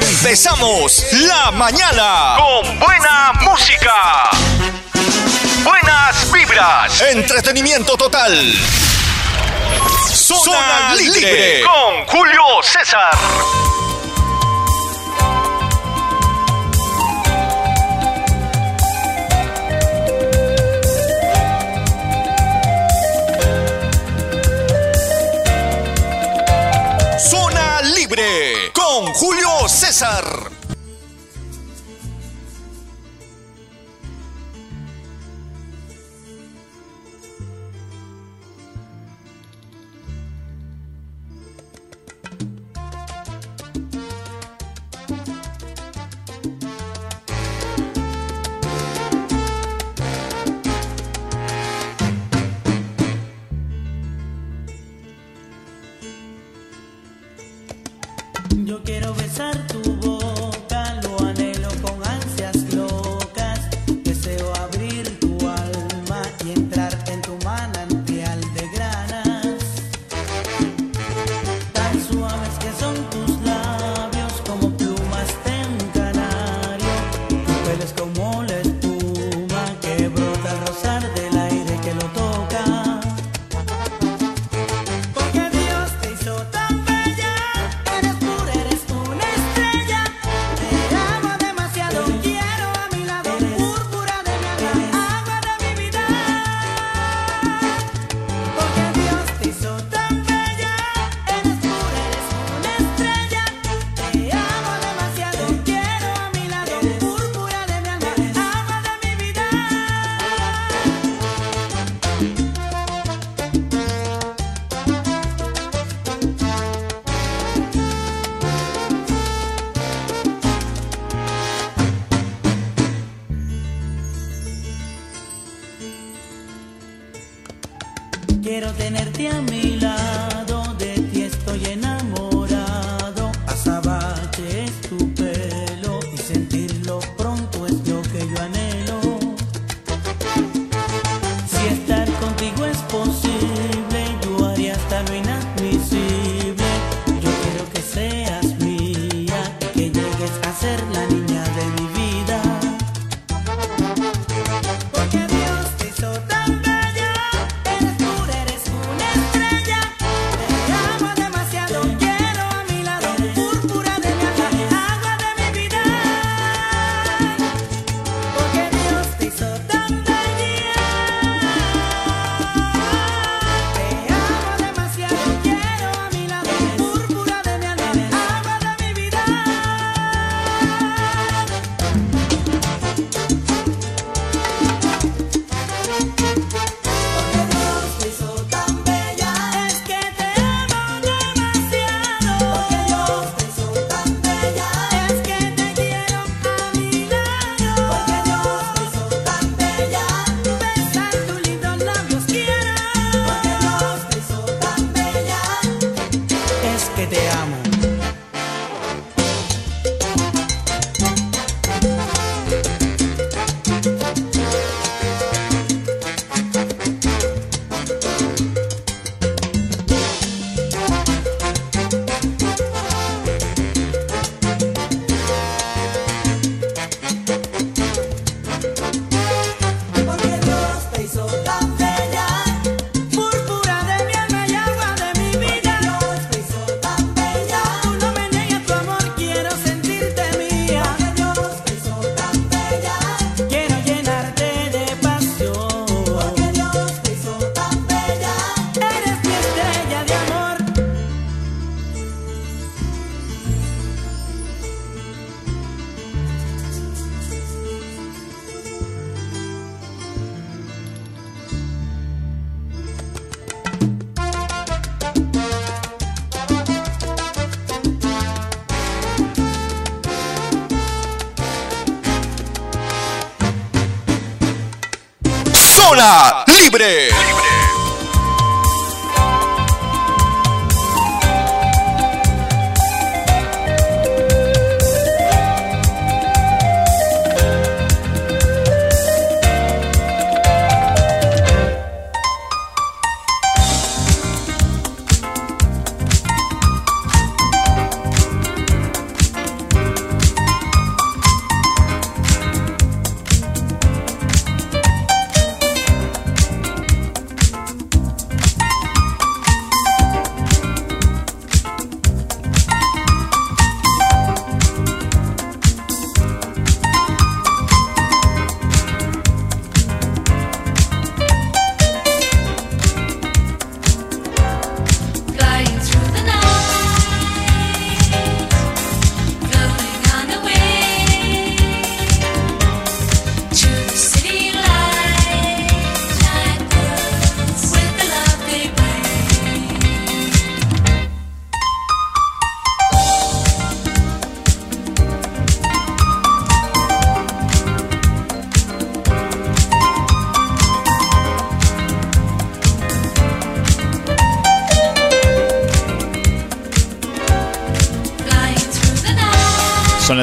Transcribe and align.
empezamos 0.00 1.04
la 1.12 1.50
mañana 1.50 2.36
con 2.36 2.78
buena 2.78 3.32
música, 3.40 4.30
buenas 5.62 6.32
vibras, 6.32 7.00
entretenimiento 7.02 7.96
total. 7.96 8.54
Zona, 10.12 10.94
libre. 10.96 11.62
con 11.62 12.06
Julio 12.06 12.42
César. 12.62 13.10
Zona 27.18 27.82
libre 27.82 28.72
con 28.72 29.06
Julio 29.14 29.29
César. 29.80 30.59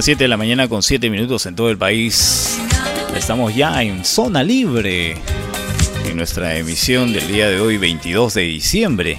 Son 0.07 0.13
las 0.13 0.19
7 0.19 0.23
de 0.23 0.27
la 0.29 0.37
mañana 0.37 0.69
con 0.69 0.81
7 0.81 1.09
minutos 1.09 1.45
en 1.47 1.55
todo 1.57 1.69
el 1.69 1.77
país. 1.77 2.57
Estamos 3.13 3.53
ya 3.53 3.83
en 3.83 4.05
zona 4.05 4.41
libre 4.41 5.17
en 6.05 6.15
nuestra 6.15 6.55
emisión 6.55 7.11
del 7.11 7.27
día 7.27 7.49
de 7.49 7.59
hoy, 7.59 7.77
22 7.77 8.35
de 8.35 8.41
diciembre. 8.43 9.17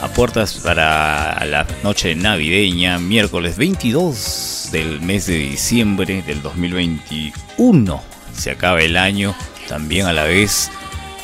A 0.00 0.08
puertas 0.08 0.54
para 0.54 1.44
la 1.44 1.66
noche 1.82 2.14
navideña, 2.14 2.98
miércoles 2.98 3.58
22 3.58 4.70
del 4.72 5.02
mes 5.02 5.26
de 5.26 5.36
diciembre 5.36 6.22
del 6.22 6.40
2021. 6.40 8.02
Se 8.32 8.52
acaba 8.52 8.80
el 8.80 8.96
año 8.96 9.34
también 9.68 10.06
a 10.06 10.14
la 10.14 10.24
vez. 10.24 10.70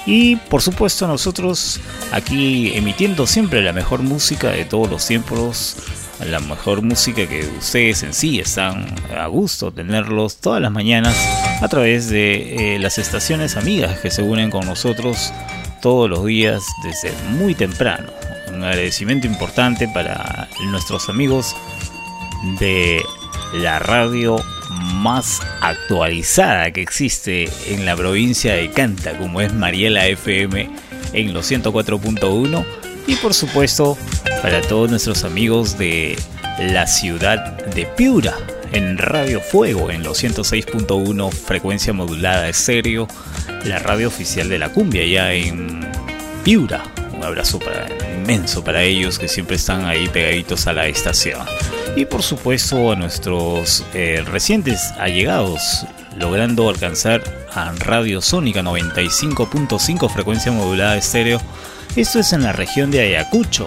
Y 0.05 0.37
por 0.37 0.61
supuesto 0.61 1.07
nosotros 1.07 1.81
aquí 2.13 2.73
emitiendo 2.75 3.27
siempre 3.27 3.63
la 3.63 3.73
mejor 3.73 4.03
música 4.03 4.51
de 4.51 4.67
todos 4.67 4.91
los 4.91 5.07
tiempos 5.07 5.77
la 6.27 6.41
mejor 6.41 6.83
música 6.83 7.27
que 7.27 7.41
ustedes 7.59 8.03
en 8.03 8.13
sí 8.13 8.41
están 8.41 8.87
a 9.17 9.27
gusto 9.27 9.73
tenerlos 9.73 10.39
todas 10.39 10.61
las 10.61 10.73
mañanas 10.73 11.17
a 11.63 11.69
través 11.69 12.11
de 12.11 12.75
eh, 12.75 12.79
las 12.79 12.99
estaciones 12.99 13.57
amigas 13.57 13.99
que 14.01 14.11
se 14.11 14.23
unen 14.23 14.51
con 14.51 14.67
nosotros 14.67 15.33
todos 15.81 16.11
los 16.11 16.25
días 16.25 16.65
desde 16.83 17.13
muy 17.31 17.55
temprano. 17.55 18.11
Un 18.49 18.65
agradecimiento 18.65 19.27
importante 19.27 19.89
para 19.89 20.49
nuestros 20.71 21.09
amigos 21.09 21.55
de 22.59 23.03
la 23.55 23.79
radio 23.79 24.37
más 24.95 25.41
actualizada 25.61 26.71
que 26.73 26.83
existe 26.83 27.49
en 27.69 27.87
la 27.87 27.97
provincia 27.97 28.55
de 28.55 28.71
Canta, 28.71 29.17
como 29.17 29.41
es 29.41 29.53
Mariela 29.53 30.07
FM 30.07 30.69
en 31.13 31.33
los 31.33 31.51
104.1 31.51 32.65
y 33.09 33.17
por 33.17 33.35
supuesto 33.35 33.99
para 34.43 34.61
todos 34.61 34.91
nuestros 34.91 35.25
amigos 35.25 35.79
de 35.79 36.17
la 36.61 36.87
ciudad 36.87 37.57
de 37.67 37.87
Piura 37.87 38.35
en 38.73 38.99
Radio 38.99 39.41
Fuego 39.41 39.91
en 39.91 40.03
los 40.03 40.23
106.1 40.23 41.33
frecuencia 41.33 41.95
modulada 41.95 42.53
serio, 42.53 43.09
la 43.65 43.79
radio 43.79 44.09
oficial 44.09 44.51
de 44.51 44.59
la 44.59 44.69
cumbia 44.69 45.07
ya 45.07 45.33
en 45.33 45.81
Piura. 46.45 46.85
Un 47.17 47.25
abrazo 47.25 47.59
para, 47.59 47.89
inmenso 48.15 48.63
para 48.63 48.83
ellos 48.83 49.19
que 49.19 49.27
siempre 49.27 49.57
están 49.57 49.87
ahí 49.87 50.07
pegaditos 50.09 50.67
a 50.67 50.75
la 50.75 50.87
estación. 50.87 51.41
Y 51.97 52.05
por 52.05 52.23
supuesto 52.23 52.93
a 52.93 52.97
nuestros 52.97 53.85
eh, 53.95 54.23
recientes 54.27 54.93
allegados, 54.99 55.87
logrando 56.17 56.69
alcanzar 56.69 57.25
a 57.53 57.73
Radio 57.73 58.21
Sónica 58.21 58.63
95.5 58.63 60.11
frecuencia 60.11 60.53
modulada 60.53 60.99
estéreo 60.99 61.41
esto 62.01 62.21
es 62.21 62.33
en 62.33 62.45
la 62.45 62.53
región 62.53 62.93
de 62.93 63.01
Ayacucho, 63.01 63.67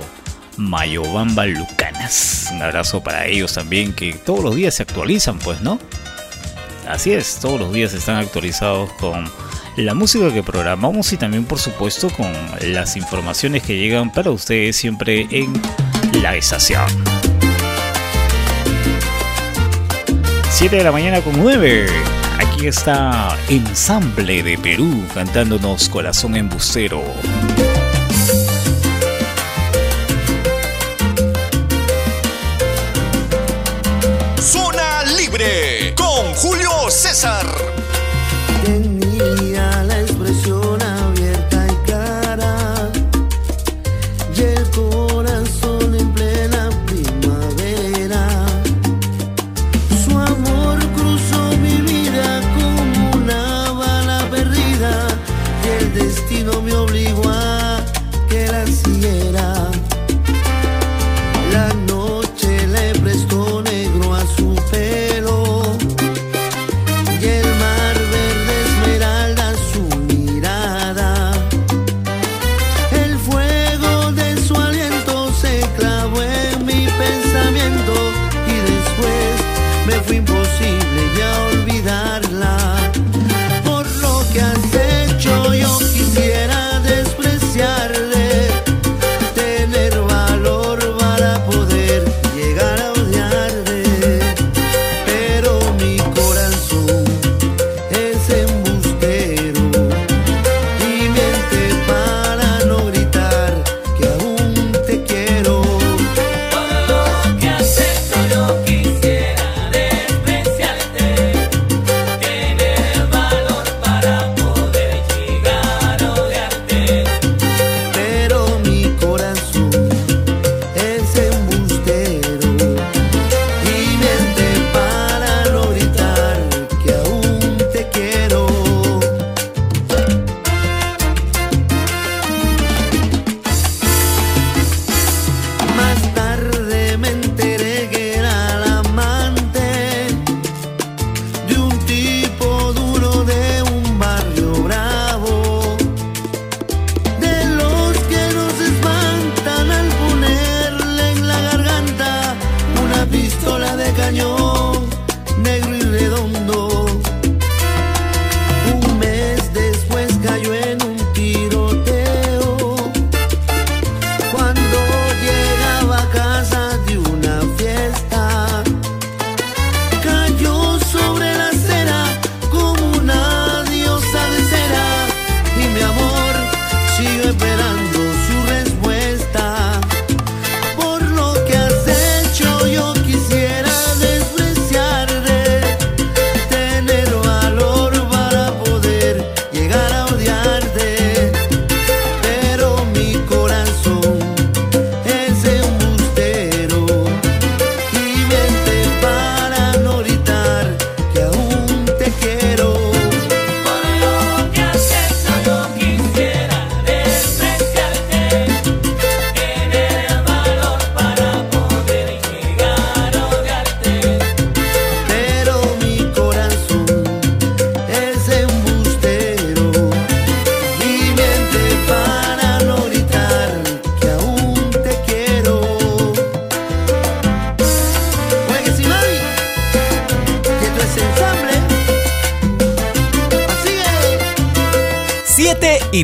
Mayobamba, 0.55 1.45
Lucanas. 1.45 2.47
Un 2.53 2.61
abrazo 2.61 3.03
para 3.03 3.27
ellos 3.27 3.53
también, 3.53 3.91
que 3.91 4.13
todos 4.13 4.41
los 4.41 4.55
días 4.55 4.75
se 4.75 4.83
actualizan, 4.83 5.37
pues, 5.39 5.59
¿no? 5.59 5.79
Así 6.87 7.11
es, 7.11 7.39
todos 7.41 7.59
los 7.59 7.73
días 7.73 7.93
están 7.93 8.15
actualizados 8.15 8.89
con 8.93 9.29
la 9.75 9.93
música 9.95 10.33
que 10.33 10.43
programamos 10.43 11.11
y 11.11 11.17
también, 11.17 11.43
por 11.43 11.59
supuesto, 11.59 12.09
con 12.09 12.31
las 12.61 12.95
informaciones 12.95 13.63
que 13.63 13.77
llegan 13.77 14.13
para 14.13 14.31
ustedes 14.31 14.77
siempre 14.77 15.27
en 15.29 15.61
la 16.21 16.35
estación. 16.37 16.85
7 20.51 20.73
de 20.73 20.83
la 20.85 20.91
mañana 20.93 21.19
con 21.19 21.37
9. 21.37 21.85
Aquí 22.39 22.67
está 22.67 23.35
Ensamble 23.49 24.41
de 24.41 24.57
Perú 24.57 25.03
cantándonos 25.13 25.89
Corazón 25.89 26.35
Embustero. 26.35 27.03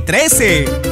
13. 0.08 0.87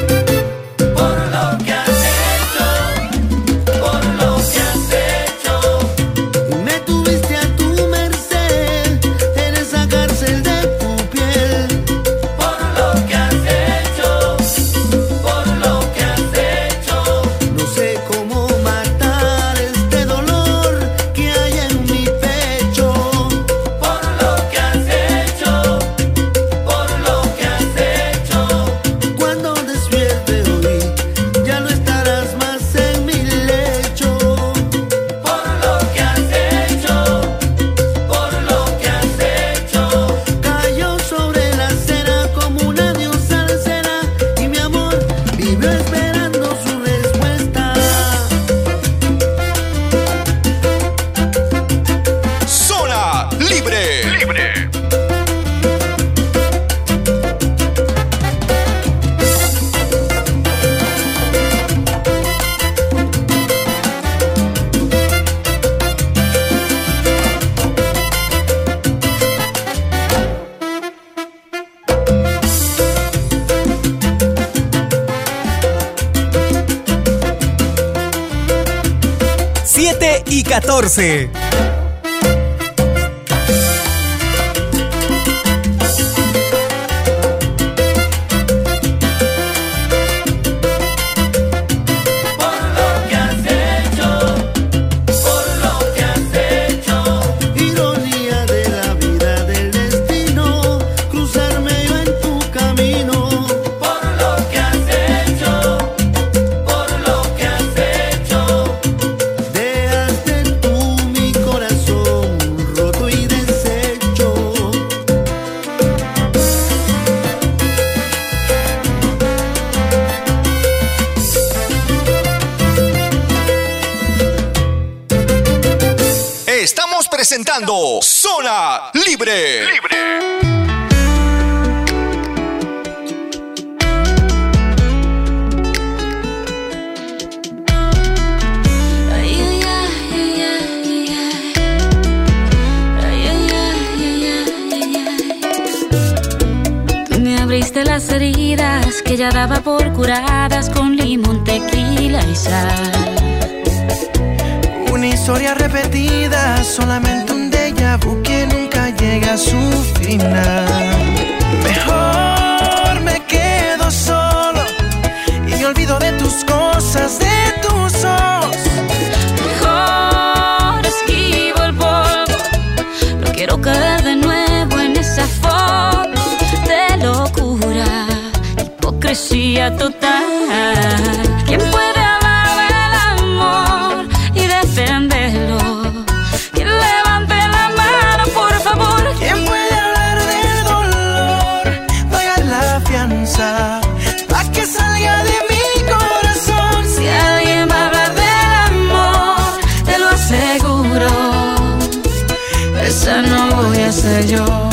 Yo. 204.22 204.65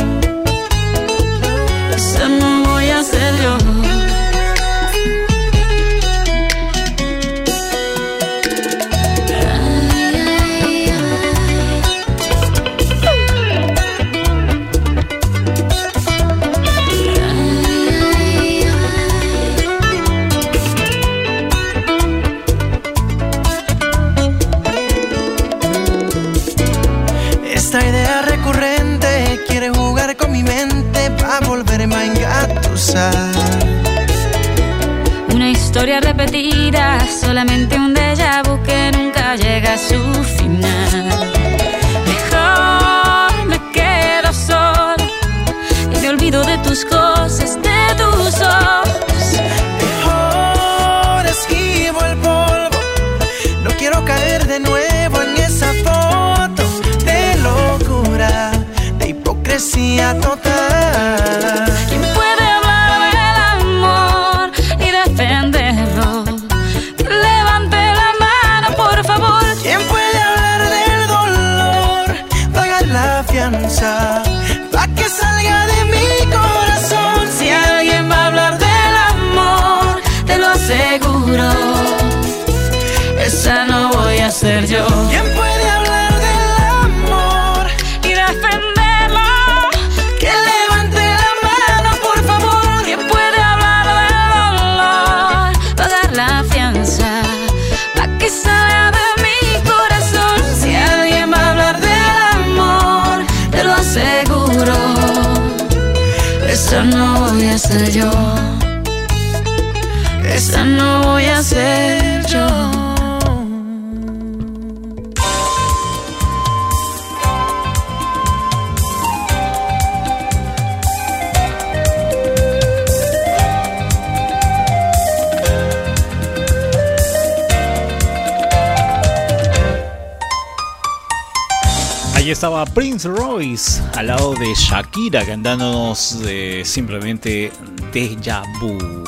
Estaba 132.43 132.65
Prince 132.65 133.07
Royce 133.07 133.81
al 133.95 134.09
lado 134.09 134.35
de 134.35 134.53
Shakira 134.57 135.25
cantándonos 135.25 136.19
de 136.25 136.63
simplemente 136.65 137.53
Deja 137.93 138.43
Vu. 138.59 139.05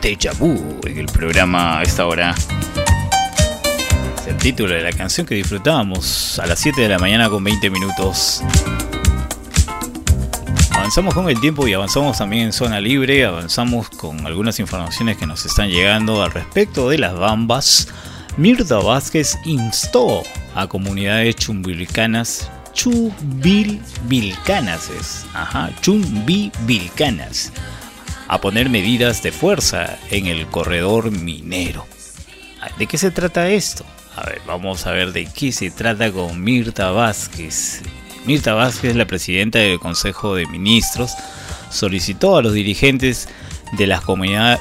Deja 0.00 0.30
Vu 0.38 0.78
en 0.84 0.98
el 0.98 1.06
programa 1.06 1.80
a 1.80 1.82
esta 1.82 2.06
hora. 2.06 2.36
Es 4.20 4.26
el 4.28 4.36
título 4.36 4.72
de 4.72 4.82
la 4.82 4.92
canción 4.92 5.26
que 5.26 5.34
disfrutábamos 5.34 6.38
a 6.38 6.46
las 6.46 6.60
7 6.60 6.80
de 6.80 6.88
la 6.88 7.00
mañana 7.00 7.28
con 7.28 7.42
20 7.42 7.70
minutos. 7.70 8.44
Avanzamos 10.70 11.14
con 11.14 11.28
el 11.28 11.40
tiempo 11.40 11.66
y 11.66 11.72
avanzamos 11.72 12.18
también 12.18 12.44
en 12.44 12.52
zona 12.52 12.80
libre. 12.80 13.24
Avanzamos 13.24 13.90
con 13.90 14.24
algunas 14.24 14.60
informaciones 14.60 15.16
que 15.16 15.26
nos 15.26 15.44
están 15.44 15.70
llegando 15.70 16.22
al 16.22 16.30
respecto 16.30 16.88
de 16.88 16.98
las 16.98 17.18
bambas. 17.18 17.88
Mirta 18.36 18.76
Vázquez 18.76 19.36
instó 19.44 20.22
a 20.58 20.66
comunidades 20.66 21.36
chumbilcanas, 21.36 22.50
chumbilvilcanas 22.72 24.90
es, 24.90 25.24
ajá, 25.32 25.70
a 28.26 28.40
poner 28.40 28.68
medidas 28.68 29.22
de 29.22 29.30
fuerza 29.30 29.96
en 30.10 30.26
el 30.26 30.48
corredor 30.48 31.12
minero. 31.12 31.86
¿De 32.76 32.88
qué 32.88 32.98
se 32.98 33.12
trata 33.12 33.48
esto? 33.48 33.84
A 34.16 34.26
ver, 34.26 34.40
vamos 34.48 34.84
a 34.88 34.90
ver 34.90 35.12
de 35.12 35.26
qué 35.26 35.52
se 35.52 35.70
trata 35.70 36.10
con 36.10 36.42
Mirta 36.42 36.90
Vázquez. 36.90 37.82
Mirta 38.26 38.54
Vázquez, 38.54 38.96
la 38.96 39.06
presidenta 39.06 39.60
del 39.60 39.78
Consejo 39.78 40.34
de 40.34 40.46
Ministros, 40.46 41.12
solicitó 41.70 42.36
a 42.36 42.42
los 42.42 42.52
dirigentes 42.52 43.28
de 43.76 43.86
las, 43.86 44.02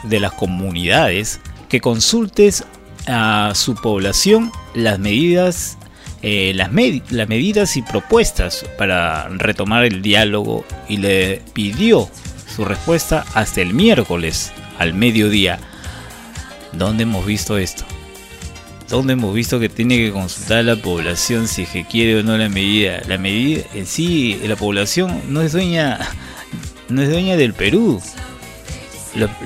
de 0.04 0.20
las 0.20 0.34
comunidades 0.34 1.40
que 1.70 1.82
consultes 1.82 2.66
a 3.08 3.54
su 3.56 3.74
población 3.74 4.52
las 4.76 5.00
medidas 5.00 5.77
eh, 6.24 6.54
las, 6.56 6.72
las 7.12 7.30
medidas 7.30 7.78
y 7.78 7.84
propuestas 7.84 8.66
para 8.78 9.30
retomar 9.30 9.86
el 9.86 10.02
diálogo 10.02 10.66
y 10.90 10.98
le 10.98 11.42
pidió 11.54 12.10
su 12.56 12.66
respuesta 12.66 13.24
hasta 13.36 13.62
el 13.62 13.74
miércoles 13.74 14.52
al 14.80 14.94
mediodía. 14.94 15.60
¿Dónde 16.74 17.04
hemos 17.04 17.26
visto 17.26 17.58
esto? 17.58 17.86
¿Dónde 18.90 19.14
hemos 19.14 19.34
visto 19.36 19.60
que 19.60 19.70
tiene 19.70 19.98
que 19.98 20.12
consultar 20.12 20.60
a 20.60 20.64
la 20.64 20.76
población 20.76 21.48
si 21.48 21.64
es 21.64 21.70
que 21.70 21.86
quiere 21.86 22.20
o 22.20 22.24
no 22.24 22.38
la 22.38 22.50
medida? 22.50 23.02
La 23.08 23.18
medida 23.18 23.64
en 23.76 23.86
sí, 23.86 24.40
la 24.44 24.56
población 24.56 25.22
no 25.30 25.42
es 25.42 25.52
dueña, 25.52 26.00
no 26.90 27.02
es 27.02 27.10
dueña 27.10 27.36
del 27.36 27.54
Perú. 27.54 28.02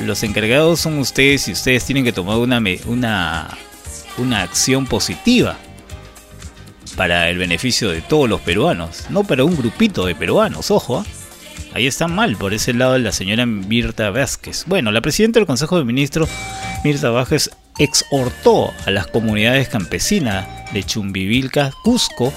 Los 0.06 0.24
encargados 0.24 0.80
son 0.80 1.00
ustedes 1.00 1.48
y 1.48 1.54
ustedes 1.54 1.86
tienen 1.86 2.04
que 2.04 2.12
tomar 2.14 2.38
una, 2.38 2.62
una, 2.86 3.58
una 4.18 4.42
acción 4.42 4.86
positiva 4.86 5.58
para 6.96 7.30
el 7.30 7.38
beneficio 7.38 7.90
de 7.90 8.02
todos 8.02 8.30
los 8.30 8.42
peruanos, 8.42 9.06
no 9.10 9.24
para 9.24 9.44
un 9.44 9.56
grupito 9.56 10.06
de 10.06 10.16
peruanos, 10.16 10.72
ojo. 10.72 11.00
¿ah? 11.00 11.06
Ahí 11.74 11.88
está 11.88 12.08
mal 12.08 12.36
por 12.36 12.54
ese 12.54 12.74
lado 12.74 12.98
la 12.98 13.12
señora 13.12 13.46
Mirta 13.46 14.10
Vázquez. 14.10 14.66
Bueno, 14.68 14.92
la 14.92 15.02
presidenta 15.02 15.40
del 15.40 15.48
Consejo 15.48 15.78
de 15.78 15.86
Ministros, 15.86 16.30
Mirta 16.84 17.10
Vázquez, 17.10 17.50
exhortó 17.78 18.72
a 18.86 18.92
las 18.92 19.08
comunidades 19.08 19.70
campesinas 19.70 20.46
de 20.74 20.84
Chumbivilca, 20.84 21.72
Cusco, 21.84 22.34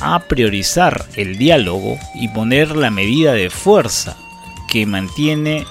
a 0.00 0.20
priorizar 0.20 1.06
el 1.16 1.38
diálogo 1.38 1.98
y 2.14 2.28
poner 2.28 2.76
la 2.76 2.90
medida 2.90 3.32
de 3.32 3.50
fuerza 3.50 4.16
que 4.68 4.86
mantiene 4.86 5.66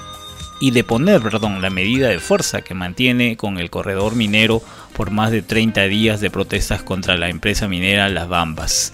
y 0.59 0.71
de 0.71 0.83
poner, 0.83 1.21
perdón, 1.21 1.61
la 1.61 1.69
medida 1.69 2.09
de 2.09 2.19
fuerza 2.19 2.61
que 2.61 2.73
mantiene 2.73 3.37
con 3.37 3.57
el 3.57 3.69
corredor 3.69 4.15
minero 4.15 4.61
por 4.97 5.11
más 5.11 5.29
de 5.29 5.43
30 5.43 5.83
días 5.83 6.21
de 6.21 6.31
protestas 6.31 6.81
contra 6.81 7.17
la 7.17 7.29
empresa 7.29 7.67
minera 7.67 8.09
Las 8.09 8.27
Bambas. 8.27 8.93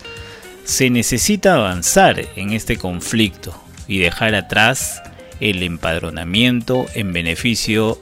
Se 0.66 0.90
necesita 0.90 1.56
avanzar 1.56 2.26
en 2.36 2.52
este 2.52 2.76
conflicto 2.76 3.58
y 3.88 4.00
dejar 4.00 4.36
atrás 4.36 5.02
el 5.40 5.64
empadronamiento 5.64 6.88
en 6.94 7.14
beneficio 7.14 8.02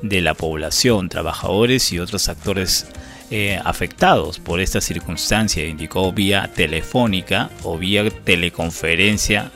de 0.00 0.20
la 0.20 0.34
población, 0.34 1.08
trabajadores 1.08 1.92
y 1.92 1.98
otros 1.98 2.28
actores 2.28 2.86
eh, 3.32 3.60
afectados 3.64 4.38
por 4.38 4.60
esta 4.60 4.80
circunstancia, 4.80 5.66
indicó 5.66 6.12
vía 6.12 6.50
telefónica 6.54 7.50
o 7.64 7.78
vía 7.78 8.08
teleconferencia 8.10 9.50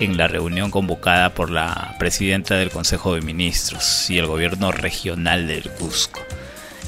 en 0.00 0.18
la 0.18 0.28
reunión 0.28 0.70
convocada 0.70 1.34
por 1.34 1.50
la 1.50 1.96
presidenta 1.98 2.56
del 2.56 2.70
Consejo 2.70 3.14
de 3.14 3.22
Ministros 3.22 4.10
y 4.10 4.18
el 4.18 4.26
gobierno 4.26 4.70
regional 4.70 5.48
del 5.48 5.62
Cusco. 5.62 6.20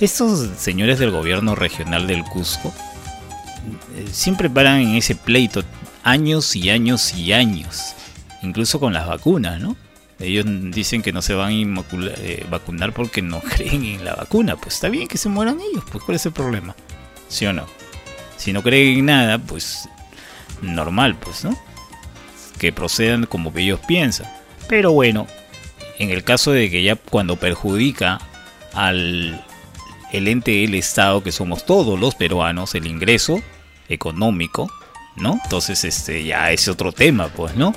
Estos 0.01 0.49
señores 0.59 0.99
del 0.99 1.11
gobierno 1.11 1.55
regional 1.55 2.07
del 2.07 2.25
Cusco 2.25 2.73
eh, 3.95 4.07
siempre 4.11 4.49
paran 4.49 4.81
en 4.81 4.95
ese 4.95 5.15
pleito 5.15 5.63
años 6.03 6.57
y 6.57 6.71
años 6.71 7.15
y 7.15 7.33
años, 7.33 7.95
incluso 8.43 8.81
con 8.81 8.95
las 8.95 9.07
vacunas, 9.07 9.61
¿no? 9.61 9.77
Ellos 10.19 10.45
dicen 10.47 11.03
que 11.03 11.13
no 11.13 11.23
se 11.23 11.35
van 11.35 11.53
a 11.53 11.85
eh, 12.19 12.47
vacunar 12.51 12.93
porque 12.93 13.23
no 13.23 13.41
creen 13.57 13.85
en 13.85 14.05
la 14.05 14.15
vacuna. 14.15 14.57
Pues 14.57 14.75
está 14.75 14.89
bien 14.89 15.09
que 15.09 15.19
se 15.19 15.29
mueran 15.29 15.59
ellos, 15.61 15.85
pues 15.91 16.05
¿cuál 16.05 16.17
es 16.17 16.27
el 16.27 16.33
problema? 16.33 16.75
¿Sí 17.29 17.47
o 17.47 17.53
no? 17.53 17.67
Si 18.37 18.53
no 18.53 18.63
creen 18.63 18.99
en 18.99 19.07
nada, 19.07 19.39
pues 19.39 19.89
normal, 20.63 21.17
pues, 21.17 21.45
¿no? 21.45 21.57
que 22.61 22.73
procedan 22.73 23.25
como 23.25 23.53
que 23.53 23.63
ellos 23.63 23.81
piensan. 23.89 24.31
Pero 24.69 24.93
bueno, 24.93 25.27
en 25.99 26.11
el 26.11 26.23
caso 26.23 26.53
de 26.53 26.71
que 26.71 26.83
ya 26.83 26.95
cuando 26.95 27.37
perjudica 27.37 28.21
al 28.75 29.45
el 30.13 30.29
ente 30.29 30.51
del 30.53 30.75
Estado, 30.75 31.23
que 31.23 31.33
somos 31.33 31.67
todos 31.67 31.99
los 31.99 32.15
peruanos, 32.15 32.75
el 32.75 32.87
ingreso 32.87 33.41
económico, 33.89 34.71
¿no? 35.17 35.41
Entonces 35.45 35.85
este 35.85 36.25
ya 36.25 36.51
es 36.53 36.69
otro 36.69 36.93
tema, 36.93 37.29
pues, 37.29 37.55
¿no? 37.57 37.75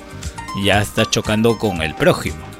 Ya 0.64 0.80
está 0.80 1.04
chocando 1.08 1.58
con 1.58 1.82
el 1.82 1.94
prójimo. 1.94 2.54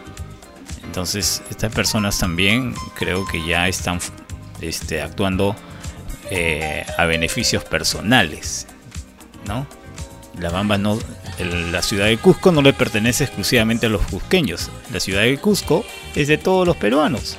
Entonces, 0.94 1.42
estas 1.50 1.74
personas 1.74 2.20
también 2.20 2.72
creo 2.94 3.26
que 3.26 3.44
ya 3.44 3.66
están 3.66 3.98
este, 4.60 5.02
actuando 5.02 5.56
eh, 6.30 6.87
a 6.96 7.04
beneficios 7.04 7.64
personales, 7.64 8.68
¿no? 9.44 9.66
La 10.38 10.50
Bamba 10.50 10.78
no, 10.78 10.96
la 11.40 11.82
ciudad 11.82 12.06
de 12.06 12.16
Cusco 12.16 12.52
no 12.52 12.62
le 12.62 12.72
pertenece 12.72 13.24
exclusivamente 13.24 13.87
a 13.87 13.88
los 13.88 14.02
cusqueños. 14.02 14.70
La 14.92 15.00
ciudad 15.00 15.22
de 15.22 15.37
Cusco 15.38 15.84
es 16.14 16.28
de 16.28 16.38
todos 16.38 16.64
los 16.64 16.76
peruanos. 16.76 17.38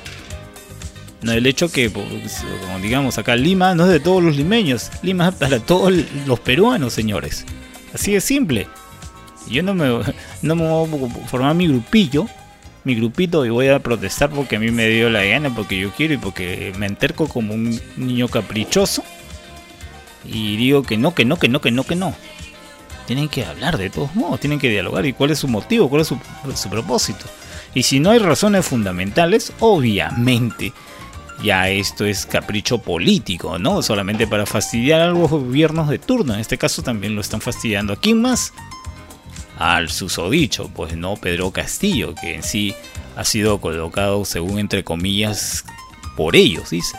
No 1.22 1.32
el 1.32 1.46
hecho 1.46 1.70
que, 1.70 1.90
pues, 1.90 2.44
como 2.60 2.78
digamos 2.78 3.18
acá, 3.18 3.36
Lima 3.36 3.74
no 3.74 3.84
es 3.84 3.90
de 3.90 4.00
todos 4.00 4.22
los 4.22 4.36
limeños. 4.36 4.90
Lima 5.02 5.28
es 5.28 5.34
para 5.34 5.58
todos 5.60 5.92
los 6.26 6.40
peruanos, 6.40 6.92
señores. 6.92 7.44
Así 7.94 8.12
de 8.12 8.20
simple. 8.20 8.66
Yo 9.48 9.62
no 9.62 9.74
me, 9.74 9.86
no 10.42 10.54
me 10.56 10.68
voy 10.68 11.10
a 11.10 11.26
formar 11.28 11.54
mi 11.54 11.68
grupillo, 11.68 12.26
mi 12.84 12.94
grupito 12.94 13.46
y 13.46 13.50
voy 13.50 13.68
a 13.68 13.78
protestar 13.78 14.30
porque 14.30 14.56
a 14.56 14.58
mí 14.58 14.70
me 14.70 14.88
dio 14.88 15.08
la 15.08 15.24
gana, 15.24 15.54
porque 15.54 15.78
yo 15.78 15.90
quiero 15.92 16.14
y 16.14 16.18
porque 16.18 16.72
me 16.78 16.86
enterco 16.86 17.28
como 17.28 17.54
un 17.54 17.80
niño 17.96 18.28
caprichoso. 18.28 19.02
Y 20.24 20.56
digo 20.56 20.82
que 20.82 20.96
no, 20.96 21.14
que 21.14 21.24
no, 21.24 21.38
que 21.38 21.48
no, 21.48 21.60
que 21.60 21.70
no, 21.70 21.84
que 21.84 21.96
no 21.96 22.14
tienen 23.06 23.28
que 23.28 23.44
hablar 23.44 23.78
de 23.78 23.88
todos 23.88 24.14
modos, 24.14 24.40
tienen 24.40 24.58
que 24.58 24.68
dialogar 24.68 25.06
y 25.06 25.12
cuál 25.12 25.30
es 25.30 25.38
su 25.38 25.48
motivo, 25.48 25.88
cuál 25.88 26.02
es 26.02 26.08
su, 26.08 26.68
propósito. 26.68 27.24
Y 27.72 27.84
si 27.84 28.00
no 28.00 28.10
hay 28.10 28.18
razones 28.18 28.66
fundamentales, 28.66 29.52
obviamente 29.60 30.72
ya 31.42 31.68
esto 31.68 32.04
es 32.04 32.26
capricho 32.26 32.78
político, 32.78 33.58
¿no? 33.58 33.82
Solamente 33.82 34.26
para 34.26 34.46
fastidiar 34.46 35.00
a 35.00 35.08
los 35.08 35.30
gobiernos 35.30 35.88
de 35.88 35.98
turno. 35.98 36.34
En 36.34 36.40
este 36.40 36.58
caso 36.58 36.82
también 36.82 37.14
lo 37.14 37.20
están 37.20 37.40
fastidiando. 37.40 37.92
¿A 37.92 37.96
quién 37.96 38.20
más? 38.20 38.52
Al 39.58 39.88
susodicho, 39.88 40.68
pues 40.68 40.96
no, 40.96 41.16
Pedro 41.16 41.50
Castillo, 41.50 42.14
que 42.14 42.34
en 42.34 42.42
sí 42.42 42.74
ha 43.16 43.24
sido 43.24 43.60
colocado, 43.60 44.24
según 44.24 44.58
entre 44.58 44.84
comillas, 44.84 45.64
por 46.16 46.36
ellos, 46.36 46.70
dice. 46.70 46.98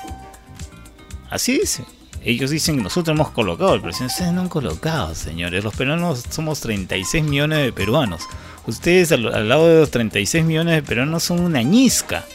Así 1.30 1.60
dice. 1.60 1.86
Ellos 2.24 2.50
dicen 2.50 2.78
que 2.78 2.84
nosotros 2.84 3.16
hemos 3.16 3.30
colocado 3.30 3.76
el 3.76 3.82
presidente. 3.82 4.14
Ustedes 4.14 4.34
no 4.34 4.42
han 4.42 4.50
colocado, 4.50 5.16
señores. 5.16 5.64
Los 5.64 5.76
peruanos 5.76 6.24
somos 6.30 6.60
36 6.60 7.24
millones 7.24 7.60
de 7.60 7.72
peruanos. 7.72 8.24
Ustedes 8.66 9.12
al, 9.14 9.48
lado 9.48 9.68
de 9.68 9.80
los 9.80 9.92
36 9.92 10.44
millones 10.44 10.76
de 10.76 10.84
peruanos 10.84 11.24
son 11.24 11.40
una 11.40 11.62
ñisca. 11.62 12.26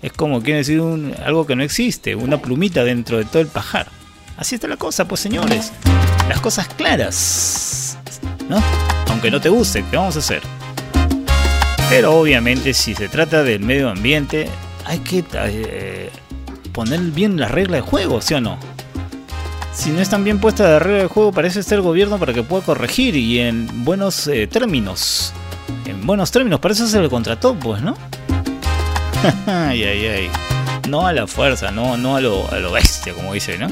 Es 0.00 0.12
como 0.12 0.42
quiere 0.42 0.58
decir 0.58 0.80
algo 1.24 1.46
que 1.46 1.56
no 1.56 1.62
existe, 1.62 2.14
una 2.14 2.40
plumita 2.40 2.84
dentro 2.84 3.18
de 3.18 3.24
todo 3.24 3.42
el 3.42 3.48
pajar. 3.48 3.88
Así 4.36 4.54
está 4.54 4.68
la 4.68 4.76
cosa, 4.76 5.08
pues 5.08 5.20
señores. 5.20 5.72
Las 6.28 6.40
cosas 6.40 6.68
claras. 6.68 7.98
¿No? 8.48 8.62
Aunque 9.08 9.30
no 9.30 9.40
te 9.40 9.48
guste, 9.48 9.84
¿qué 9.90 9.96
vamos 9.96 10.14
a 10.16 10.20
hacer? 10.20 10.42
Pero 11.90 12.14
obviamente 12.14 12.74
si 12.74 12.94
se 12.94 13.08
trata 13.08 13.42
del 13.42 13.60
medio 13.60 13.88
ambiente, 13.88 14.48
hay 14.84 15.00
que 15.00 15.24
eh, 15.34 16.10
poner 16.72 17.00
bien 17.00 17.40
las 17.40 17.50
reglas 17.50 17.82
de 17.82 17.90
juego, 17.90 18.20
¿sí 18.20 18.34
o 18.34 18.40
no? 18.40 18.58
Si 19.72 19.90
no 19.90 20.00
están 20.00 20.22
bien 20.22 20.38
puestas 20.38 20.70
las 20.70 20.82
reglas 20.82 21.02
de 21.04 21.08
juego, 21.08 21.32
parece 21.32 21.62
ser 21.62 21.76
el 21.76 21.82
gobierno 21.82 22.18
para 22.18 22.32
que 22.32 22.42
pueda 22.42 22.64
corregir 22.64 23.16
y 23.16 23.40
en 23.40 23.84
buenos 23.84 24.28
eh, 24.28 24.46
términos. 24.46 25.32
En 25.84 26.06
buenos 26.06 26.30
términos, 26.30 26.60
para 26.60 26.74
eso 26.74 26.86
se 26.86 27.00
le 27.00 27.08
contrató, 27.08 27.54
pues, 27.54 27.82
¿no? 27.82 27.96
ay, 29.46 29.84
ay, 29.84 30.06
ay. 30.06 30.30
No 30.88 31.06
a 31.06 31.12
la 31.12 31.26
fuerza, 31.26 31.70
no, 31.70 31.96
no 31.96 32.16
a 32.16 32.20
lo, 32.20 32.50
a 32.50 32.58
lo 32.58 32.72
bestia, 32.72 33.12
como 33.12 33.34
dice, 33.34 33.58
¿no? 33.58 33.68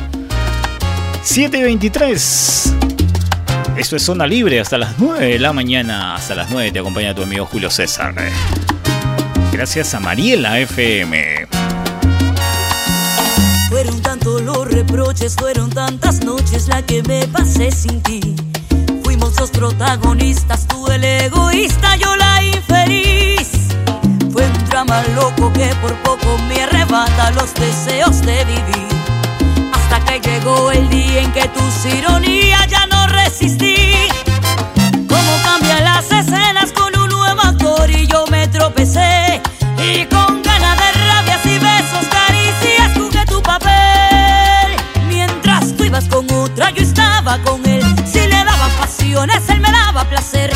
723. 1.22 2.74
Esto 3.76 3.96
es 3.96 4.02
Zona 4.02 4.26
Libre 4.26 4.60
hasta 4.60 4.78
las 4.78 4.98
9 4.98 5.26
de 5.26 5.38
la 5.38 5.52
mañana. 5.52 6.14
Hasta 6.14 6.34
las 6.34 6.50
9 6.50 6.72
te 6.72 6.78
acompaña 6.78 7.14
tu 7.14 7.22
amigo 7.22 7.46
Julio 7.46 7.70
César. 7.70 8.14
Gracias 9.52 9.94
a 9.94 10.00
Mariela 10.00 10.58
FM. 10.60 11.46
Fueron 13.68 14.00
tantos 14.00 14.42
los 14.42 14.66
reproches, 14.68 15.34
fueron 15.36 15.70
tantas 15.70 16.24
noches 16.24 16.68
la 16.68 16.82
que 16.82 17.02
me 17.02 17.26
pasé 17.28 17.70
sin 17.70 18.02
ti. 18.02 18.20
Fuimos 19.02 19.38
los 19.40 19.50
protagonistas, 19.50 20.66
tú 20.66 20.86
el 20.88 21.04
egoísta, 21.04 21.96
yo 21.96 22.14
la 22.16 22.42
infeliz. 22.42 23.55
Un 24.36 24.52
drama 24.68 25.02
loco 25.14 25.50
que 25.50 25.74
por 25.80 25.94
poco 26.02 26.36
me 26.46 26.62
arrebata 26.62 27.30
los 27.30 27.54
deseos 27.54 28.20
de 28.20 28.44
vivir. 28.44 28.86
Hasta 29.72 29.98
que 30.04 30.20
llegó 30.20 30.70
el 30.70 30.86
día 30.90 31.22
en 31.22 31.32
que 31.32 31.48
tus 31.48 31.86
ironías 31.86 32.66
ya 32.68 32.86
no 32.86 33.06
resistí. 33.06 33.76
Cómo 35.08 35.32
cambian 35.42 35.84
las 35.84 36.04
escenas 36.12 36.70
con 36.72 36.94
un 36.98 37.08
nuevo 37.08 37.40
actor 37.40 37.90
y 37.90 38.06
yo 38.06 38.26
me 38.30 38.46
tropecé. 38.48 39.40
Y 39.82 40.04
con 40.04 40.42
ganas 40.42 40.76
de 40.76 40.92
rabias 41.08 41.46
y 41.46 41.58
besos, 41.58 42.06
caricias, 42.10 42.92
jugué 42.94 43.24
tu 43.24 43.42
papel. 43.42 44.76
Mientras 45.08 45.74
tú 45.74 45.84
ibas 45.84 46.04
con 46.08 46.30
otra, 46.30 46.70
yo 46.72 46.82
estaba 46.82 47.38
con 47.38 47.64
él. 47.64 47.82
Si 48.04 48.18
le 48.18 48.44
daba 48.44 48.68
pasiones, 48.78 49.48
él 49.48 49.60
me 49.60 49.72
daba 49.72 50.04
placer. 50.04 50.52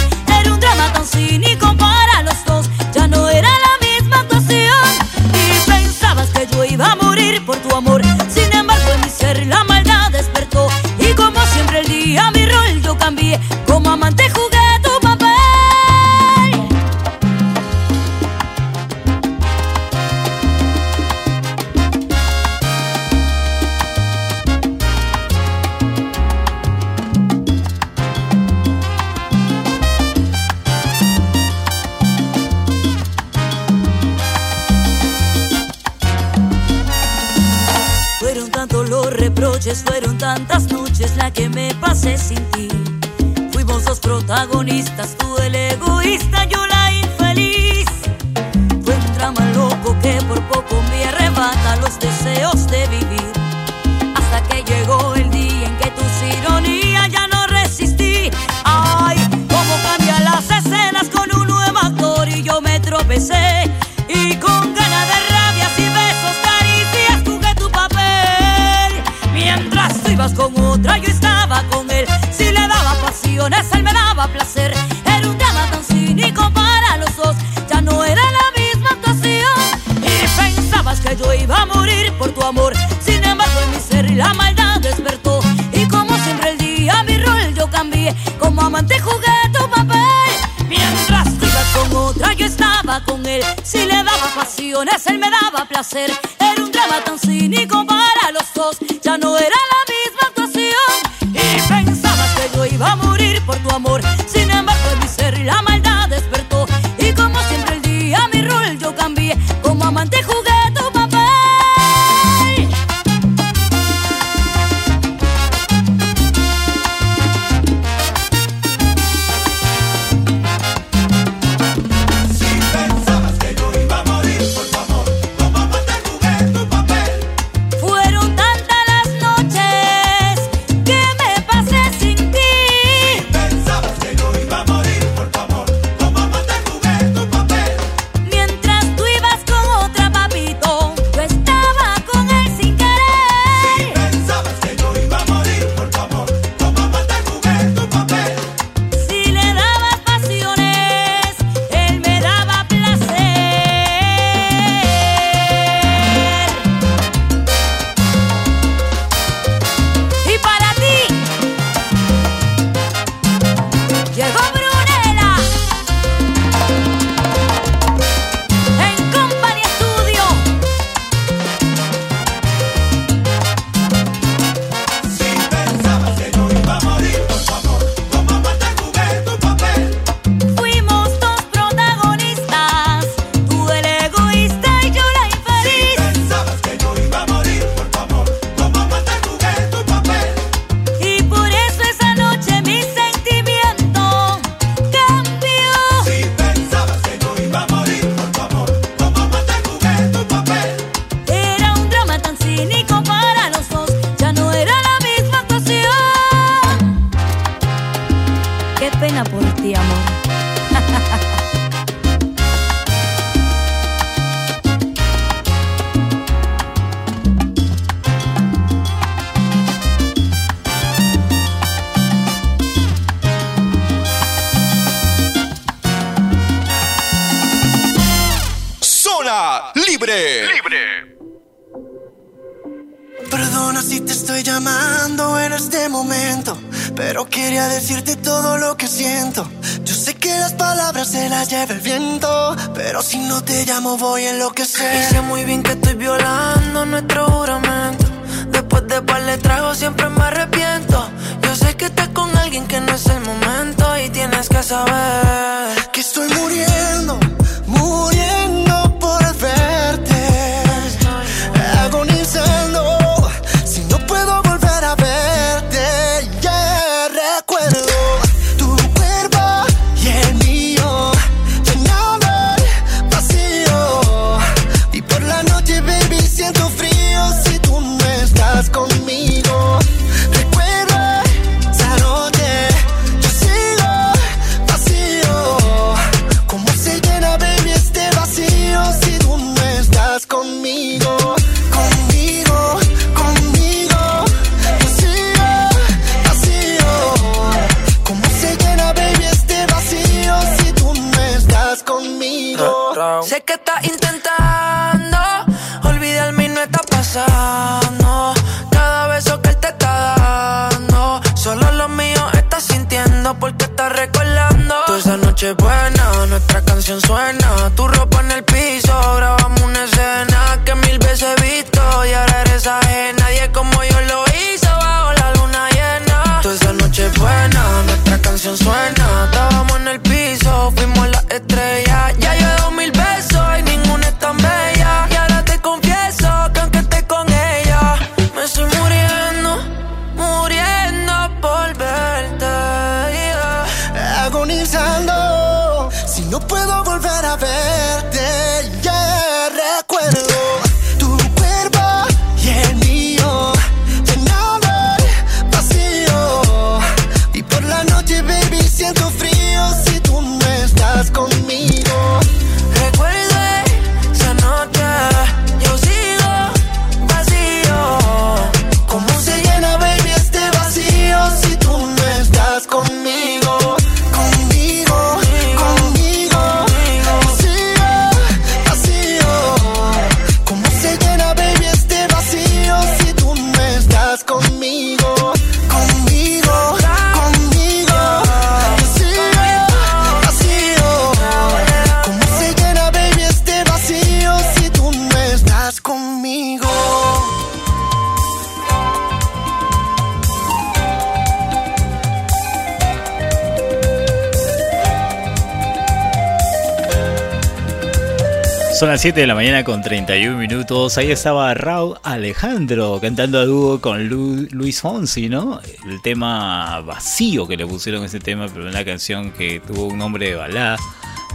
Son 408.80 408.88
las 408.88 409.02
7 409.02 409.20
de 409.20 409.26
la 409.26 409.34
mañana 409.34 409.62
con 409.62 409.82
31 409.82 410.38
minutos. 410.38 410.96
Ahí 410.96 411.10
estaba 411.10 411.52
Raúl 411.52 411.98
Alejandro 412.02 412.98
cantando 412.98 413.38
a 413.38 413.44
dúo 413.44 413.78
con 413.78 414.08
Lu- 414.08 414.48
Luis 414.52 414.80
Fonsi, 414.80 415.28
¿no? 415.28 415.60
El 415.86 416.00
tema 416.00 416.80
vacío 416.80 417.46
que 417.46 417.58
le 417.58 417.66
pusieron 417.66 418.02
ese 418.04 418.20
tema, 418.20 418.46
pero 418.48 418.66
una 418.66 418.82
canción 418.82 419.32
que 419.32 419.60
tuvo 419.60 419.84
un 419.88 419.98
nombre 419.98 420.30
de 420.30 420.36
balada. 420.36 420.78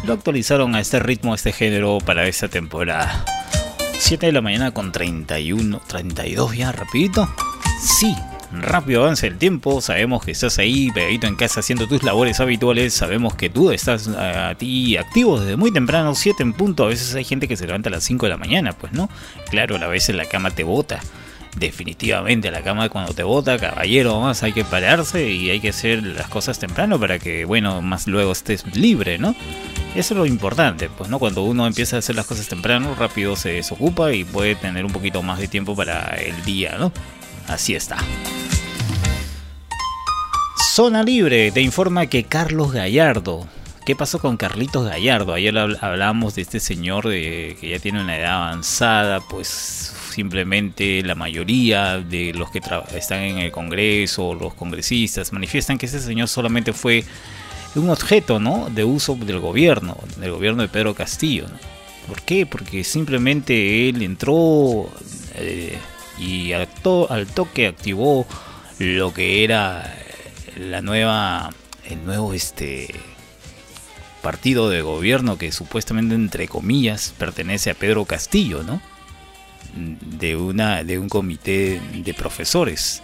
Lo 0.06 0.14
actualizaron 0.14 0.74
a 0.74 0.80
este 0.80 0.98
ritmo, 0.98 1.34
a 1.34 1.36
este 1.36 1.52
género 1.52 2.00
para 2.04 2.26
esta 2.28 2.48
temporada. 2.48 3.24
7 4.00 4.26
de 4.26 4.32
la 4.32 4.42
mañana 4.42 4.72
con 4.72 4.92
31, 4.92 5.82
32 5.86 6.58
ya, 6.58 6.72
rapidito. 6.72 7.30
Sí, 7.80 8.16
rápido 8.62 9.04
avanza 9.04 9.28
el 9.28 9.38
tiempo. 9.38 9.82
Sabemos 9.82 10.24
que 10.24 10.32
estás 10.32 10.58
ahí, 10.58 10.92
pegadito 10.92 11.28
en 11.28 11.36
casa, 11.36 11.60
haciendo 11.60 11.88
tus 11.88 12.04
labores 12.04 12.40
habituales. 12.40 12.94
Sabemos 12.94 13.36
que 13.36 13.50
tú 13.50 13.72
estás 13.72 14.08
eh, 14.08 14.18
a 14.18 14.56
ti 14.56 14.98
activo 14.98 15.40
desde 15.40 15.56
muy 15.56 15.72
temprano, 15.72 16.16
7 16.16 16.44
en 16.44 16.54
punto. 16.54 16.86
A 16.86 16.88
veces 16.88 17.16
hay 17.16 17.24
gente 17.24 17.48
que 17.48 17.58
se 17.58 17.68
levanta 17.68 17.90
a 17.90 17.92
las 17.92 18.04
5 18.04 18.26
de 18.26 18.30
la 18.30 18.38
mañana, 18.38 18.74
pues 18.74 18.94
no. 18.94 19.10
Claro, 19.50 19.76
a 19.76 19.88
veces 19.88 20.16
la 20.16 20.26
cama 20.26 20.52
te 20.52 20.64
bota. 20.64 21.00
Definitivamente, 21.58 22.52
la 22.52 22.64
cama 22.64 22.90
cuando 22.90 23.14
te 23.14 23.24
bota, 23.24 23.58
caballero, 23.58 24.20
más 24.20 24.44
hay 24.44 24.52
que 24.52 24.66
pararse 24.66 25.30
y 25.30 25.50
hay 25.50 25.62
que 25.62 25.70
hacer 25.70 26.04
las 26.04 26.28
cosas 26.28 26.60
temprano 26.60 27.00
para 27.00 27.18
que, 27.18 27.46
bueno, 27.46 27.82
más 27.82 28.08
luego 28.08 28.34
estés 28.34 28.66
libre, 28.76 29.18
¿no? 29.18 29.34
Eso 29.96 30.14
es 30.14 30.18
lo 30.18 30.26
importante, 30.26 30.90
pues, 30.90 31.10
¿no? 31.10 31.20
Cuando 31.20 31.44
uno 31.44 31.66
empieza 31.66 31.96
a 31.96 32.00
hacer 32.00 32.18
las 32.18 32.26
cosas 32.26 32.50
temprano, 32.50 32.94
rápido 32.96 33.38
se 33.38 33.54
desocupa 33.54 34.12
y 34.12 34.26
puede 34.26 34.56
tener 34.56 34.84
un 34.84 34.92
poquito 34.92 35.24
más 35.24 35.40
de 35.40 35.48
tiempo 35.48 35.74
para 35.74 36.16
el 36.18 36.44
día, 36.44 36.76
¿no? 36.78 36.92
Así 37.48 37.76
está. 37.76 37.98
Zona 40.74 41.04
Libre 41.04 41.52
te 41.52 41.62
informa 41.62 42.08
que 42.08 42.24
Carlos 42.26 42.72
Gallardo. 42.74 43.48
¿Qué 43.86 43.96
pasó 43.96 44.20
con 44.20 44.36
Carlitos 44.36 44.86
Gallardo? 44.90 45.34
Ayer 45.34 45.54
habl- 45.54 45.78
hablábamos 45.80 46.36
de 46.36 46.42
este 46.42 46.60
señor 46.60 47.08
de- 47.08 47.56
que 47.62 47.70
ya 47.70 47.80
tiene 47.80 48.02
una 48.02 48.18
edad 48.18 48.48
avanzada, 48.48 49.22
pues 49.22 49.94
simplemente 50.12 51.04
la 51.04 51.14
mayoría 51.14 52.00
de 52.00 52.34
los 52.34 52.50
que 52.50 52.62
están 52.96 53.20
en 53.20 53.38
el 53.38 53.52
Congreso, 53.52 54.34
los 54.34 54.54
congresistas, 54.56 55.32
manifiestan 55.32 55.78
que 55.78 55.86
ese 55.86 56.00
señor 56.00 56.28
solamente 56.28 56.74
fue 56.74 57.04
un 57.76 57.90
objeto, 57.90 58.40
¿no? 58.40 58.70
De 58.74 58.84
uso 58.84 59.16
del 59.16 59.40
gobierno, 59.40 59.98
del 60.18 60.32
gobierno 60.32 60.64
de 60.64 60.70
Pedro 60.70 60.96
Castillo. 60.96 61.46
¿Por 62.08 62.22
qué? 62.24 62.46
Porque 62.46 62.84
simplemente 62.84 63.90
él 63.90 64.02
entró 64.02 64.90
eh, 65.36 65.78
y 66.20 66.54
al, 66.54 66.68
to- 66.68 67.12
al 67.12 67.28
toque 67.28 67.68
activó 67.68 68.26
lo 68.80 69.14
que 69.14 69.44
era 69.44 69.96
la 70.58 70.82
nueva, 70.82 71.52
el 71.90 72.06
nuevo 72.06 72.34
este 72.34 72.94
partido 74.22 74.70
de 74.70 74.82
gobierno 74.82 75.38
que 75.38 75.52
supuestamente 75.52 76.16
entre 76.16 76.48
comillas 76.48 77.14
pertenece 77.18 77.70
a 77.72 77.76
Pedro 77.76 78.06
Castillo, 78.06 78.64
¿no? 78.64 78.82
De 79.76 80.36
una 80.36 80.84
de 80.84 80.98
un 80.98 81.10
comité 81.10 81.82
de 81.94 82.14
profesores. 82.14 83.04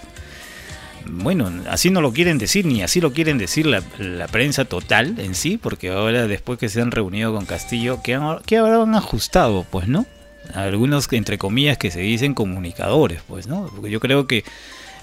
Bueno, 1.06 1.52
así 1.70 1.90
no 1.90 2.02
lo 2.02 2.14
quieren 2.14 2.38
decir, 2.38 2.66
ni 2.66 2.84
así 2.84 3.02
lo 3.02 3.12
quieren 3.12 3.38
decir 3.38 3.66
la, 3.66 3.82
prensa 4.28 4.66
total 4.66 5.20
en 5.20 5.36
sí, 5.36 5.58
porque 5.58 5.90
ahora 5.90 6.28
después 6.28 6.60
que 6.60 6.70
se 6.70 6.82
han 6.82 6.92
reunido 6.92 7.34
con 7.34 7.46
Castillo, 7.46 8.00
¿qué, 8.04 8.20
qué 8.46 8.58
habrán 8.58 8.96
ajustado? 8.96 9.66
Pues, 9.70 9.88
¿no? 9.88 10.06
Algunos, 10.54 11.12
entre 11.12 11.38
comillas, 11.38 11.78
que 11.78 11.92
se 11.92 12.02
dicen 12.02 12.34
comunicadores, 12.34 13.22
pues, 13.28 13.48
¿no? 13.48 13.68
Porque 13.76 13.90
yo 13.90 14.00
creo 14.00 14.28
que 14.28 14.44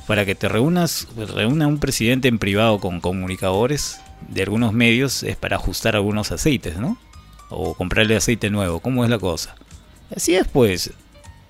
para 0.06 0.24
que 0.24 0.34
te 0.34 0.48
reúnas, 0.48 1.06
reúna 1.16 1.66
un 1.66 1.78
presidente 1.78 2.28
en 2.28 2.38
privado 2.38 2.80
con 2.80 3.00
comunicadores 3.00 4.00
de 4.26 4.42
algunos 4.42 4.72
medios 4.72 5.22
es 5.22 5.36
para 5.36 5.56
ajustar 5.56 5.96
algunos 5.96 6.32
aceites, 6.32 6.78
¿no? 6.78 6.98
O 7.50 7.74
comprarle 7.74 8.16
aceite 8.16 8.50
nuevo, 8.50 8.80
¿cómo 8.80 9.04
es 9.04 9.10
la 9.10 9.18
cosa? 9.18 9.54
Así 10.14 10.34
es, 10.34 10.48
pues. 10.48 10.92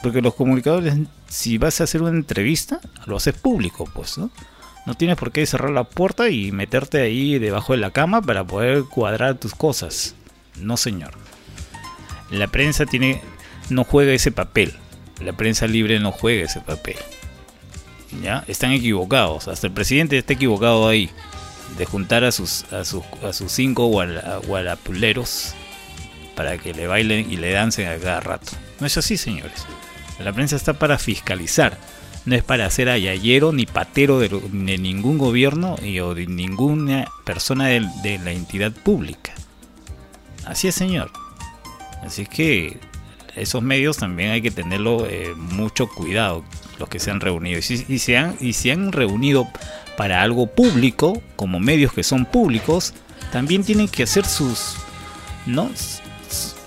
Porque 0.03 0.23
los 0.23 0.35
comunicadores, 0.35 0.95
si 1.29 1.59
vas 1.59 1.81
a 1.81 1.85
hacer 1.85 2.03
una 2.03 2.11
entrevista, 2.11 2.81
lo 3.07 3.17
haces 3.17 3.35
público, 3.35 3.89
pues, 3.95 4.19
¿no? 4.19 4.31
No 4.87 4.95
tienes 4.95 5.17
por 5.17 5.33
qué 5.33 5.45
cerrar 5.45 5.71
la 5.71 5.85
puerta 5.85 6.31
y 6.31 6.51
meterte 6.51 7.01
ahí 7.01 7.39
debajo 7.39 7.75
de 7.75 7.79
la 7.79 7.91
cama 7.91 8.23
para 8.23 8.45
poder 8.45 8.85
cuadrar 8.85 9.37
tus 9.37 9.55
cosas. 9.55 10.15
No, 10.57 10.77
señor. 10.77 11.13
La 12.31 12.47
prensa 12.47 12.87
tiene 12.87 13.21
no 13.71 13.85
juega 13.85 14.13
ese 14.13 14.33
papel. 14.33 14.75
La 15.21 15.33
prensa 15.33 15.67
libre 15.67 15.99
no 16.01 16.13
juega 16.13 16.45
ese 16.45 16.61
papel. 16.61 16.97
¿Ya? 18.23 18.45
Están 18.49 18.73
equivocados. 18.73 19.49
Hasta 19.49 19.67
el 19.67 19.73
presidente 19.73 20.17
está 20.19 20.33
equivocado 20.33 20.89
ahí. 20.89 21.11
De 21.77 21.85
juntar 21.85 22.25
a 22.25 22.33
sus, 22.33 22.65
a 22.73 22.85
sus, 22.85 23.03
a 23.23 23.33
sus 23.33 23.53
cinco 23.53 23.87
guala- 23.89 24.41
gualapuleros 24.47 25.55
para 26.35 26.57
que 26.57 26.73
le 26.73 26.87
bailen 26.87 27.31
y 27.31 27.37
le 27.37 27.51
dancen 27.53 27.89
a 27.89 27.99
cada 27.99 28.21
rato. 28.21 28.53
No 28.81 28.87
es 28.87 28.97
así, 28.97 29.17
señores. 29.17 29.67
La 30.19 30.33
prensa 30.33 30.57
está 30.57 30.73
para 30.75 30.99
fiscalizar. 30.99 31.77
No 32.25 32.35
es 32.35 32.43
para 32.43 32.71
ser 32.71 32.89
ayayero 32.89 33.53
ni 33.53 33.67
patero 33.67 34.19
de, 34.19 34.29
de 34.29 34.79
ningún 34.79 35.19
gobierno 35.19 35.77
y, 35.83 35.99
o 36.01 36.15
de 36.15 36.27
ninguna 36.27 37.07
persona 37.25 37.67
de, 37.69 37.87
de 38.03 38.19
la 38.19 38.33
entidad 38.33 38.73
pública. 38.73 39.35
Así 40.47 40.69
es, 40.69 40.75
señor. 40.75 41.11
Así 42.03 42.27
que 42.27 42.79
esos 43.39 43.63
medios 43.63 43.97
también 43.97 44.31
hay 44.31 44.43
que 44.43 44.51
tenerlo 44.51 45.07
eh, 45.07 45.35
mucho 45.37 45.89
cuidado, 45.89 46.45
los 46.79 46.89
que 46.89 46.99
se 46.99 47.11
han 47.11 47.21
reunido. 47.21 47.59
Y 47.59 47.63
si, 47.63 47.99
se 47.99 48.17
han, 48.17 48.37
y 48.41 48.53
se 48.53 48.73
han 48.73 48.93
reunido 48.93 49.49
para 49.97 50.23
algo 50.23 50.47
público, 50.47 51.23
como 51.37 51.61
medios 51.61 51.93
que 51.93 52.03
son 52.03 52.25
públicos, 52.25 52.95
también 53.33 53.65
tienen 53.65 53.89
que 53.89 54.05
hacer 54.05 54.25
sus, 54.25 54.77
¿no? 55.47 55.71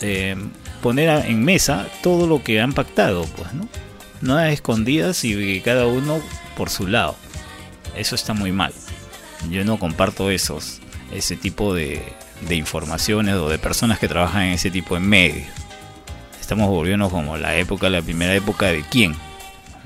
Eh, 0.02 0.36
poner 0.82 1.26
en 1.26 1.44
mesa 1.44 1.88
todo 2.02 2.28
lo 2.28 2.44
que 2.44 2.60
han 2.62 2.74
pactado, 2.74 3.26
pues, 3.38 3.54
¿no? 3.54 3.68
No 4.22 4.36
a 4.36 4.52
escondidas 4.52 5.24
y 5.24 5.62
cada 5.62 5.88
uno 5.88 6.20
por 6.56 6.70
su 6.70 6.88
lado. 6.88 7.16
Eso 7.96 8.16
está 8.16 8.34
muy 8.34 8.52
mal. 8.52 8.74
Yo 9.50 9.64
no 9.66 9.80
comparto 9.80 10.30
esos, 10.30 10.80
ese 11.12 11.36
tipo 11.36 11.74
de, 11.74 12.04
de 12.48 12.56
informaciones 12.56 13.36
o 13.36 13.50
de 13.50 13.58
personas 13.58 14.00
que 14.00 14.08
trabajan 14.08 14.44
en 14.44 14.54
ese 14.54 14.72
tipo 14.72 14.96
de 14.96 15.02
medios. 15.02 15.48
Estamos 16.52 16.70
volviendo 16.70 17.10
como 17.10 17.38
la 17.38 17.56
época, 17.56 17.90
la 17.90 18.02
primera 18.02 18.36
época 18.36 18.66
de 18.66 18.84
quién. 18.84 19.16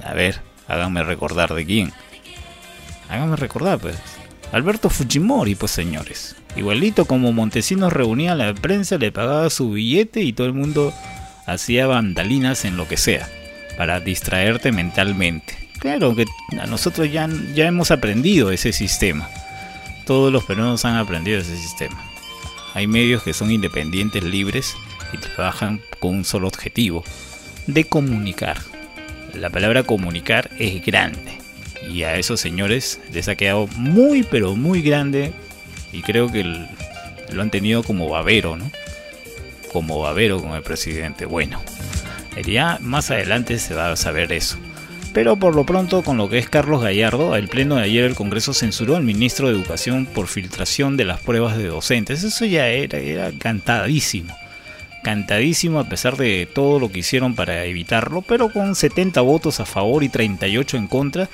A 0.04 0.16
ver, 0.16 0.42
háganme 0.68 1.04
recordar 1.04 1.54
de 1.54 1.64
quién. 1.64 1.94
Háganme 3.08 3.36
recordar, 3.36 3.78
pues. 3.78 3.96
Alberto 4.52 4.90
Fujimori, 4.90 5.54
pues 5.54 5.72
señores. 5.72 6.36
Igualito 6.56 7.06
como 7.06 7.32
Montesinos 7.32 7.94
reunía 7.94 8.32
a 8.32 8.36
la 8.36 8.52
prensa, 8.56 8.98
le 8.98 9.12
pagaba 9.12 9.52
su 9.52 9.70
billete 9.70 10.24
y 10.24 10.34
todo 10.34 10.48
el 10.48 10.54
mundo 10.54 10.92
hacía 11.46 11.86
vandalinas 11.86 12.66
en 12.66 12.78
lo 12.78 12.88
que 12.88 12.98
sea. 12.98 13.30
Para 13.78 14.00
distraerte 14.00 14.72
mentalmente. 14.72 15.70
Claro 15.78 16.16
que 16.16 16.26
a 16.60 16.66
nosotros 16.66 17.12
ya, 17.12 17.30
ya 17.54 17.68
hemos 17.68 17.92
aprendido 17.92 18.50
ese 18.50 18.74
sistema. 18.74 19.30
Todos 20.08 20.34
los 20.34 20.44
peruanos 20.46 20.84
han 20.84 20.96
aprendido 20.96 21.38
ese 21.38 21.58
sistema. 21.58 22.04
Hay 22.74 22.88
medios 22.88 23.22
que 23.22 23.34
son 23.34 23.52
independientes, 23.52 24.24
libres 24.24 24.76
y 25.14 25.18
trabajan 25.18 25.82
con 26.00 26.16
un 26.16 26.26
solo 26.26 26.48
objetivo, 26.48 27.04
de 27.68 27.84
comunicar. 27.86 28.58
La 29.34 29.50
palabra 29.50 29.84
comunicar 29.84 30.50
es 30.60 30.86
grande 30.86 31.38
y 31.90 32.04
a 32.04 32.16
esos 32.16 32.40
señores 32.40 33.00
les 33.14 33.28
ha 33.28 33.36
quedado 33.36 33.68
muy 33.76 34.24
pero 34.24 34.56
muy 34.56 34.82
grande 34.82 35.34
y 35.92 36.02
creo 36.02 36.32
que 36.32 36.44
lo 36.44 37.42
han 37.42 37.52
tenido 37.52 37.84
como 37.84 38.10
babero, 38.10 38.58
¿no? 38.58 38.72
Como 39.72 40.00
babero 40.00 40.42
con 40.42 40.52
el 40.52 40.62
presidente. 40.62 41.26
Bueno, 41.26 41.62
ya 42.46 42.80
más 42.82 43.12
adelante 43.12 43.60
se 43.60 43.74
va 43.74 43.92
a 43.92 43.96
saber 43.96 44.32
eso. 44.32 44.58
Pero 45.14 45.38
por 45.38 45.56
lo 45.56 45.66
pronto, 45.66 46.04
con 46.04 46.18
lo 46.18 46.28
que 46.28 46.38
es 46.38 46.50
Carlos 46.50 46.82
Gallardo, 46.82 47.38
el 47.38 47.48
pleno 47.48 47.76
de 47.76 47.84
ayer 47.84 48.04
el 48.04 48.16
Congreso 48.16 48.54
censuró 48.54 48.98
al 48.98 49.04
ministro 49.04 49.48
de 49.48 49.54
Educación 49.54 50.06
por 50.06 50.28
filtración 50.28 50.98
de 50.98 51.06
las 51.06 51.22
pruebas 51.22 51.58
de 51.58 51.68
docentes. 51.68 52.24
Eso 52.24 52.44
ya 52.44 52.68
era, 52.68 52.98
era 52.98 53.32
cantadísimo. 53.32 54.36
Cantadísimo 55.06 55.80
a 55.80 55.88
pesar 55.88 56.18
de 56.18 56.50
todo 56.52 56.80
lo 56.80 56.92
que 56.92 57.00
hicieron 57.00 57.36
para 57.36 57.64
evitarlo, 57.66 58.24
pero 58.24 58.52
con 58.52 58.76
70 58.76 59.22
votos 59.22 59.60
a 59.60 59.66
favor 59.66 60.04
y 60.04 60.10
38 60.10 60.78
en 60.78 60.88
contra 60.88 61.30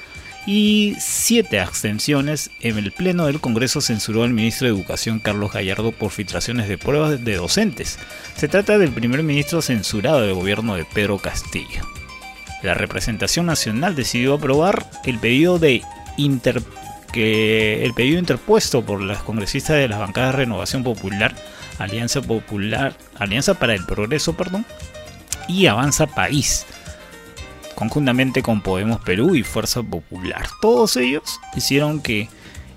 y 0.45 0.95
7 0.99 1.59
abstenciones, 1.59 2.51
en 2.59 2.77
el 2.77 2.91
pleno 2.91 3.27
del 3.27 3.39
Congreso 3.39 3.79
censuró 3.79 4.23
al 4.23 4.33
ministro 4.33 4.67
de 4.67 4.73
Educación 4.73 5.19
Carlos 5.19 5.53
Gallardo 5.53 5.91
por 5.91 6.11
filtraciones 6.11 6.67
de 6.67 6.77
pruebas 6.77 7.23
de 7.23 7.35
docentes. 7.35 7.97
Se 8.35 8.47
trata 8.47 8.77
del 8.77 8.91
primer 8.91 9.23
ministro 9.23 9.61
censurado 9.61 10.21
del 10.21 10.33
gobierno 10.33 10.75
de 10.75 10.85
Pedro 10.85 11.17
Castillo 11.17 11.81
la 12.61 12.73
representación 12.73 13.45
nacional 13.45 13.95
decidió 13.95 14.35
aprobar 14.35 14.89
el 15.05 15.19
pedido 15.19 15.59
de 15.59 15.81
inter 16.17 16.61
que 17.11 17.83
el 17.83 17.93
pedido 17.93 18.19
interpuesto 18.19 18.83
por 18.85 19.01
las 19.01 19.21
congresistas 19.23 19.75
de 19.75 19.89
las 19.89 19.99
bancadas 19.99 20.35
Renovación 20.35 20.83
Popular, 20.83 21.35
Alianza 21.83 22.21
Popular, 22.21 22.95
Alianza 23.17 23.55
para 23.55 23.73
el 23.73 23.85
Progreso, 23.85 24.33
perdón, 24.35 24.65
y 25.47 25.67
Avanza 25.67 26.07
País, 26.07 26.65
conjuntamente 27.75 28.41
con 28.43 28.61
Podemos 28.61 29.01
Perú 29.01 29.35
y 29.35 29.43
Fuerza 29.43 29.81
Popular. 29.83 30.47
Todos 30.61 30.95
ellos 30.97 31.39
hicieron 31.55 32.01
que 32.01 32.29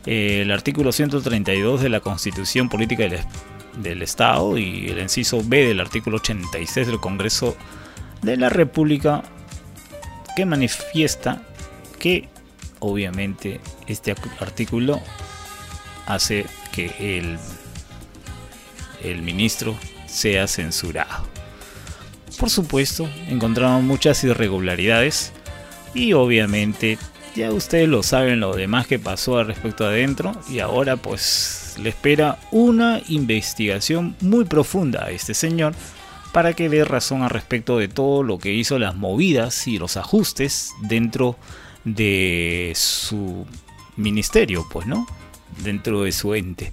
eh, 0.07 0.43
el 0.43 0.51
artículo 0.51 0.93
132 0.93 1.83
de 1.83 1.89
la 1.89 2.01
Constitución 2.01 2.69
Política 2.69 3.05
del, 3.05 3.21
del 3.79 4.03
Estado 4.03 4.59
y 4.59 4.89
el 4.89 4.99
inciso 4.99 5.43
B 5.45 5.67
del 5.67 5.81
artículo 5.81 6.17
86 6.17 6.87
del 6.87 7.01
Congreso 7.01 7.57
de 8.23 8.37
la 8.37 8.49
República 8.49 9.23
que 10.37 10.47
manifiesta 10.47 11.43
que 11.99 12.29
obviamente 12.81 13.61
este 13.87 14.15
artículo 14.41 15.01
hace 16.07 16.47
que 16.73 17.19
el, 17.19 17.39
el 19.05 19.23
ministro 19.23 19.77
sea 20.07 20.47
censurado. 20.47 21.27
Por 22.39 22.51
supuesto, 22.51 23.09
encontraron 23.29 23.87
muchas 23.87 24.25
irregularidades 24.25 25.33
y 25.95 26.13
obviamente 26.13 26.99
ya 27.37 27.53
ustedes 27.53 27.89
lo 27.89 28.03
saben 28.03 28.41
lo 28.41 28.55
demás 28.55 28.87
que 28.87 28.99
pasó 28.99 29.39
al 29.39 29.47
respecto 29.47 29.87
adentro 29.87 30.33
y 30.49 30.61
ahora 30.61 30.97
pues 30.97 31.75
le 31.81 31.91
espera 31.91 32.39
una 32.51 33.01
investigación 33.09 34.17
muy 34.21 34.45
profunda 34.45 35.05
a 35.05 35.11
este 35.11 35.35
señor 35.35 35.75
para 36.33 36.53
que 36.53 36.69
dé 36.69 36.85
razón 36.85 37.23
al 37.23 37.31
respecto 37.31 37.79
de 37.79 37.89
todo 37.89 38.23
lo 38.25 38.39
que 38.39 38.53
hizo 38.53 38.79
las 38.79 38.97
movidas 38.97 39.69
y 39.69 39.79
los 39.79 39.97
ajustes 39.97 40.73
dentro 40.81 41.37
de 41.85 42.73
su 42.75 43.47
ministerio, 43.97 44.67
pues, 44.71 44.87
¿no? 44.87 45.07
Dentro 45.63 46.03
de 46.03 46.11
su 46.11 46.35
ente. 46.35 46.73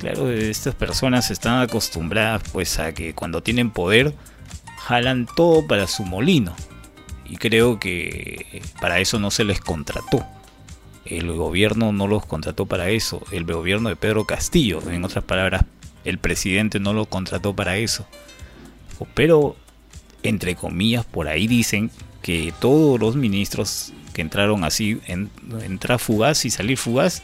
Claro, 0.00 0.30
estas 0.30 0.74
personas 0.74 1.30
están 1.30 1.60
acostumbradas 1.60 2.42
pues 2.52 2.78
a 2.78 2.94
que 2.94 3.14
cuando 3.14 3.42
tienen 3.42 3.70
poder 3.70 4.14
jalan 4.78 5.26
todo 5.36 5.66
para 5.66 5.86
su 5.86 6.04
molino. 6.04 6.56
Y 7.26 7.36
creo 7.36 7.78
que 7.78 8.62
para 8.80 8.98
eso 8.98 9.18
no 9.20 9.30
se 9.30 9.44
les 9.44 9.60
contrató. 9.60 10.26
El 11.04 11.30
gobierno 11.32 11.92
no 11.92 12.06
los 12.06 12.24
contrató 12.24 12.64
para 12.64 12.88
eso. 12.88 13.22
El 13.30 13.44
gobierno 13.44 13.90
de 13.90 13.96
Pedro 13.96 14.24
Castillo, 14.24 14.80
en 14.90 15.04
otras 15.04 15.22
palabras, 15.22 15.64
el 16.04 16.18
presidente 16.18 16.80
no 16.80 16.94
los 16.94 17.06
contrató 17.06 17.54
para 17.54 17.76
eso. 17.76 18.06
Pero, 19.14 19.54
entre 20.22 20.54
comillas, 20.54 21.04
por 21.04 21.28
ahí 21.28 21.46
dicen 21.46 21.90
que 22.22 22.54
todos 22.58 22.98
los 22.98 23.16
ministros 23.16 23.92
que 24.14 24.22
entraron 24.22 24.64
así, 24.64 25.00
en, 25.06 25.30
entrar 25.62 25.98
fugaz 25.98 26.44
y 26.46 26.50
salir 26.50 26.78
fugaz, 26.78 27.22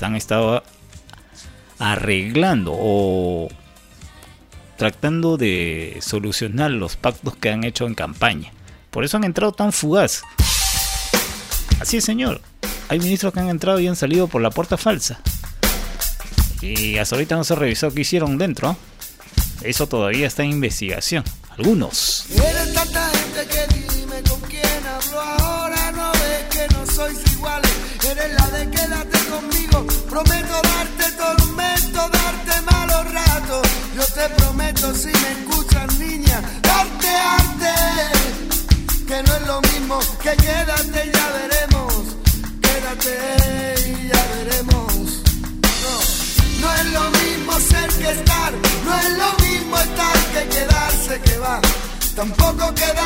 han 0.00 0.16
estado 0.16 0.62
arreglando 1.92 2.72
o 2.74 3.48
tratando 4.78 5.36
de 5.36 5.98
solucionar 6.00 6.70
los 6.70 6.96
pactos 6.96 7.36
que 7.36 7.50
han 7.50 7.62
hecho 7.64 7.86
en 7.86 7.94
campaña. 7.94 8.52
Por 8.90 9.04
eso 9.04 9.18
han 9.18 9.24
entrado 9.24 9.52
tan 9.52 9.72
fugaz. 9.72 10.22
Así 11.80 11.98
es, 11.98 12.04
señor. 12.04 12.40
Hay 12.88 12.98
ministros 12.98 13.34
que 13.34 13.40
han 13.40 13.50
entrado 13.50 13.80
y 13.80 13.86
han 13.86 13.96
salido 13.96 14.28
por 14.28 14.40
la 14.40 14.50
puerta 14.50 14.78
falsa. 14.78 15.20
Y 16.62 16.96
hasta 16.96 17.16
ahorita 17.16 17.36
no 17.36 17.44
se 17.44 17.52
ha 17.52 17.56
revisado 17.56 17.92
qué 17.92 18.00
hicieron 18.00 18.38
dentro. 18.38 18.76
Eso 19.62 19.86
todavía 19.86 20.26
está 20.26 20.42
en 20.42 20.50
investigación. 20.50 21.22
Algunos. 21.50 22.26
Prometo 29.82 30.54
darte 30.62 31.10
tormento, 31.16 32.08
darte 32.08 32.60
malos 32.70 33.12
ratos. 33.12 33.66
Yo 33.96 34.04
te 34.14 34.28
prometo, 34.36 34.94
si 34.94 35.08
me 35.08 35.30
escuchas, 35.32 35.98
niña, 35.98 36.40
darte 36.62 37.08
arte. 37.08 37.74
Que 39.06 39.22
no 39.22 39.34
es 39.34 39.46
lo 39.46 39.60
mismo 39.62 39.98
que 40.22 40.36
quédate 40.36 41.12
ya 41.12 41.26
veremos. 41.38 41.94
Quédate 42.60 43.14
y 43.90 44.08
ya 44.08 44.22
veremos. 44.34 44.94
No, 45.82 45.94
no 46.60 46.74
es 46.74 46.86
lo 46.92 47.10
mismo 47.10 47.52
ser 47.60 47.88
que 48.00 48.10
estar, 48.10 48.52
no 48.84 48.98
es 48.98 49.10
lo 49.22 49.30
mismo 49.44 49.76
estar 49.78 50.18
que 50.32 50.48
quedarse 50.48 51.20
que 51.20 51.38
va. 51.38 51.60
Tampoco 52.14 52.72
quedarse 52.74 53.03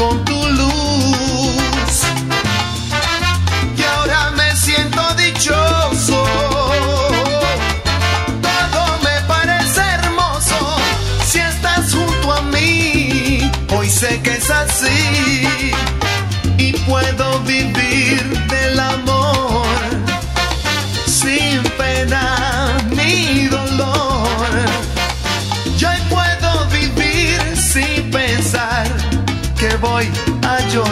con 0.00 0.24
tu 0.24 0.39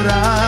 llorar. 0.08 0.47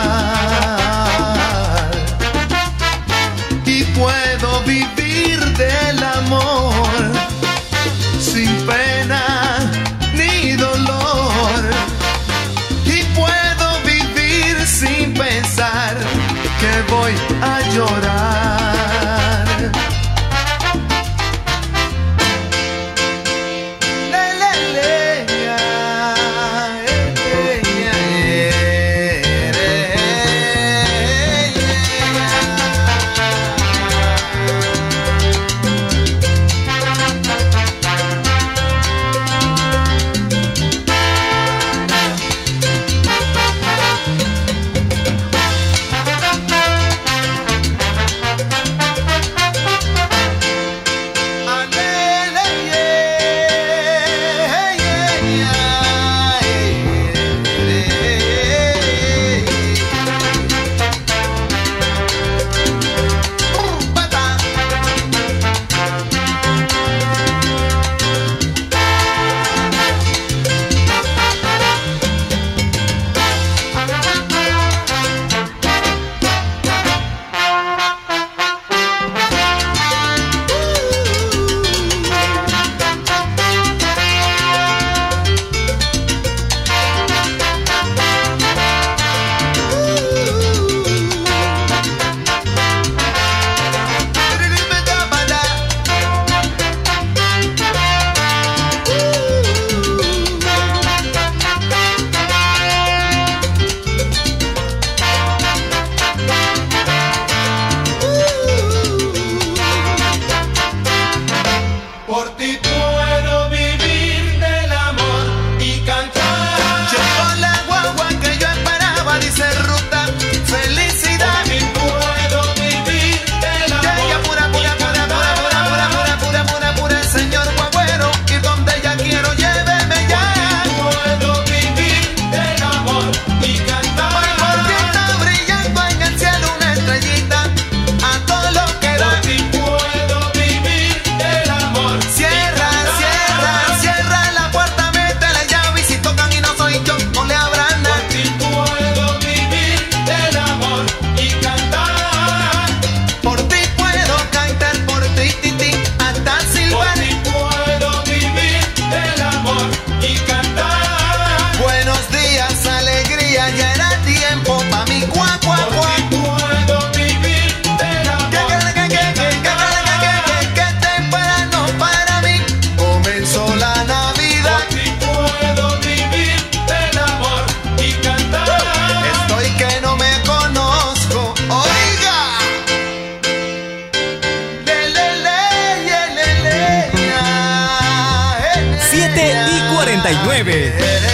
99. 190.03 191.10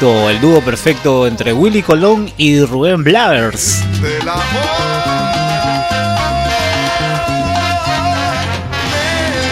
El 0.00 0.40
dúo 0.40 0.62
perfecto 0.62 1.26
entre 1.26 1.52
Willy 1.52 1.82
Colón 1.82 2.30
y 2.38 2.58
Rubén 2.64 3.04
amor. 3.04 3.52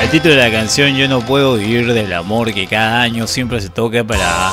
El 0.03 0.09
título 0.11 0.35
de 0.35 0.41
la 0.41 0.51
canción 0.51 0.97
Yo 0.97 1.07
no 1.07 1.21
puedo 1.21 1.57
vivir 1.57 1.93
del 1.93 2.15
amor 2.15 2.55
que 2.55 2.67
cada 2.67 3.03
año 3.03 3.27
siempre 3.27 3.61
se 3.61 3.69
toca 3.69 4.05
para 4.05 4.51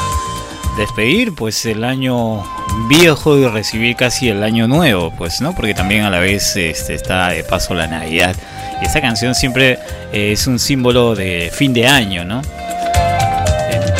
despedir 0.77 1.33
pues 1.33 1.65
el 1.65 1.85
año 1.85 2.43
viejo 2.89 3.37
y 3.37 3.47
recibir 3.47 3.95
casi 3.95 4.27
el 4.27 4.43
año 4.43 4.67
nuevo, 4.67 5.13
pues 5.17 5.39
no, 5.39 5.55
porque 5.55 5.73
también 5.73 6.03
a 6.03 6.09
la 6.09 6.19
vez 6.19 6.57
este, 6.57 6.93
está 6.93 7.29
de 7.29 7.45
paso 7.45 7.73
la 7.73 7.87
Navidad. 7.87 8.35
Y 8.81 8.85
esta 8.85 8.99
canción 8.99 9.33
siempre 9.33 9.79
eh, 10.11 10.33
es 10.33 10.45
un 10.45 10.59
símbolo 10.59 11.15
de 11.15 11.49
fin 11.53 11.73
de 11.73 11.87
año, 11.87 12.25
¿no? 12.25 12.41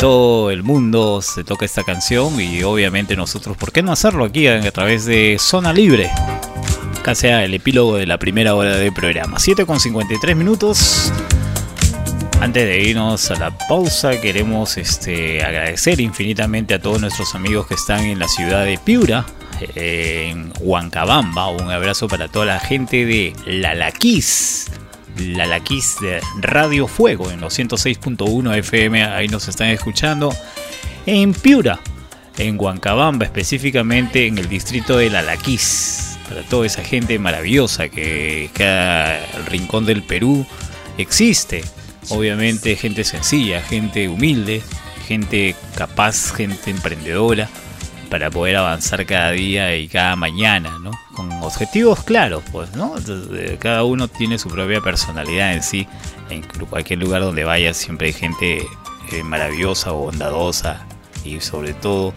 Todo 0.00 0.50
el 0.50 0.62
mundo 0.62 1.22
se 1.22 1.42
toca 1.44 1.64
esta 1.64 1.82
canción 1.82 2.40
y 2.40 2.62
obviamente 2.62 3.16
nosotros, 3.16 3.56
¿por 3.56 3.72
qué 3.72 3.82
no 3.82 3.92
hacerlo 3.92 4.24
aquí 4.24 4.46
a 4.46 4.70
través 4.70 5.06
de 5.06 5.36
Zona 5.38 5.72
Libre? 5.72 6.10
Sea 7.14 7.44
el 7.44 7.54
epílogo 7.54 7.96
de 7.96 8.04
la 8.04 8.18
primera 8.18 8.56
hora 8.56 8.76
de 8.76 8.90
programa. 8.90 9.38
7 9.38 9.64
con 9.64 9.78
53 9.78 10.36
minutos. 10.36 11.12
Antes 12.40 12.66
de 12.66 12.82
irnos 12.82 13.30
a 13.30 13.36
la 13.36 13.56
pausa, 13.56 14.20
queremos 14.20 14.76
este, 14.76 15.42
agradecer 15.42 16.00
infinitamente 16.00 16.74
a 16.74 16.80
todos 16.80 17.00
nuestros 17.00 17.34
amigos 17.36 17.68
que 17.68 17.74
están 17.74 18.00
en 18.00 18.18
la 18.18 18.26
ciudad 18.26 18.64
de 18.64 18.76
Piura, 18.76 19.24
en 19.76 20.52
Huancabamba. 20.58 21.48
Un 21.48 21.70
abrazo 21.70 22.08
para 22.08 22.26
toda 22.26 22.46
la 22.46 22.58
gente 22.58 23.06
de 23.06 23.32
Lalaquís. 23.46 24.66
Lalaquís 25.18 25.96
de 26.00 26.20
Radio 26.40 26.86
Fuego 26.86 27.30
en 27.30 27.40
los 27.40 27.58
106.1 27.58 28.56
FM. 28.58 29.04
Ahí 29.04 29.28
nos 29.28 29.48
están 29.48 29.68
escuchando. 29.68 30.34
En 31.06 31.32
Piura, 31.32 31.80
en 32.38 32.60
Huancabamba, 32.60 33.24
específicamente 33.24 34.26
en 34.26 34.38
el 34.38 34.48
distrito 34.48 34.98
de 34.98 35.10
Lalaquís. 35.10 36.18
Para 36.28 36.42
toda 36.42 36.66
esa 36.66 36.82
gente 36.82 37.18
maravillosa 37.18 37.88
que 37.88 38.50
cada 38.52 39.24
rincón 39.48 39.86
del 39.86 40.02
Perú 40.02 40.44
existe. 40.98 41.64
Obviamente 42.08 42.76
gente 42.76 43.04
sencilla, 43.04 43.62
gente 43.62 44.08
humilde, 44.08 44.62
gente 45.06 45.54
capaz, 45.76 46.32
gente 46.32 46.70
emprendedora 46.70 47.48
para 48.10 48.30
poder 48.30 48.56
avanzar 48.56 49.04
cada 49.06 49.32
día 49.32 49.76
y 49.76 49.88
cada 49.88 50.16
mañana, 50.16 50.78
¿no? 50.80 50.90
Con 51.16 51.32
objetivos 51.42 52.04
claros, 52.04 52.44
pues, 52.52 52.76
¿no? 52.76 52.94
Cada 53.58 53.84
uno 53.84 54.06
tiene 54.06 54.38
su 54.38 54.48
propia 54.48 54.82
personalidad 54.82 55.54
en 55.54 55.62
sí. 55.62 55.88
En 56.28 56.42
cualquier 56.42 56.98
lugar 56.98 57.22
donde 57.22 57.44
vayas 57.44 57.78
siempre 57.78 58.08
hay 58.08 58.12
gente 58.12 58.66
eh, 59.12 59.22
maravillosa, 59.22 59.92
bondadosa 59.92 60.84
y 61.24 61.40
sobre 61.40 61.72
todo, 61.72 62.12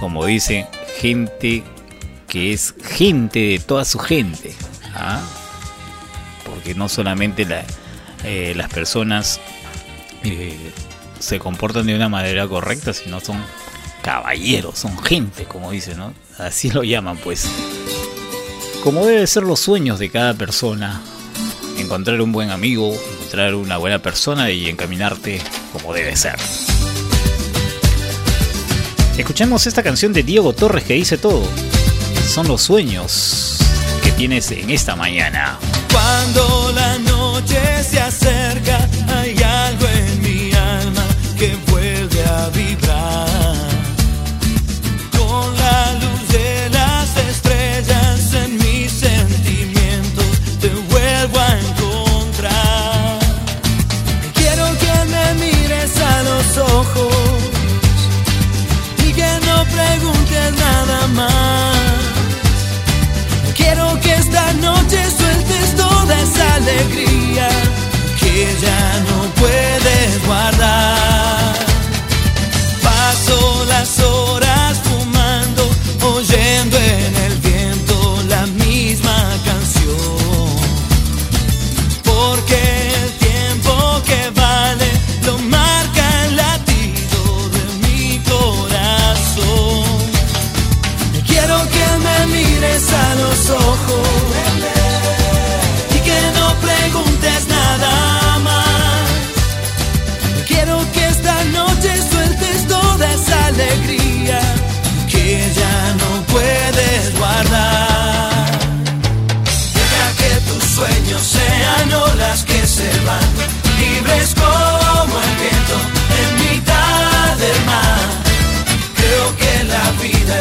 como 0.00 0.26
dicen, 0.26 0.66
gente 0.98 1.62
que 2.26 2.52
es 2.52 2.74
gente 2.82 3.38
de 3.38 3.58
toda 3.58 3.84
su 3.84 3.98
gente. 3.98 4.54
¿ah? 4.94 5.20
Porque 6.44 6.74
no 6.74 6.88
solamente 6.88 7.44
la, 7.44 7.62
eh, 8.24 8.54
las 8.56 8.70
personas 8.70 9.40
eh, 10.24 10.72
se 11.18 11.38
comportan 11.38 11.86
de 11.86 11.94
una 11.94 12.08
manera 12.08 12.48
correcta, 12.48 12.92
sino 12.92 13.20
son 13.20 13.42
caballeros, 14.02 14.78
son 14.78 14.98
gente, 14.98 15.44
como 15.44 15.70
dicen, 15.70 15.98
¿no? 15.98 16.12
Así 16.38 16.70
lo 16.70 16.82
llaman, 16.82 17.16
pues. 17.18 17.48
Como 18.82 19.06
deben 19.06 19.28
ser 19.28 19.44
los 19.44 19.60
sueños 19.60 20.00
de 20.00 20.10
cada 20.10 20.34
persona, 20.34 21.00
encontrar 21.78 22.20
un 22.20 22.32
buen 22.32 22.50
amigo, 22.50 22.92
encontrar 22.92 23.54
una 23.54 23.76
buena 23.76 24.00
persona 24.00 24.50
y 24.50 24.68
encaminarte 24.68 25.40
como 25.72 25.94
debe 25.94 26.16
ser. 26.16 26.34
Escuchemos 29.16 29.68
esta 29.68 29.84
canción 29.84 30.12
de 30.12 30.24
Diego 30.24 30.52
Torres 30.52 30.82
que 30.82 30.94
dice 30.94 31.16
todo. 31.16 31.44
Son 32.26 32.48
los 32.48 32.62
sueños 32.62 33.58
que 34.02 34.10
tienes 34.10 34.50
en 34.50 34.68
esta 34.70 34.96
mañana. 34.96 35.60
Cuando 35.92 36.72
la 36.74 36.98
noche 36.98 37.84
se 37.84 38.00
acerca, 38.00 38.88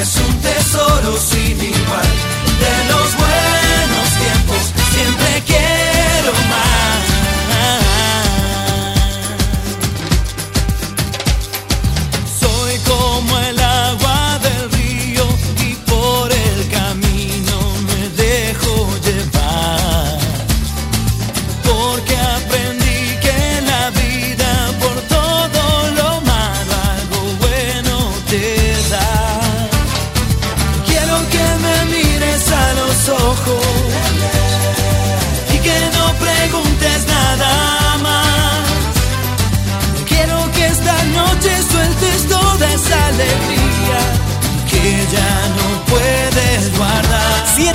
es 0.02 0.16
un 0.18 0.42
tesoro 0.42 1.16
sin 1.18 1.62
igual. 1.62 2.31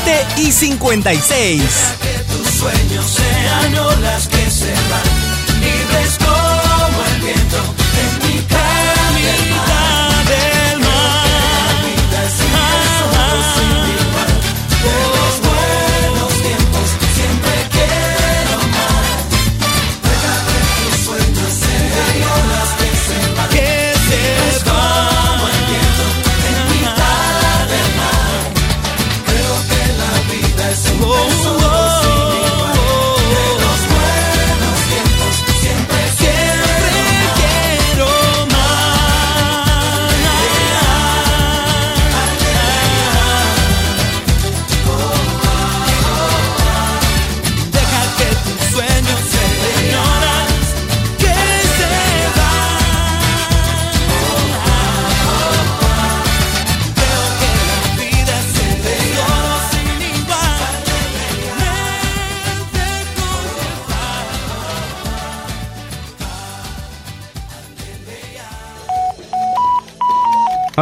7 0.07 0.27
y 0.37 0.53
56. 0.53 1.63
Que 2.01 2.19
tus 2.33 2.47
sueños 2.49 3.05
sean 3.11 3.77
olas 3.77 4.29
que 4.29 4.51
se 4.51 4.71
van, 4.71 5.61
libres 5.61 6.17
como 6.19 7.05
el 7.13 7.21
viento 7.23 7.66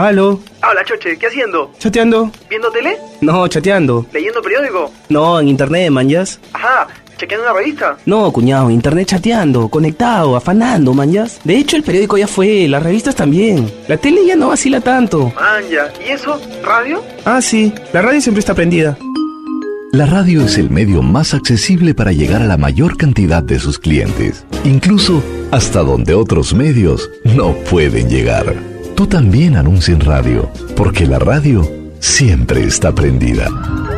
Aló, 0.05 0.39
Habla, 0.61 0.85
Choche, 0.85 1.17
¿qué 1.19 1.29
haciendo? 1.29 1.73
chateando. 1.79 2.31
¿Viendo 2.51 2.71
tele? 2.71 2.99
No, 3.23 3.49
chateando. 3.49 4.05
¿Leyendo 4.13 4.43
periódico? 4.43 4.93
No, 5.09 5.41
en 5.41 5.49
internet, 5.49 5.91
manjas. 5.91 6.39
Ajá, 6.53 6.89
¿chequeando 7.17 7.47
una 7.49 7.59
revista? 7.59 7.97
No, 8.05 8.31
cuñado, 8.31 8.69
internet 8.69 9.09
chateando, 9.09 9.67
conectado, 9.69 10.37
afanando, 10.37 10.93
manjas. 10.93 11.41
De 11.45 11.57
hecho, 11.57 11.77
el 11.77 11.83
periódico 11.85 12.19
ya 12.19 12.27
fue, 12.27 12.69
las 12.69 12.83
revistas 12.83 13.15
también. 13.15 13.73
La 13.89 13.97
tele 13.97 14.27
ya 14.27 14.37
no 14.37 14.49
vacila 14.49 14.83
tanto. 14.83 15.33
Man, 15.37 15.65
ya. 15.71 15.91
¿Y 16.07 16.11
eso? 16.13 16.39
¿Radio? 16.63 17.03
Ah, 17.25 17.41
sí, 17.41 17.73
la 17.95 18.03
radio 18.03 18.21
siempre 18.21 18.41
está 18.41 18.53
prendida. 18.53 18.99
La 19.93 20.05
radio 20.05 20.43
es 20.45 20.59
el 20.59 20.69
medio 20.69 21.01
más 21.01 21.33
accesible 21.33 21.95
para 21.95 22.13
llegar 22.13 22.43
a 22.43 22.47
la 22.47 22.59
mayor 22.59 22.99
cantidad 22.99 23.43
de 23.43 23.59
sus 23.59 23.79
clientes, 23.79 24.45
incluso 24.65 25.23
hasta 25.51 25.81
donde 25.81 26.13
otros 26.15 26.53
medios 26.53 27.09
no 27.25 27.55
pueden 27.71 28.11
llegar. 28.11 28.74
Tú 28.95 29.09
también 29.09 29.57
anuncia 29.57 29.93
en 29.93 30.01
radio, 30.01 30.49
porque 30.77 31.05
la 31.07 31.19
radio 31.19 31.69
siempre 31.99 32.63
está 32.63 32.95
prendida. 32.95 33.49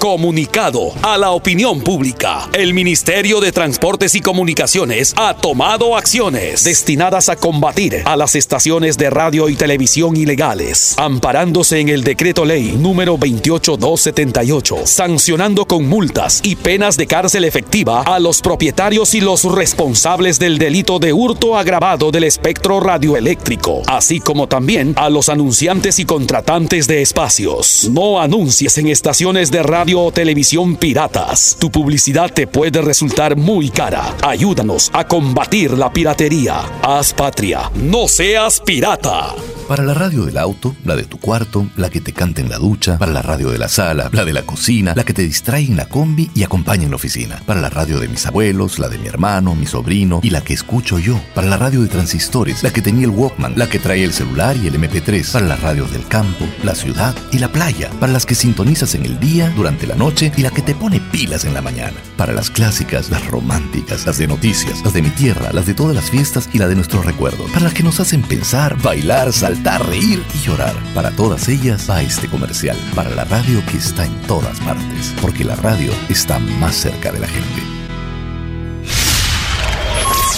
Comunicado 0.00 0.92
a 1.02 1.18
la 1.18 1.32
opinión 1.32 1.82
pública. 1.82 2.48
El 2.54 2.72
Ministerio 2.72 3.38
de 3.38 3.52
Transportes 3.52 4.14
y 4.14 4.22
Comunicaciones 4.22 5.12
ha 5.18 5.34
tomado 5.34 5.94
acciones 5.94 6.64
destinadas 6.64 7.28
a 7.28 7.36
combatir 7.36 8.00
a 8.06 8.16
las 8.16 8.34
estaciones 8.34 8.96
de 8.96 9.10
radio 9.10 9.50
y 9.50 9.56
televisión 9.56 10.16
ilegales, 10.16 10.94
amparándose 10.96 11.80
en 11.80 11.90
el 11.90 12.02
decreto 12.02 12.46
ley 12.46 12.78
número 12.78 13.18
28278, 13.18 14.86
sancionando 14.86 15.66
con 15.66 15.86
multas 15.86 16.40
y 16.44 16.56
penas 16.56 16.96
de 16.96 17.06
cárcel 17.06 17.44
efectiva 17.44 18.00
a 18.00 18.18
los 18.20 18.40
propietarios 18.40 19.14
y 19.14 19.20
los 19.20 19.44
responsables 19.44 20.38
del 20.38 20.56
delito 20.56 20.98
de 20.98 21.12
hurto 21.12 21.58
agravado 21.58 22.10
del 22.10 22.24
espectro 22.24 22.80
radioeléctrico, 22.80 23.82
así 23.86 24.18
como 24.18 24.46
también 24.46 24.94
a 24.96 25.10
los 25.10 25.28
anunciantes 25.28 25.98
y 25.98 26.06
contratantes 26.06 26.86
de 26.86 27.02
espacios. 27.02 27.90
No 27.90 28.18
anuncies 28.18 28.78
en 28.78 28.86
estaciones 28.86 29.50
de 29.50 29.62
radio 29.62 29.89
o 29.94 30.12
televisión 30.12 30.76
piratas. 30.76 31.56
Tu 31.58 31.70
publicidad 31.70 32.32
te 32.32 32.46
puede 32.46 32.82
resultar 32.82 33.36
muy 33.36 33.70
cara. 33.70 34.14
Ayúdanos 34.22 34.90
a 34.92 35.06
combatir 35.06 35.72
la 35.72 35.92
piratería. 35.92 36.60
Haz 36.82 37.12
patria. 37.12 37.70
No 37.74 38.08
seas 38.08 38.60
pirata. 38.60 39.34
Para 39.70 39.84
la 39.84 39.94
radio 39.94 40.24
del 40.24 40.36
auto, 40.36 40.74
la 40.84 40.96
de 40.96 41.04
tu 41.04 41.20
cuarto, 41.20 41.64
la 41.76 41.90
que 41.90 42.00
te 42.00 42.12
canta 42.12 42.40
en 42.40 42.48
la 42.48 42.58
ducha, 42.58 42.98
para 42.98 43.12
la 43.12 43.22
radio 43.22 43.50
de 43.50 43.58
la 43.58 43.68
sala, 43.68 44.10
la 44.12 44.24
de 44.24 44.32
la 44.32 44.42
cocina, 44.42 44.94
la 44.96 45.04
que 45.04 45.14
te 45.14 45.22
distrae 45.22 45.62
en 45.64 45.76
la 45.76 45.86
combi 45.86 46.28
y 46.34 46.42
acompaña 46.42 46.82
en 46.82 46.90
la 46.90 46.96
oficina, 46.96 47.40
para 47.46 47.60
la 47.60 47.70
radio 47.70 48.00
de 48.00 48.08
mis 48.08 48.26
abuelos, 48.26 48.80
la 48.80 48.88
de 48.88 48.98
mi 48.98 49.06
hermano, 49.06 49.54
mi 49.54 49.66
sobrino 49.66 50.18
y 50.24 50.30
la 50.30 50.40
que 50.40 50.54
escucho 50.54 50.98
yo, 50.98 51.20
para 51.36 51.46
la 51.46 51.56
radio 51.56 51.82
de 51.82 51.86
transistores, 51.86 52.64
la 52.64 52.72
que 52.72 52.82
tenía 52.82 53.04
el 53.04 53.12
Walkman, 53.12 53.56
la 53.56 53.68
que 53.68 53.78
trae 53.78 54.02
el 54.02 54.12
celular 54.12 54.56
y 54.56 54.66
el 54.66 54.74
MP3, 54.74 55.30
para 55.30 55.46
las 55.46 55.62
radios 55.62 55.92
del 55.92 56.04
campo, 56.08 56.46
la 56.64 56.74
ciudad 56.74 57.14
y 57.30 57.38
la 57.38 57.52
playa, 57.52 57.90
para 58.00 58.12
las 58.12 58.26
que 58.26 58.34
sintonizas 58.34 58.96
en 58.96 59.04
el 59.04 59.20
día, 59.20 59.50
durante 59.50 59.79
la 59.86 59.94
noche 59.94 60.32
y 60.36 60.42
la 60.42 60.50
que 60.50 60.62
te 60.62 60.74
pone 60.74 61.00
pilas 61.00 61.44
en 61.44 61.54
la 61.54 61.62
mañana, 61.62 61.96
para 62.16 62.32
las 62.32 62.50
clásicas, 62.50 63.10
las 63.10 63.26
románticas, 63.26 64.06
las 64.06 64.18
de 64.18 64.26
noticias, 64.26 64.82
las 64.82 64.92
de 64.92 65.02
mi 65.02 65.10
tierra, 65.10 65.52
las 65.52 65.66
de 65.66 65.74
todas 65.74 65.94
las 65.94 66.10
fiestas 66.10 66.48
y 66.52 66.58
la 66.58 66.68
de 66.68 66.74
nuestros 66.74 67.04
recuerdos, 67.04 67.50
para 67.50 67.64
las 67.64 67.74
que 67.74 67.82
nos 67.82 68.00
hacen 68.00 68.22
pensar, 68.22 68.76
bailar, 68.82 69.32
saltar, 69.32 69.86
reír 69.86 70.22
y 70.34 70.38
llorar. 70.46 70.74
Para 70.94 71.10
todas 71.10 71.48
ellas 71.48 71.88
va 71.88 72.02
este 72.02 72.28
comercial, 72.28 72.76
para 72.94 73.10
la 73.10 73.24
radio 73.24 73.64
que 73.66 73.78
está 73.78 74.04
en 74.04 74.20
todas 74.22 74.58
partes, 74.60 75.14
porque 75.20 75.44
la 75.44 75.56
radio 75.56 75.92
está 76.08 76.38
más 76.38 76.76
cerca 76.76 77.12
de 77.12 77.20
la 77.20 77.28
gente. 77.28 77.62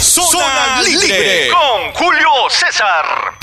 Zona 0.00 0.82
Libre 0.82 1.48
con 1.50 1.92
Julio 1.94 2.30
César. 2.48 3.41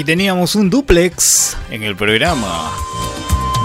Ahí 0.00 0.04
teníamos 0.04 0.54
un 0.54 0.70
duplex 0.70 1.58
en 1.70 1.82
el 1.82 1.94
programa. 1.94 2.72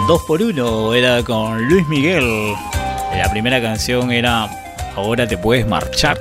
Dos 0.05 0.21
por 0.23 0.41
uno 0.41 0.93
era 0.93 1.23
con 1.23 1.65
Luis 1.69 1.87
Miguel. 1.87 2.51
La 3.13 3.31
primera 3.31 3.61
canción 3.61 4.11
era 4.11 4.49
Ahora 4.97 5.25
te 5.25 5.37
puedes 5.37 5.65
marchar. 5.65 6.19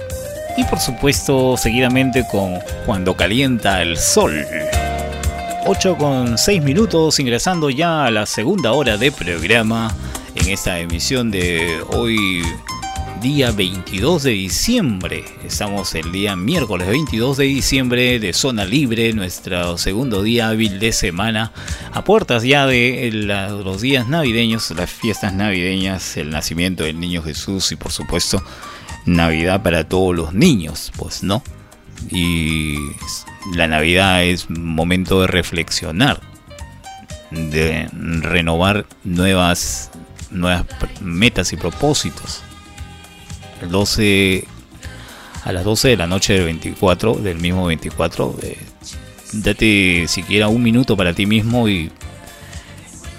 Y 0.57 0.63
por 0.63 0.79
supuesto, 0.79 1.57
seguidamente 1.57 2.25
con 2.31 2.61
Cuando 2.87 3.17
calienta 3.17 3.83
el 3.83 3.97
sol. 3.97 4.47
8 5.67 5.97
con 5.97 6.39
6 6.39 6.63
minutos, 6.63 7.19
ingresando 7.19 7.69
ya 7.69 8.05
a 8.05 8.13
la 8.13 8.25
segunda 8.25 8.71
hora 8.71 8.97
de 8.97 9.11
programa 9.11 9.93
en 10.37 10.49
esta 10.49 10.79
emisión 10.79 11.33
de 11.33 11.83
hoy, 11.89 12.41
día 13.25 13.53
22 13.53 14.23
de 14.25 14.31
diciembre. 14.33 15.25
Estamos 15.47 15.95
el 15.95 16.13
día 16.13 16.37
miércoles 16.37 16.87
22 16.89 17.39
de 17.39 17.45
diciembre 17.45 18.19
de 18.21 18.35
Zona 18.35 18.67
Libre, 18.67 19.15
nuestro 19.15 19.79
segundo 19.79 20.23
día 20.23 20.51
hábil 20.51 20.79
de 20.79 20.93
semana, 20.93 21.51
a 21.95 22.05
puertas 22.05 22.43
ya 22.43 22.67
de 22.67 23.09
la- 23.15 23.49
los 23.49 23.81
días 23.81 24.09
navideños, 24.09 24.71
las 24.73 24.91
fiestas 24.91 25.33
navideñas, 25.33 26.19
el 26.19 26.29
nacimiento 26.29 26.85
del 26.85 27.01
niño 27.01 27.23
Jesús 27.23 27.73
y 27.73 27.77
por 27.77 27.93
supuesto 27.93 28.43
Navidad 29.07 29.63
para 29.63 29.89
todos 29.89 30.15
los 30.15 30.35
niños, 30.35 30.93
pues 30.99 31.23
no. 31.23 31.43
Y 32.11 32.77
la 33.55 33.67
Navidad 33.69 34.23
es 34.23 34.51
momento 34.51 35.23
de 35.23 35.29
reflexionar, 35.29 36.21
de 37.31 37.89
renovar 38.21 38.85
nuevas, 39.03 39.91
nuevas 40.31 40.67
metas 41.01 41.55
y 41.55 41.57
propósitos. 41.57 42.43
El 43.65 43.71
12 43.71 44.45
a 45.45 45.53
las 45.53 45.65
12 45.65 45.89
de 45.89 45.97
la 45.97 46.07
noche 46.07 46.35
del 46.35 46.45
24, 46.45 47.15
del 47.15 47.39
mismo 47.39 47.65
24, 47.65 48.37
eh, 48.43 48.59
date 49.33 50.05
siquiera 50.07 50.49
un 50.49 50.63
minuto 50.63 50.99
para 50.99 51.15
ti 51.15 51.25
mismo 51.25 51.67
y, 51.67 51.91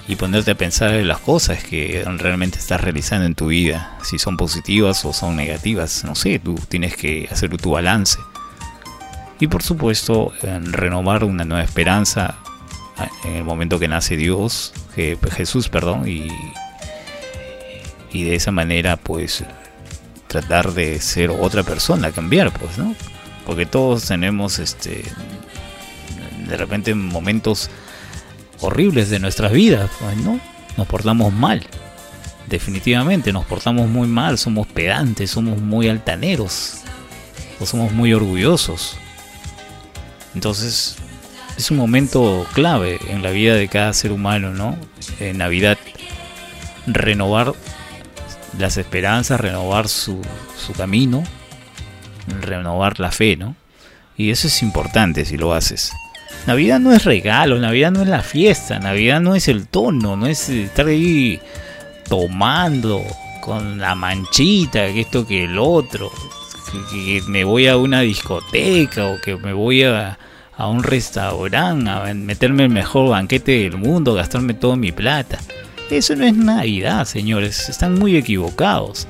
y 0.07 0.15
ponerte 0.15 0.51
a 0.51 0.55
pensar 0.55 0.93
en 0.93 1.07
las 1.07 1.17
cosas 1.17 1.63
que 1.63 2.03
realmente 2.17 2.59
estás 2.59 2.79
realizando 2.79 3.25
en 3.25 3.33
tu 3.33 3.47
vida, 3.47 3.97
si 4.03 4.19
son 4.19 4.37
positivas 4.37 5.03
o 5.03 5.13
son 5.13 5.35
negativas, 5.35 6.03
no 6.03 6.13
sé, 6.13 6.37
tú 6.37 6.53
tienes 6.67 6.95
que 6.95 7.27
hacer 7.31 7.57
tu 7.57 7.71
balance. 7.71 8.19
Y 9.39 9.47
por 9.47 9.63
supuesto, 9.63 10.31
en 10.43 10.73
renovar 10.73 11.23
una 11.23 11.43
nueva 11.43 11.63
esperanza 11.63 12.35
ah, 12.97 13.09
en 13.23 13.37
el 13.37 13.43
momento 13.43 13.79
que 13.79 13.87
nace 13.87 14.15
Dios, 14.15 14.73
que, 14.93 15.17
Jesús, 15.31 15.69
perdón, 15.69 16.07
y, 16.07 16.27
y 18.11 18.23
de 18.25 18.35
esa 18.35 18.51
manera 18.51 18.95
pues 18.95 19.43
tratar 20.27 20.73
de 20.73 20.99
ser 20.99 21.29
otra 21.29 21.63
persona, 21.63 22.11
cambiar, 22.11 22.51
pues, 22.51 22.77
¿no? 22.77 22.95
Porque 23.45 23.65
todos 23.65 24.05
tenemos 24.05 24.59
este 24.59 25.03
de 26.47 26.57
repente 26.57 26.93
momentos 26.93 27.69
horribles 28.59 29.09
de 29.09 29.19
nuestras 29.19 29.51
vidas, 29.51 29.89
pues, 29.99 30.17
¿no? 30.17 30.39
Nos 30.77 30.87
portamos 30.87 31.33
mal. 31.33 31.65
Definitivamente 32.47 33.33
nos 33.33 33.45
portamos 33.45 33.87
muy 33.87 34.07
mal, 34.07 34.37
somos 34.37 34.67
pedantes, 34.67 35.31
somos 35.31 35.59
muy 35.59 35.89
altaneros 35.89 36.81
o 37.59 37.65
somos 37.65 37.91
muy 37.91 38.13
orgullosos. 38.13 38.97
Entonces, 40.35 40.97
es 41.57 41.71
un 41.71 41.77
momento 41.77 42.45
clave 42.53 42.99
en 43.07 43.23
la 43.23 43.31
vida 43.31 43.55
de 43.55 43.67
cada 43.67 43.93
ser 43.93 44.11
humano, 44.11 44.51
¿no? 44.51 44.77
En 45.19 45.37
Navidad, 45.37 45.77
renovar 46.85 47.53
las 48.57 48.77
esperanzas, 48.77 49.39
renovar 49.39 49.87
su, 49.87 50.21
su 50.57 50.73
camino, 50.73 51.23
renovar 52.41 52.99
la 52.99 53.11
fe, 53.11 53.35
¿no? 53.35 53.55
Y 54.17 54.29
eso 54.31 54.47
es 54.47 54.61
importante 54.61 55.25
si 55.25 55.37
lo 55.37 55.53
haces. 55.53 55.91
Navidad 56.47 56.79
no 56.79 56.93
es 56.93 57.05
regalo, 57.05 57.59
Navidad 57.59 57.91
no 57.91 58.01
es 58.01 58.07
la 58.07 58.21
fiesta, 58.21 58.79
Navidad 58.79 59.19
no 59.19 59.35
es 59.35 59.47
el 59.47 59.67
tono, 59.67 60.15
no 60.15 60.27
es 60.27 60.47
estar 60.49 60.87
ahí 60.87 61.39
tomando 62.07 63.03
con 63.41 63.79
la 63.79 63.95
manchita, 63.95 64.87
que 64.87 65.01
esto 65.01 65.25
que 65.25 65.45
el 65.45 65.57
otro, 65.57 66.11
que, 66.91 67.21
me 67.27 67.43
voy 67.43 67.67
a 67.67 67.77
una 67.77 68.01
discoteca 68.01 69.07
o 69.07 69.21
que 69.21 69.35
me 69.35 69.53
voy 69.53 69.83
a, 69.83 70.17
a 70.55 70.67
un 70.67 70.83
restaurante 70.83 71.89
a 71.89 72.13
meterme 72.13 72.63
el 72.63 72.69
mejor 72.69 73.09
banquete 73.09 73.63
del 73.63 73.77
mundo, 73.77 74.13
gastarme 74.13 74.53
toda 74.53 74.75
mi 74.75 74.91
plata. 74.91 75.39
Eso 75.89 76.15
no 76.15 76.25
es 76.25 76.35
Navidad, 76.35 77.05
señores, 77.05 77.69
están 77.69 77.93
muy 77.93 78.17
equivocados. 78.17 79.07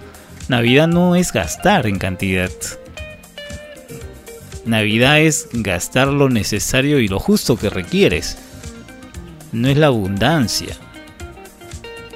Navidad 0.50 0.88
no 0.88 1.16
es 1.16 1.32
gastar 1.32 1.88
en 1.88 1.98
cantidad. 1.98 2.52
Navidad 4.66 5.22
es 5.22 5.48
gastar 5.54 6.10
lo 6.10 6.30
necesario 6.30 7.00
y 7.00 7.08
lo 7.08 7.20
justo 7.20 7.58
que 7.58 7.70
requieres. 7.70 8.38
No 9.54 9.70
es 9.70 9.78
la 9.78 9.88
abundancia. 9.88 10.76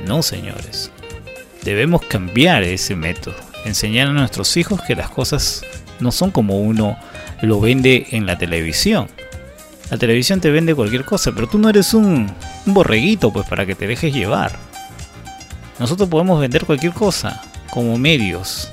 No, 0.05 0.22
señores. 0.22 0.91
Debemos 1.64 2.01
cambiar 2.01 2.64
ese 2.64 2.95
método. 2.95 3.36
Enseñar 3.66 4.10
a 4.10 4.14
nuestros 4.14 4.57
hijos 4.57 4.82
que 4.82 4.95
las 4.95 5.10
cosas 5.10 5.64
no 5.99 6.12
son 6.12 6.32
como 6.32 6.60
uno 6.60 6.97
lo 7.41 7.62
vende 7.62 8.07
en 8.12 8.26
la 8.26 8.38
televisión. 8.38 9.07
La 9.90 9.98
televisión 9.98 10.40
te 10.40 10.52
vende 10.52 10.76
cualquier 10.76 11.04
cosa, 11.04 11.32
pero 11.32 11.48
tú 11.48 11.58
no 11.58 11.70
eres 11.70 11.94
un, 11.94 12.32
borreguito 12.66 13.34
pues 13.34 13.48
para 13.48 13.66
que 13.66 13.76
te 13.76 13.88
dejes 13.88 14.14
llevar. 14.14 14.52
Nosotros 15.80 16.10
podemos 16.10 16.40
vender 16.40 16.66
cualquier 16.66 16.94
cosa 16.94 17.42
como 17.72 17.98
medios, 17.98 18.72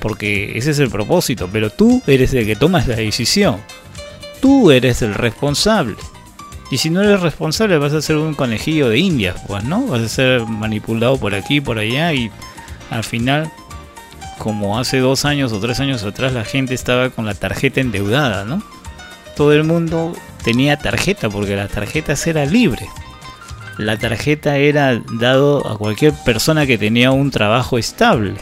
porque 0.00 0.56
ese 0.56 0.70
es 0.70 0.78
el 0.78 0.88
propósito, 0.88 1.48
pero 1.52 1.70
tú 1.70 2.02
eres 2.06 2.32
el 2.32 2.46
que 2.46 2.56
tomas 2.56 2.86
la 2.86 2.96
decisión. 2.96 3.56
Tú 4.40 4.70
eres 4.70 5.02
el 5.02 5.14
responsable. 5.14 5.96
Y 6.70 6.78
si 6.78 6.88
no 6.88 7.02
eres 7.02 7.20
responsable 7.20 7.76
vas 7.78 7.92
a 7.92 8.00
ser 8.00 8.16
un 8.16 8.34
conejillo 8.34 8.88
de 8.88 8.98
indias, 8.98 9.36
pues, 9.46 9.64
¿no? 9.64 9.86
Vas 9.86 10.00
a 10.00 10.08
ser 10.08 10.46
manipulado 10.46 11.18
por 11.18 11.34
aquí, 11.34 11.60
por 11.60 11.78
allá 11.78 12.12
y 12.14 12.30
al 12.90 13.04
final, 13.04 13.50
como 14.38 14.78
hace 14.78 14.98
dos 14.98 15.24
años 15.26 15.52
o 15.52 15.60
tres 15.60 15.80
años 15.80 16.02
atrás, 16.04 16.32
la 16.32 16.44
gente 16.44 16.72
estaba 16.74 17.10
con 17.10 17.26
la 17.26 17.34
tarjeta 17.34 17.80
endeudada, 17.80 18.44
¿no? 18.44 18.62
Todo 19.36 19.52
el 19.52 19.64
mundo 19.64 20.14
tenía 20.44 20.76
tarjeta 20.76 21.28
porque 21.28 21.56
la 21.56 21.68
tarjeta 21.68 22.14
era 22.26 22.44
libre. 22.44 22.86
La 23.78 23.98
tarjeta 23.98 24.56
era 24.56 25.02
dado 25.14 25.66
a 25.66 25.76
cualquier 25.76 26.12
persona 26.24 26.66
que 26.66 26.78
tenía 26.78 27.10
un 27.10 27.30
trabajo 27.30 27.78
estable. 27.78 28.34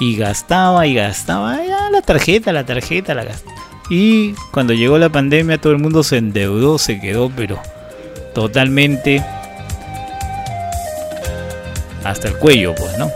Y 0.00 0.16
gastaba 0.16 0.86
y 0.86 0.94
gastaba, 0.94 1.64
ya 1.64 1.88
la 1.90 2.02
tarjeta, 2.02 2.52
la 2.52 2.66
tarjeta, 2.66 3.14
la 3.14 3.24
gastaba. 3.24 3.54
Y 3.90 4.32
cuando 4.50 4.72
llegó 4.72 4.98
la 4.98 5.10
pandemia 5.10 5.60
todo 5.60 5.72
el 5.72 5.78
mundo 5.78 6.02
se 6.02 6.16
endeudó, 6.16 6.78
se 6.78 7.00
quedó, 7.00 7.30
pero 7.30 7.60
totalmente 8.34 9.22
hasta 12.02 12.28
el 12.28 12.36
cuello, 12.38 12.74
pues, 12.74 12.98
¿no? 12.98 13.10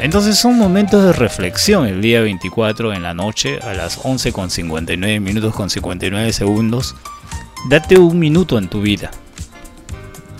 Entonces 0.00 0.36
son 0.38 0.58
momentos 0.58 1.04
de 1.04 1.12
reflexión 1.12 1.86
el 1.86 2.02
día 2.02 2.20
24 2.20 2.92
en 2.92 3.02
la 3.02 3.14
noche 3.14 3.58
a 3.62 3.72
las 3.72 3.98
11 4.02 4.32
con 4.32 4.50
59 4.50 5.20
minutos 5.20 5.54
con 5.54 5.70
59 5.70 6.32
segundos. 6.32 6.94
Date 7.68 7.98
un 7.98 8.18
minuto 8.18 8.58
en 8.58 8.68
tu 8.68 8.80
vida. 8.80 9.10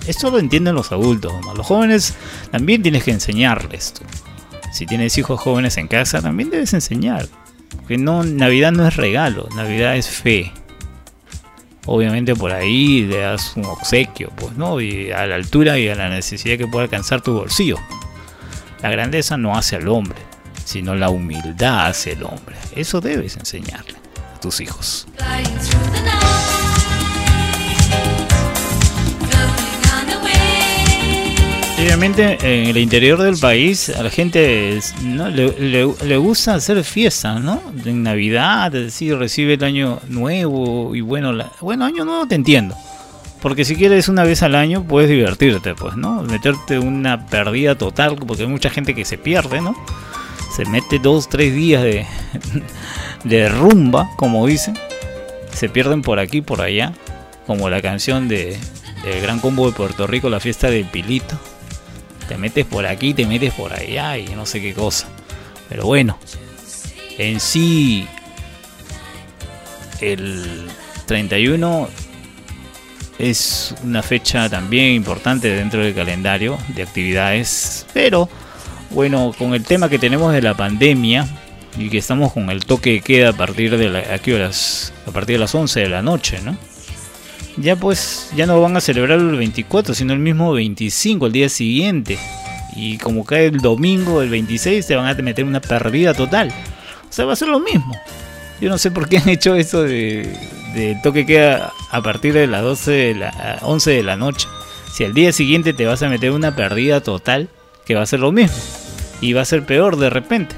Esto 0.07 0.31
lo 0.31 0.39
entienden 0.39 0.75
los 0.75 0.91
adultos, 0.93 1.33
los 1.55 1.65
jóvenes 1.65 2.15
también 2.51 2.81
tienes 2.81 3.03
que 3.03 3.11
enseñarles. 3.11 3.93
Tú. 3.93 4.03
Si 4.71 4.85
tienes 4.85 5.17
hijos 5.17 5.39
jóvenes 5.39 5.77
en 5.77 5.87
casa, 5.87 6.21
también 6.21 6.49
debes 6.49 6.73
enseñar. 6.73 7.27
Que 7.87 7.97
no, 7.97 8.23
Navidad 8.23 8.71
no 8.71 8.87
es 8.87 8.95
regalo, 8.95 9.49
Navidad 9.55 9.97
es 9.97 10.07
fe. 10.07 10.53
Obviamente 11.85 12.35
por 12.35 12.51
ahí 12.51 13.05
le 13.05 13.19
das 13.19 13.55
un 13.55 13.65
obsequio, 13.65 14.29
pues, 14.35 14.53
¿no? 14.57 14.79
Y 14.79 15.11
a 15.11 15.25
la 15.25 15.35
altura 15.35 15.77
y 15.79 15.87
a 15.87 15.95
la 15.95 16.09
necesidad 16.09 16.57
que 16.57 16.67
pueda 16.67 16.83
alcanzar 16.83 17.21
tu 17.21 17.33
bolsillo. 17.33 17.77
La 18.81 18.89
grandeza 18.89 19.37
no 19.37 19.57
hace 19.57 19.77
al 19.77 19.87
hombre, 19.87 20.19
sino 20.63 20.95
la 20.95 21.09
humildad 21.09 21.87
hace 21.87 22.11
al 22.11 22.23
hombre. 22.23 22.55
Eso 22.75 23.01
debes 23.01 23.35
enseñarle 23.37 23.97
a 24.35 24.39
tus 24.39 24.61
hijos. 24.61 25.07
Obviamente 31.87 32.37
en 32.41 32.67
el 32.67 32.77
interior 32.77 33.17
del 33.23 33.37
país 33.37 33.87
a 33.87 34.03
la 34.03 34.09
gente 34.09 34.77
le, 35.05 36.17
gusta 36.17 36.55
hacer 36.55 36.83
fiestas, 36.83 37.41
¿no? 37.41 37.61
En 37.85 38.03
Navidad, 38.03 38.69
decir, 38.73 39.17
recibe 39.17 39.53
el 39.53 39.63
año 39.63 40.01
nuevo 40.09 40.93
y 40.95 40.99
bueno, 40.99 41.31
la- 41.31 41.49
bueno, 41.61 41.85
año 41.85 42.03
nuevo 42.03 42.27
te 42.27 42.35
entiendo. 42.35 42.75
Porque 43.41 43.63
si 43.63 43.77
quieres 43.77 44.09
una 44.09 44.25
vez 44.25 44.43
al 44.43 44.55
año 44.55 44.83
puedes 44.83 45.09
divertirte, 45.09 45.75
pues, 45.75 45.95
¿no? 45.95 46.23
Meterte 46.23 46.77
una 46.77 47.25
pérdida 47.25 47.75
total, 47.75 48.17
porque 48.17 48.43
hay 48.43 48.49
mucha 48.49 48.69
gente 48.69 48.93
que 48.93 49.05
se 49.05 49.17
pierde, 49.17 49.61
¿no? 49.61 49.73
Se 50.57 50.65
mete 50.65 50.99
dos, 50.99 51.29
tres 51.29 51.55
días 51.55 51.83
de, 51.83 52.05
de 53.23 53.47
rumba, 53.47 54.09
como 54.17 54.45
dicen. 54.45 54.77
Se 55.53 55.69
pierden 55.69 56.01
por 56.01 56.19
aquí, 56.19 56.41
por 56.41 56.59
allá. 56.61 56.91
Como 57.45 57.69
la 57.69 57.81
canción 57.81 58.27
de, 58.27 58.57
del 59.05 59.21
Gran 59.21 59.39
Combo 59.39 59.67
de 59.67 59.71
Puerto 59.77 60.05
Rico, 60.05 60.29
la 60.29 60.41
fiesta 60.41 60.69
del 60.69 60.83
Pilito. 60.83 61.39
Te 62.27 62.37
metes 62.37 62.65
por 62.65 62.85
aquí, 62.85 63.13
te 63.13 63.25
metes 63.25 63.53
por 63.53 63.73
allá 63.73 64.17
y 64.17 64.27
no 64.29 64.45
sé 64.45 64.61
qué 64.61 64.73
cosa. 64.73 65.07
Pero 65.69 65.85
bueno, 65.85 66.17
en 67.17 67.39
sí, 67.39 68.07
el 70.01 70.67
31 71.05 71.89
es 73.19 73.73
una 73.83 74.03
fecha 74.03 74.49
también 74.49 74.93
importante 74.93 75.49
dentro 75.49 75.81
del 75.81 75.95
calendario 75.95 76.57
de 76.69 76.83
actividades. 76.83 77.85
Pero 77.93 78.29
bueno, 78.91 79.33
con 79.37 79.53
el 79.53 79.63
tema 79.63 79.89
que 79.89 79.99
tenemos 79.99 80.33
de 80.33 80.41
la 80.41 80.55
pandemia 80.55 81.27
y 81.77 81.89
que 81.89 81.97
estamos 81.97 82.33
con 82.33 82.49
el 82.49 82.65
toque 82.65 82.93
de 82.93 83.01
queda 83.01 83.29
a 83.29 83.33
partir 83.33 83.77
de 83.77 83.89
la, 83.89 83.99
¿a? 83.99 84.93
A 85.05 85.11
partir 85.11 85.35
de 85.35 85.39
las 85.39 85.53
11 85.53 85.79
de 85.79 85.89
la 85.89 86.01
noche, 86.01 86.39
¿no? 86.41 86.57
Ya 87.57 87.75
pues 87.75 88.29
ya 88.35 88.45
no 88.45 88.61
van 88.61 88.77
a 88.77 88.81
celebrar 88.81 89.19
el 89.19 89.35
24, 89.35 89.93
sino 89.93 90.13
el 90.13 90.19
mismo 90.19 90.53
25, 90.53 91.25
el 91.25 91.31
día 91.31 91.49
siguiente. 91.49 92.17
Y 92.75 92.97
como 92.97 93.25
cae 93.25 93.47
el 93.47 93.59
domingo, 93.59 94.21
el 94.21 94.29
26, 94.29 94.85
te 94.85 94.95
van 94.95 95.07
a 95.07 95.21
meter 95.21 95.45
una 95.45 95.59
pérdida 95.59 96.13
total. 96.13 96.53
O 97.09 97.13
sea, 97.13 97.25
va 97.25 97.33
a 97.33 97.35
ser 97.35 97.47
lo 97.47 97.59
mismo. 97.59 97.99
Yo 98.61 98.69
no 98.69 98.77
sé 98.77 98.91
por 98.91 99.09
qué 99.09 99.17
han 99.17 99.29
hecho 99.29 99.55
eso 99.55 99.83
de, 99.83 100.31
de 100.75 100.99
toque 101.01 101.25
queda 101.25 101.73
a 101.91 102.01
partir 102.01 102.33
de 102.33 102.47
las 102.47 102.61
12 102.61 102.91
de 102.91 103.15
la, 103.15 103.29
a 103.29 103.65
11 103.65 103.91
de 103.91 104.03
la 104.03 104.15
noche. 104.15 104.47
Si 104.93 105.03
al 105.03 105.13
día 105.13 105.31
siguiente 105.31 105.73
te 105.73 105.85
vas 105.85 106.03
a 106.03 106.09
meter 106.09 106.31
una 106.31 106.55
pérdida 106.55 107.01
total, 107.01 107.49
que 107.85 107.95
va 107.95 108.03
a 108.03 108.07
ser 108.07 108.19
lo 108.19 108.31
mismo. 108.31 108.57
Y 109.21 109.33
va 109.33 109.41
a 109.41 109.45
ser 109.45 109.65
peor 109.65 109.97
de 109.97 110.09
repente. 110.09 110.55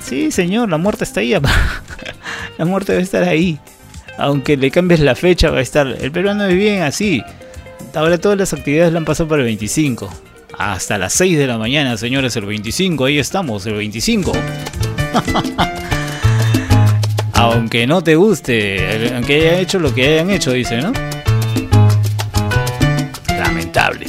Sí, 0.00 0.30
señor, 0.30 0.68
la 0.68 0.78
muerte 0.78 1.04
está 1.04 1.20
ahí. 1.20 1.34
La 2.58 2.64
muerte 2.64 2.92
a 2.92 2.98
estar 2.98 3.22
ahí 3.22 3.60
aunque 4.18 4.56
le 4.56 4.70
cambies 4.70 5.00
la 5.00 5.14
fecha, 5.14 5.50
va 5.50 5.58
a 5.58 5.62
estar. 5.62 5.86
El 6.00 6.12
peruano 6.12 6.44
es 6.46 6.56
bien 6.56 6.82
así. 6.82 7.22
Ahora 7.94 8.18
todas 8.18 8.36
las 8.36 8.52
actividades 8.52 8.92
la 8.92 8.98
han 8.98 9.04
pasado 9.04 9.28
para 9.28 9.42
el 9.42 9.46
25. 9.46 10.12
Hasta 10.58 10.98
las 10.98 11.12
6 11.14 11.38
de 11.38 11.46
la 11.46 11.56
mañana, 11.56 11.96
señores, 11.96 12.36
el 12.36 12.44
25. 12.44 13.04
Ahí 13.04 13.18
estamos, 13.18 13.64
el 13.66 13.74
25. 13.74 14.32
aunque 17.32 17.86
no 17.86 18.02
te 18.02 18.16
guste, 18.16 19.12
aunque 19.14 19.36
haya 19.36 19.60
hecho 19.60 19.78
lo 19.78 19.94
que 19.94 20.06
hayan 20.06 20.30
hecho, 20.30 20.52
dice, 20.52 20.82
¿no? 20.82 20.92
Lamentable. 23.28 24.08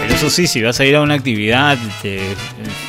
Pero 0.00 0.14
eso 0.14 0.30
sí, 0.30 0.46
si 0.46 0.62
vas 0.62 0.80
a 0.80 0.86
ir 0.86 0.96
a 0.96 1.02
una 1.02 1.14
actividad 1.14 1.78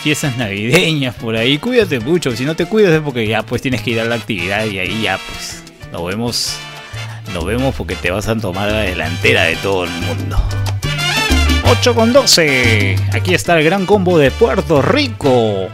fiestas 0.03 0.37
navideñas 0.37 1.15
por 1.15 1.35
ahí, 1.35 1.57
cuídate 1.57 1.99
mucho. 1.99 2.33
Si 2.33 2.45
no 2.45 2.55
te 2.55 2.65
cuidas 2.65 2.93
es 2.93 3.01
porque 3.01 3.27
ya 3.27 3.43
pues 3.43 3.61
tienes 3.61 3.81
que 3.81 3.91
ir 3.91 3.99
a 3.99 4.05
la 4.05 4.15
actividad 4.15 4.65
y 4.65 4.79
ahí 4.79 5.01
ya 5.01 5.17
pues 5.17 5.66
nos 5.91 6.05
vemos, 6.05 6.57
nos 7.33 7.45
vemos 7.45 7.75
porque 7.75 7.95
te 7.95 8.11
vas 8.11 8.27
a 8.27 8.35
tomar 8.35 8.71
la 8.71 8.81
delantera 8.81 9.43
de 9.43 9.55
todo 9.57 9.85
el 9.85 9.91
mundo. 9.91 10.37
8 11.69 11.95
con 11.95 12.13
12. 12.13 12.95
Aquí 13.13 13.33
está 13.33 13.57
el 13.57 13.65
gran 13.65 13.85
combo 13.85 14.17
de 14.17 14.31
Puerto 14.31 14.81
Rico. 14.81 15.69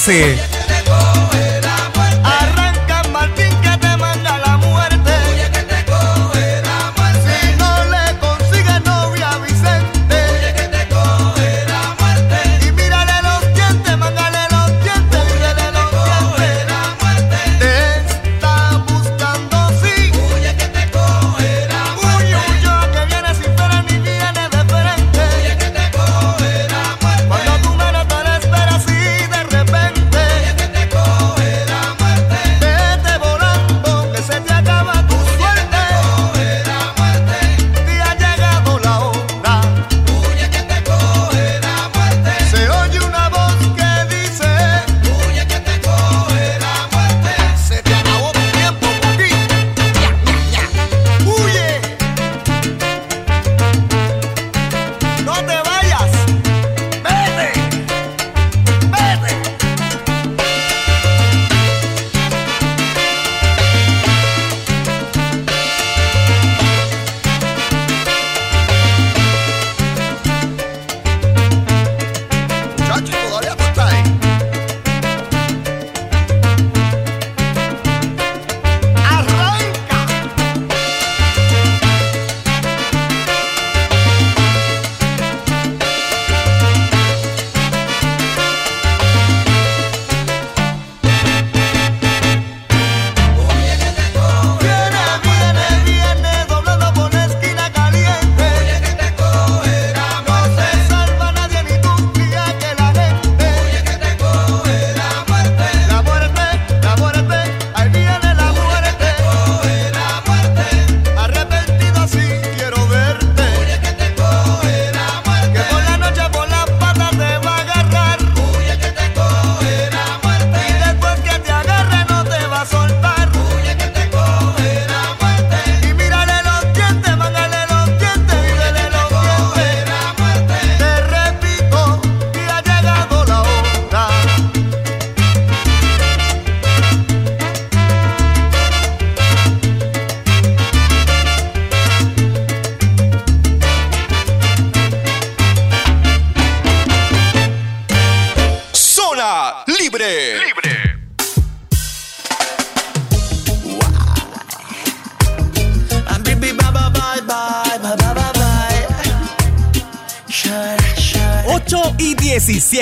quedarse. 0.00 0.59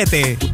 7. 0.07 0.48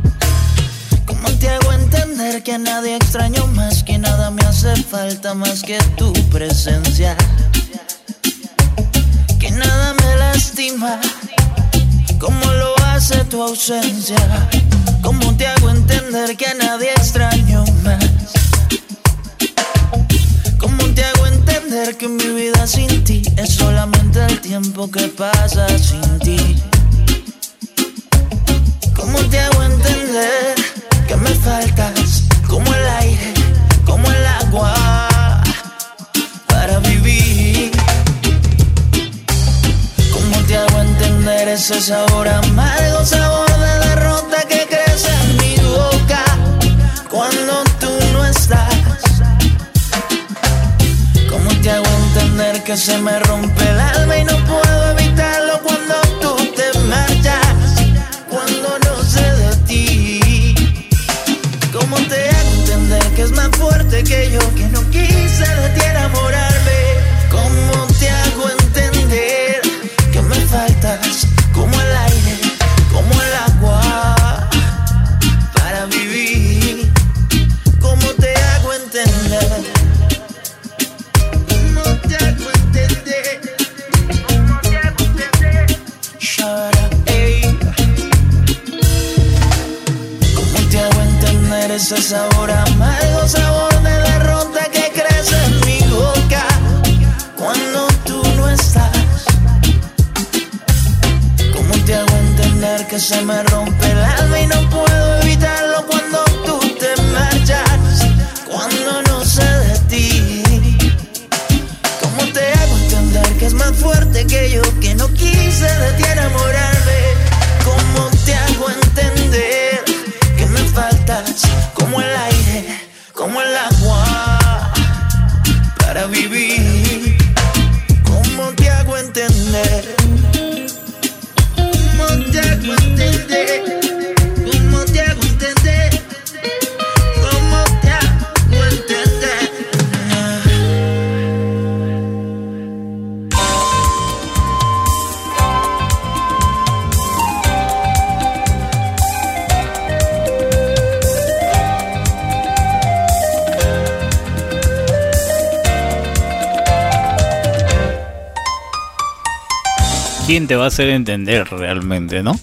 Hacer 160.75 160.91
entender 160.91 161.47
realmente, 161.51 162.21
no? 162.21 162.37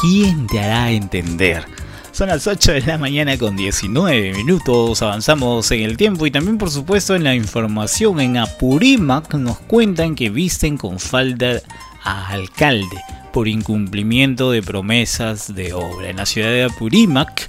¿Quién 0.00 0.48
te 0.48 0.58
hará 0.58 0.90
entender? 0.90 1.64
Son 2.10 2.26
las 2.26 2.48
8 2.48 2.72
de 2.72 2.80
la 2.80 2.98
mañana 2.98 3.38
con 3.38 3.56
19 3.56 4.32
minutos, 4.32 5.00
avanzamos 5.00 5.70
en 5.70 5.82
el 5.82 5.96
tiempo 5.96 6.26
y 6.26 6.32
también 6.32 6.58
por 6.58 6.72
supuesto 6.72 7.14
en 7.14 7.22
la 7.22 7.36
información 7.36 8.20
en 8.20 8.38
Apurímac 8.38 9.32
nos 9.34 9.58
cuentan 9.58 10.16
que 10.16 10.28
visten 10.28 10.76
con 10.76 10.98
falda 10.98 11.62
a 12.02 12.30
alcalde 12.30 13.00
por 13.32 13.46
incumplimiento 13.46 14.50
de 14.50 14.60
promesas 14.60 15.54
de 15.54 15.72
obra. 15.72 16.10
En 16.10 16.16
la 16.16 16.26
ciudad 16.26 16.50
de 16.50 16.64
Apurímac 16.64 17.48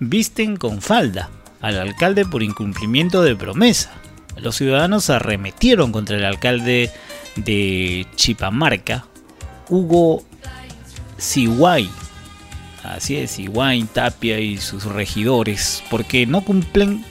visten 0.00 0.58
con 0.58 0.82
falda 0.82 1.30
al 1.62 1.78
alcalde 1.78 2.26
por 2.26 2.42
incumplimiento 2.42 3.22
de 3.22 3.34
promesa. 3.34 3.90
Los 4.36 4.56
ciudadanos 4.56 5.08
arremetieron 5.08 5.92
contra 5.92 6.18
el 6.18 6.26
alcalde 6.26 6.90
de 7.36 8.06
Chipamarca, 8.16 9.06
Hugo 9.68 10.22
Siway. 11.16 11.88
Así 12.82 13.16
es, 13.16 13.32
Siway, 13.32 13.82
Tapia 13.84 14.38
y 14.38 14.58
sus 14.58 14.84
regidores, 14.84 15.82
porque 15.90 16.26
no 16.26 16.42
cumplen, 16.42 17.04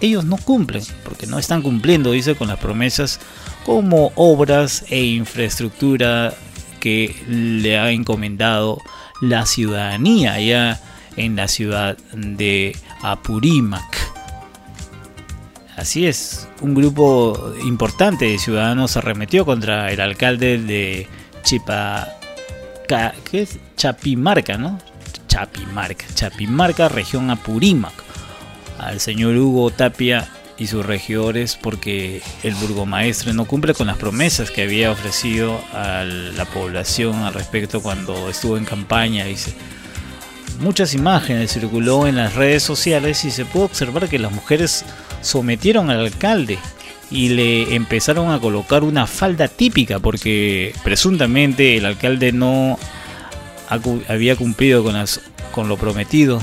ellos 0.00 0.24
no 0.24 0.36
cumplen, 0.36 0.82
porque 1.04 1.26
no 1.26 1.38
están 1.38 1.62
cumpliendo, 1.62 2.12
dice, 2.12 2.34
con 2.34 2.48
las 2.48 2.58
promesas 2.58 3.20
como 3.64 4.12
obras 4.16 4.84
e 4.88 5.02
infraestructura 5.02 6.34
que 6.80 7.14
le 7.28 7.78
ha 7.78 7.90
encomendado 7.90 8.80
la 9.20 9.46
ciudadanía 9.46 10.34
allá 10.34 10.80
en 11.16 11.36
la 11.36 11.48
ciudad 11.48 11.96
de 12.12 12.76
Apurímac. 13.02 13.98
Así 15.76 16.06
es, 16.06 16.48
un 16.60 16.74
grupo 16.74 17.54
importante 17.64 18.26
de 18.26 18.38
ciudadanos 18.38 18.96
arremetió 18.96 19.44
contra 19.44 19.92
el 19.92 20.00
alcalde 20.00 20.58
de 20.58 21.06
Chipa, 21.42 22.08
¿qué 22.86 23.42
es? 23.42 23.58
Chapimarca, 23.76 24.58
¿no? 24.58 24.78
Chapimarca, 25.28 26.06
Chapimarca, 26.14 26.88
región 26.88 27.30
Apurímac, 27.30 27.92
al 28.78 29.00
señor 29.00 29.36
Hugo 29.36 29.70
Tapia 29.70 30.28
y 30.58 30.66
sus 30.66 30.84
regidores 30.84 31.56
porque 31.56 32.20
el 32.42 32.54
burgomaestre 32.54 33.32
no 33.32 33.44
cumple 33.44 33.74
con 33.74 33.86
las 33.86 33.96
promesas 33.96 34.50
que 34.50 34.62
había 34.62 34.90
ofrecido 34.90 35.60
a 35.72 36.04
la 36.04 36.44
población 36.46 37.22
al 37.22 37.34
respecto 37.34 37.80
cuando 37.80 38.28
estuvo 38.28 38.56
en 38.56 38.64
campaña. 38.64 39.24
Dice, 39.24 39.54
muchas 40.60 40.94
imágenes 40.94 41.52
circuló 41.52 42.06
en 42.06 42.16
las 42.16 42.34
redes 42.34 42.62
sociales 42.62 43.24
y 43.24 43.30
se 43.30 43.44
pudo 43.44 43.64
observar 43.64 44.08
que 44.08 44.18
las 44.18 44.32
mujeres 44.32 44.84
sometieron 45.20 45.90
al 45.90 46.00
alcalde 46.00 46.58
y 47.10 47.30
le 47.30 47.74
empezaron 47.74 48.30
a 48.30 48.40
colocar 48.40 48.82
una 48.82 49.06
falda 49.06 49.48
típica 49.48 49.98
porque 49.98 50.74
presuntamente 50.84 51.76
el 51.76 51.86
alcalde 51.86 52.32
no 52.32 52.78
había 54.08 54.36
cumplido 54.36 54.84
con, 55.52 55.68
lo 55.68 55.76
prometido 55.76 56.40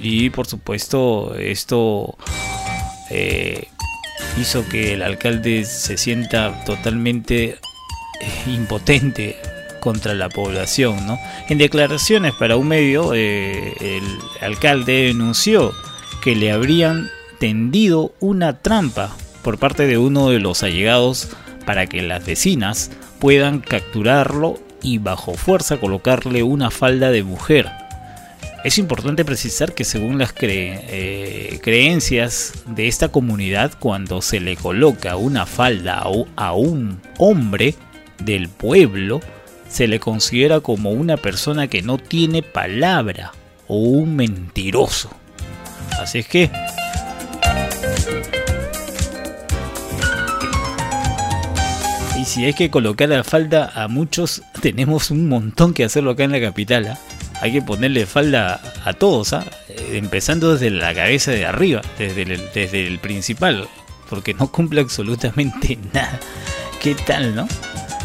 y 0.00 0.30
por 0.30 0.46
supuesto 0.46 1.34
esto 1.34 2.16
eh, 3.10 3.68
hizo 4.40 4.66
que 4.68 4.94
el 4.94 5.02
alcalde 5.02 5.64
se 5.64 5.96
sienta 5.98 6.64
totalmente 6.64 7.44
eh, 7.50 7.58
impotente 8.46 9.36
contra 9.80 10.14
la 10.14 10.28
población. 10.28 11.06
¿no? 11.06 11.18
En 11.48 11.58
declaraciones 11.58 12.32
para 12.34 12.56
un 12.56 12.68
medio, 12.68 13.12
eh, 13.14 13.74
el 13.80 14.04
alcalde 14.40 15.08
denunció 15.08 15.72
que 16.22 16.36
le 16.36 16.52
habrían 16.52 17.10
tendido 17.38 18.14
una 18.20 18.60
trampa 18.60 19.14
por 19.42 19.58
parte 19.58 19.86
de 19.86 19.98
uno 19.98 20.30
de 20.30 20.38
los 20.38 20.62
allegados 20.62 21.30
para 21.64 21.86
que 21.86 22.02
las 22.02 22.24
vecinas 22.24 22.90
puedan 23.18 23.60
capturarlo 23.60 24.58
y 24.82 24.98
bajo 24.98 25.34
fuerza 25.34 25.78
colocarle 25.78 26.42
una 26.42 26.70
falda 26.70 27.10
de 27.10 27.22
mujer. 27.22 27.70
Es 28.64 28.78
importante 28.78 29.24
precisar 29.24 29.74
que 29.74 29.84
según 29.84 30.18
las 30.18 30.32
eh, 30.40 31.58
creencias 31.62 32.52
de 32.66 32.86
esta 32.86 33.08
comunidad, 33.08 33.72
cuando 33.78 34.22
se 34.22 34.38
le 34.38 34.56
coloca 34.56 35.16
una 35.16 35.46
falda 35.46 36.04
a 36.36 36.52
un 36.52 37.00
hombre 37.18 37.74
del 38.18 38.48
pueblo, 38.48 39.20
se 39.68 39.88
le 39.88 39.98
considera 39.98 40.60
como 40.60 40.90
una 40.92 41.16
persona 41.16 41.66
que 41.66 41.82
no 41.82 41.98
tiene 41.98 42.42
palabra 42.42 43.32
o 43.66 43.78
un 43.78 44.14
mentiroso. 44.14 45.10
Así 45.98 46.20
es 46.20 46.28
que 46.28 46.50
si 52.32 52.46
hay 52.46 52.54
que 52.54 52.70
colocar 52.70 53.10
la 53.10 53.24
falda 53.24 53.70
a 53.74 53.88
muchos, 53.88 54.42
tenemos 54.62 55.10
un 55.10 55.28
montón 55.28 55.74
que 55.74 55.84
hacerlo 55.84 56.12
acá 56.12 56.24
en 56.24 56.32
la 56.32 56.40
capital. 56.40 56.86
¿ah? 56.86 56.98
Hay 57.42 57.52
que 57.52 57.60
ponerle 57.60 58.06
falda 58.06 58.58
a 58.84 58.92
todos, 58.94 59.34
¿ah? 59.34 59.44
Eh, 59.68 59.98
empezando 59.98 60.52
desde 60.54 60.70
la 60.70 60.94
cabeza 60.94 61.32
de 61.32 61.44
arriba, 61.44 61.82
desde 61.98 62.22
el, 62.22 62.40
desde 62.54 62.86
el 62.86 62.98
principal, 63.00 63.68
porque 64.08 64.32
no 64.32 64.50
cumple 64.50 64.80
absolutamente 64.80 65.78
nada. 65.92 66.18
¿Qué 66.80 66.94
tal, 66.94 67.34
no? 67.34 67.46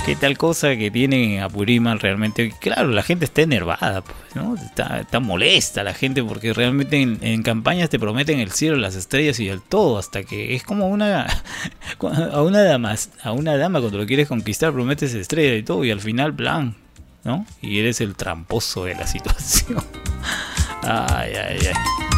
Qué 0.07 0.15
tal 0.15 0.38
cosa 0.38 0.77
que 0.77 0.89
tienen 0.89 1.41
a 1.41 1.49
Purimal 1.49 1.99
realmente. 1.99 2.53
Claro, 2.61 2.88
la 2.88 3.03
gente 3.03 3.25
está 3.25 3.41
enervada, 3.41 4.01
pues, 4.01 4.35
¿no? 4.35 4.55
Está, 4.55 5.19
molesta 5.19 5.84
la 5.84 5.93
gente 5.93 6.23
porque 6.23 6.53
realmente 6.53 7.01
en, 7.01 7.43
campañas 7.43 7.89
te 7.89 7.99
prometen 7.99 8.39
el 8.39 8.51
cielo, 8.51 8.77
las 8.77 8.95
estrellas 8.95 9.38
y 9.41 9.49
el 9.49 9.61
todo, 9.61 9.97
hasta 9.97 10.23
que 10.23 10.55
es 10.55 10.63
como 10.63 10.88
una 10.88 11.27
a 12.31 12.41
una 12.41 12.63
dama, 12.63 12.95
a 13.21 13.31
una 13.34 13.57
dama 13.57 13.81
cuando 13.81 13.97
lo 13.97 14.05
quieres 14.05 14.29
conquistar 14.29 14.71
prometes 14.71 15.13
estrella 15.13 15.55
y 15.55 15.63
todo 15.63 15.84
y 15.84 15.91
al 15.91 15.99
final 15.99 16.34
plan, 16.34 16.75
¿no? 17.25 17.45
Y 17.61 17.79
eres 17.79 17.99
el 17.99 18.15
tramposo 18.15 18.85
de 18.85 18.95
la 18.95 19.07
situación. 19.07 19.84
Ay, 20.84 21.34
ay, 21.35 21.59
ay. 21.67 22.16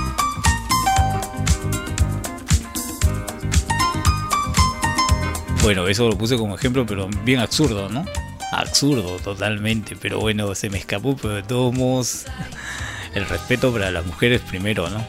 Bueno, 5.62 5.88
eso 5.88 6.08
lo 6.08 6.18
puse 6.18 6.38
como 6.38 6.56
ejemplo, 6.56 6.86
pero 6.86 7.10
bien 7.26 7.40
absurdo, 7.40 7.90
¿no? 7.90 8.06
Absurdo 8.52 9.18
totalmente, 9.18 9.96
pero 10.00 10.20
bueno, 10.20 10.56
se 10.56 10.70
me 10.70 10.78
escapó, 10.78 11.16
pero 11.18 11.36
de 11.36 11.44
todos 11.44 11.74
modos, 11.74 12.26
el 13.14 13.26
respeto 13.28 13.72
para 13.72 13.92
las 13.92 14.06
mujeres 14.06 14.42
primero, 14.42 14.90
¿no? 14.90 15.06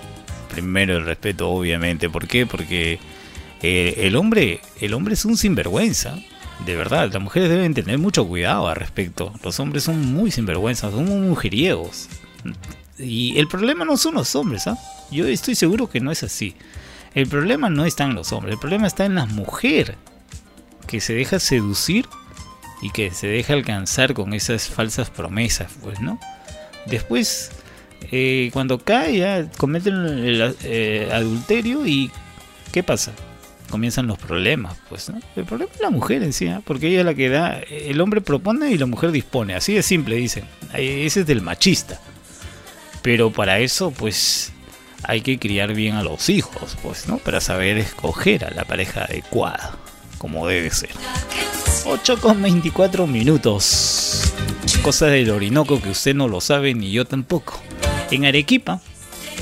Primero 0.51 0.97
el 0.97 1.07
respeto, 1.07 1.49
obviamente. 1.49 2.11
¿Por 2.11 2.27
qué? 2.27 2.47
Porque 2.47 2.99
eh, 3.63 3.95
el 3.99 4.17
hombre, 4.17 4.61
el 4.81 4.93
hombre 4.93 5.15
es 5.15 5.25
un 5.25 5.37
sinvergüenza. 5.37 6.19
De 6.67 6.77
verdad, 6.77 7.11
las 7.11 7.23
mujeres 7.23 7.49
deben 7.49 7.73
tener 7.73 7.99
mucho 7.99 8.27
cuidado 8.27 8.69
al 8.69 8.77
respecto. 8.77 9.33
Los 9.45 9.61
hombres 9.61 9.85
son 9.85 10.13
muy 10.13 10.33
sinvergüenzas, 10.33 10.93
son 10.93 11.07
muy 11.07 11.29
mujeriegos. 11.29 12.09
Y 12.99 13.39
el 13.39 13.47
problema 13.47 13.85
no 13.85 13.97
son 13.97 14.15
los 14.17 14.35
hombres, 14.35 14.67
¿ah? 14.67 14.77
Yo 15.13 15.27
estoy 15.27 15.55
seguro 15.55 15.89
que 15.89 16.01
no 16.01 16.11
es 16.11 16.25
así. 16.25 16.55
El 17.15 17.29
problema 17.29 17.71
no 17.71 17.85
está 17.85 18.05
en 18.05 18.15
los 18.15 18.33
hombres, 18.33 18.55
el 18.55 18.61
problema 18.61 18.89
está 18.89 19.07
en 19.07 19.15
las 19.15 19.31
mujeres 19.31 19.97
que 20.91 21.01
se 21.01 21.15
deja 21.15 21.39
seducir 21.39 22.07
y 22.83 22.91
que 22.91 23.13
se 23.13 23.29
deja 23.29 23.53
alcanzar 23.53 24.13
con 24.13 24.35
esas 24.35 24.69
falsas 24.69 25.09
promesas, 25.09 25.71
pues, 25.83 26.01
¿no? 26.01 26.19
Después, 26.87 27.53
eh, 28.11 28.51
cuando 28.53 28.79
cae, 28.79 29.49
cometen 29.57 29.95
el 29.95 30.57
eh, 30.65 31.09
adulterio 31.13 31.87
y 31.87 32.11
¿qué 32.73 32.83
pasa? 32.83 33.13
Comienzan 33.71 34.09
los 34.09 34.19
problemas, 34.19 34.77
pues, 34.89 35.09
¿no? 35.11 35.21
El 35.37 35.45
problema 35.45 35.71
es 35.73 35.81
la 35.81 35.91
mujer 35.91 36.25
en 36.25 36.33
sí, 36.33 36.47
¿eh? 36.47 36.59
porque 36.65 36.89
ella 36.89 37.01
es 37.01 37.07
la 37.07 37.15
que 37.15 37.29
da, 37.29 37.61
el 37.61 38.01
hombre 38.01 38.21
propone 38.21 38.73
y 38.73 38.79
la 38.79 38.87
mujer 38.87 39.13
dispone, 39.13 39.55
así 39.55 39.75
de 39.75 39.85
simple, 39.85 40.17
dicen. 40.17 40.45
Ese 40.75 41.21
es 41.21 41.27
del 41.27 41.41
machista. 41.41 42.01
Pero 43.03 43.31
para 43.31 43.61
eso, 43.61 43.93
pues, 43.93 44.53
hay 45.05 45.21
que 45.21 45.39
criar 45.39 45.73
bien 45.73 45.95
a 45.95 46.03
los 46.03 46.29
hijos, 46.29 46.77
pues, 46.83 47.07
¿no? 47.07 47.19
Para 47.19 47.41
saber 47.41 47.79
escoger 47.79 48.45
a 48.45 48.51
la 48.51 48.65
pareja 48.65 49.05
adecuada 49.05 49.80
como 50.21 50.47
debe 50.47 50.69
ser. 50.71 50.91
8 51.87 52.21
con 52.21 52.43
24 52.43 53.07
minutos. 53.07 54.35
Cosas 54.83 55.13
del 55.13 55.31
Orinoco 55.31 55.81
que 55.81 55.89
usted 55.89 56.15
no 56.15 56.29
lo 56.29 56.43
sabe 56.43 56.75
ni 56.75 56.93
yo 56.93 57.07
tampoco. 57.07 57.59
En 58.11 58.27
Arequipa, 58.27 58.83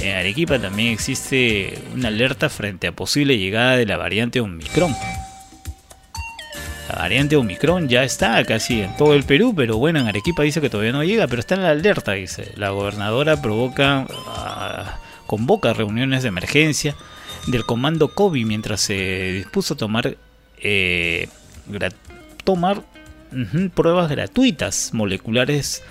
en 0.01 0.15
Arequipa 0.15 0.61
también 0.61 0.93
existe 0.93 1.83
una 1.95 2.09
alerta 2.09 2.49
frente 2.49 2.87
a 2.87 2.93
posible 2.93 3.39
llegada 3.39 3.77
de 3.77 3.87
la 3.87 3.97
variante 3.97 4.41
Omicron. 4.41 4.95
La 6.89 6.95
variante 6.95 7.35
Omicron 7.35 7.89
ya 7.89 8.05
está 8.05 8.45
casi 8.45 8.83
en 8.83 8.97
todo 8.97 9.15
el 9.15 9.25
Perú, 9.25 9.55
pero 9.57 9.79
bueno, 9.79 9.99
en 9.99 10.07
Arequipa 10.07 10.45
dice 10.45 10.61
que 10.61 10.71
todavía 10.71 10.93
no 10.93 11.03
llega, 11.03 11.27
pero 11.27 11.41
está 11.41 11.57
en 11.57 11.65
la 11.65 11.71
alerta, 11.71 12.13
dice. 12.13 12.53
La 12.55 12.71
gobernadora 12.71 13.43
provoca, 13.43 14.07
ah, 14.29 14.99
convoca 15.27 15.73
reuniones 15.73 16.23
de 16.23 16.29
emergencia 16.29 16.95
del 17.49 17.65
comando 17.65 18.15
COVID 18.15 18.47
mientras 18.47 18.81
se 18.81 19.33
dispuso 19.33 19.75
a 19.75 19.77
tomar 19.77 20.17
eh, 20.63 21.29
tomar 22.45 22.83
pruebas 23.75 24.11
gratuitas 24.11 24.91
moleculares 24.95 25.83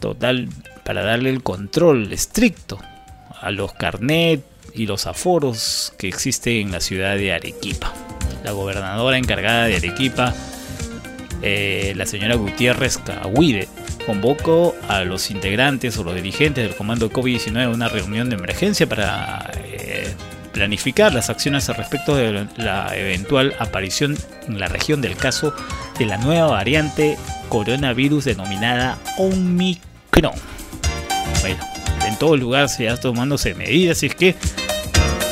total 0.00 0.48
para 0.84 1.02
darle 1.04 1.30
el 1.30 1.42
control 1.42 2.12
estricto 2.12 2.78
a 3.40 3.50
los 3.50 3.72
carnet 3.74 4.42
y 4.74 4.86
los 4.86 5.06
aforos 5.06 5.92
que 5.98 6.08
existen 6.08 6.54
en 6.54 6.72
la 6.72 6.80
ciudad 6.80 7.16
de 7.16 7.32
Arequipa. 7.32 7.92
La 8.44 8.52
gobernadora 8.52 9.18
encargada 9.18 9.66
de 9.66 9.76
Arequipa 9.76 10.34
eh, 11.42 11.94
la 11.96 12.04
señora 12.04 12.34
Gutiérrez 12.34 12.98
Cahuide 12.98 13.66
convocó 14.04 14.74
a 14.88 15.04
los 15.04 15.30
integrantes 15.30 15.96
o 15.96 16.04
los 16.04 16.14
dirigentes 16.14 16.64
del 16.64 16.76
comando 16.76 17.10
COVID-19 17.10 17.64
a 17.64 17.68
una 17.70 17.88
reunión 17.88 18.28
de 18.28 18.36
emergencia 18.36 18.86
para 18.86 19.50
eh, 19.56 20.14
planificar 20.52 21.14
las 21.14 21.30
acciones 21.30 21.68
al 21.68 21.76
respecto 21.76 22.16
de 22.16 22.46
la 22.56 22.96
eventual 22.96 23.54
aparición 23.58 24.16
en 24.46 24.58
la 24.58 24.68
región 24.68 25.00
del 25.00 25.16
caso 25.16 25.54
de 25.98 26.06
la 26.06 26.16
nueva 26.18 26.48
variante 26.48 27.16
coronavirus 27.48 28.24
denominada 28.24 28.98
Omicron. 29.18 30.32
Bueno, 31.40 31.64
en 32.06 32.18
todo 32.18 32.36
lugar 32.36 32.68
se 32.68 32.86
está 32.86 33.00
tomándose 33.00 33.54
medidas, 33.54 33.98
así 33.98 34.06
es 34.06 34.14
que, 34.14 34.34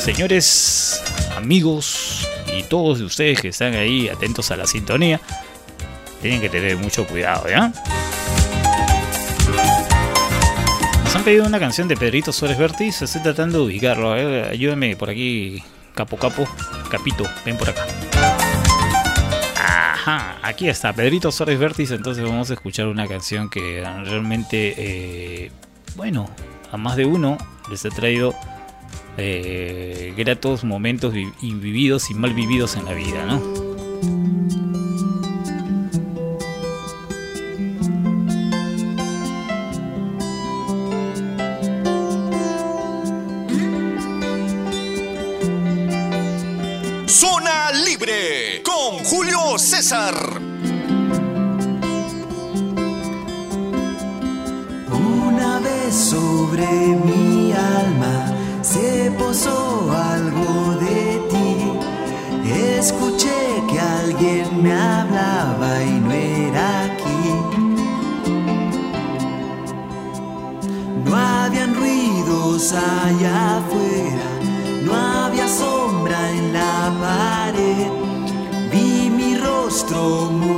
señores, 0.01 1.03
amigos 1.37 2.27
y 2.57 2.63
todos 2.65 2.99
de 2.99 3.05
ustedes 3.05 3.41
que 3.41 3.49
están 3.49 3.75
ahí 3.75 4.09
atentos 4.09 4.51
a 4.51 4.57
la 4.57 4.67
sintonía, 4.67 5.21
tienen 6.21 6.41
que 6.41 6.49
tener 6.49 6.77
mucho 6.77 7.07
cuidado, 7.07 7.49
¿ya? 7.49 7.73
Nos 11.09 11.17
han 11.17 11.25
pedido 11.25 11.47
una 11.47 11.59
canción 11.59 11.89
de 11.89 11.97
Pedrito 11.97 12.35
Suárez 12.35 12.59
Vértiz, 12.59 13.01
estoy 13.01 13.23
tratando 13.23 13.61
de 13.61 13.65
ubicarlo, 13.65 14.11
ver, 14.11 14.45
ayúdame 14.51 14.95
por 14.95 15.09
aquí, 15.09 15.63
capo 15.95 16.19
capo, 16.19 16.47
capito, 16.91 17.25
ven 17.47 17.57
por 17.57 17.71
acá. 17.71 17.87
Ajá, 19.57 20.37
aquí 20.43 20.69
está, 20.69 20.93
Pedrito 20.93 21.33
Suárez 21.33 21.59
Vértiz, 21.59 21.93
entonces 21.93 22.23
vamos 22.23 22.51
a 22.51 22.55
escuchar 22.55 22.89
una 22.89 23.07
canción 23.09 23.49
que 23.49 23.83
realmente, 24.05 24.75
eh, 24.77 25.51
bueno, 25.97 26.29
a 26.71 26.77
más 26.77 26.97
de 26.97 27.07
uno 27.07 27.39
les 27.71 27.87
ha 27.87 27.89
traído 27.89 28.35
eh, 29.17 30.13
gratos 30.15 30.63
momentos 30.63 31.15
vi- 31.15 31.33
vividos 31.41 32.11
y 32.11 32.15
mal 32.15 32.35
vividos 32.35 32.77
en 32.77 32.85
la 32.85 32.93
vida, 32.93 33.25
¿no? 33.25 33.68
Una 54.91 55.61
vez 55.61 55.95
sobre 55.95 56.67
mi 57.07 57.53
alma 57.53 58.35
se 58.61 59.13
posó 59.17 59.93
algo 59.93 60.75
de 60.81 61.23
ti. 61.31 61.73
Escuché 62.77 63.63
que 63.71 63.79
alguien 63.79 64.63
me 64.65 64.73
hablaba 64.73 65.85
y 65.85 66.01
no 66.01 66.11
era 66.11 66.85
aquí. 66.87 67.29
No 71.05 71.17
habían 71.17 71.77
ruidos 71.77 72.73
allá 72.73 73.59
afuera, 73.59 73.88
rostro 79.99 80.58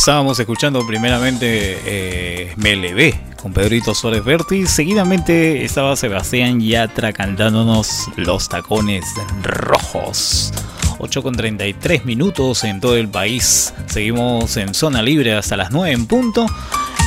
Estábamos 0.00 0.40
escuchando 0.40 0.86
primeramente 0.86 1.78
eh, 1.84 3.26
con 3.36 3.52
Pedrito 3.52 3.94
Suárez 3.94 4.24
Berti. 4.24 4.66
Seguidamente 4.66 5.62
estaba 5.62 5.94
Sebastián 5.94 6.58
Yatra 6.58 7.12
cantándonos 7.12 8.08
Los 8.16 8.48
Tacones 8.48 9.04
Rojos. 9.42 10.54
8 11.00 11.22
con 11.22 11.34
33 11.34 12.06
minutos 12.06 12.64
en 12.64 12.80
todo 12.80 12.96
el 12.96 13.10
país. 13.10 13.74
Seguimos 13.88 14.56
en 14.56 14.72
zona 14.72 15.02
libre 15.02 15.34
hasta 15.34 15.58
las 15.58 15.70
9 15.70 15.92
en 15.92 16.06
punto. 16.06 16.46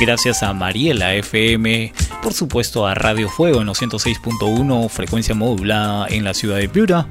Gracias 0.00 0.44
a 0.44 0.52
Mariela 0.52 1.16
FM, 1.16 1.92
por 2.22 2.32
supuesto 2.32 2.86
a 2.86 2.94
Radio 2.94 3.28
Fuego 3.28 3.60
en 3.60 3.66
los 3.66 3.82
106.1, 3.82 4.88
frecuencia 4.88 5.34
modulada 5.34 6.06
en 6.10 6.22
la 6.22 6.32
ciudad 6.32 6.58
de 6.58 6.68
Piura. 6.68 7.08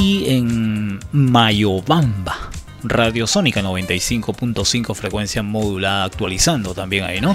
Y 0.00 0.30
en 0.30 0.98
Mayobamba, 1.12 2.53
Radio 2.84 3.26
Sónica 3.26 3.62
95.5 3.62 4.94
frecuencia 4.94 5.42
modulada 5.42 6.04
actualizando 6.04 6.74
también 6.74 7.04
ahí, 7.04 7.20
¿no? 7.20 7.34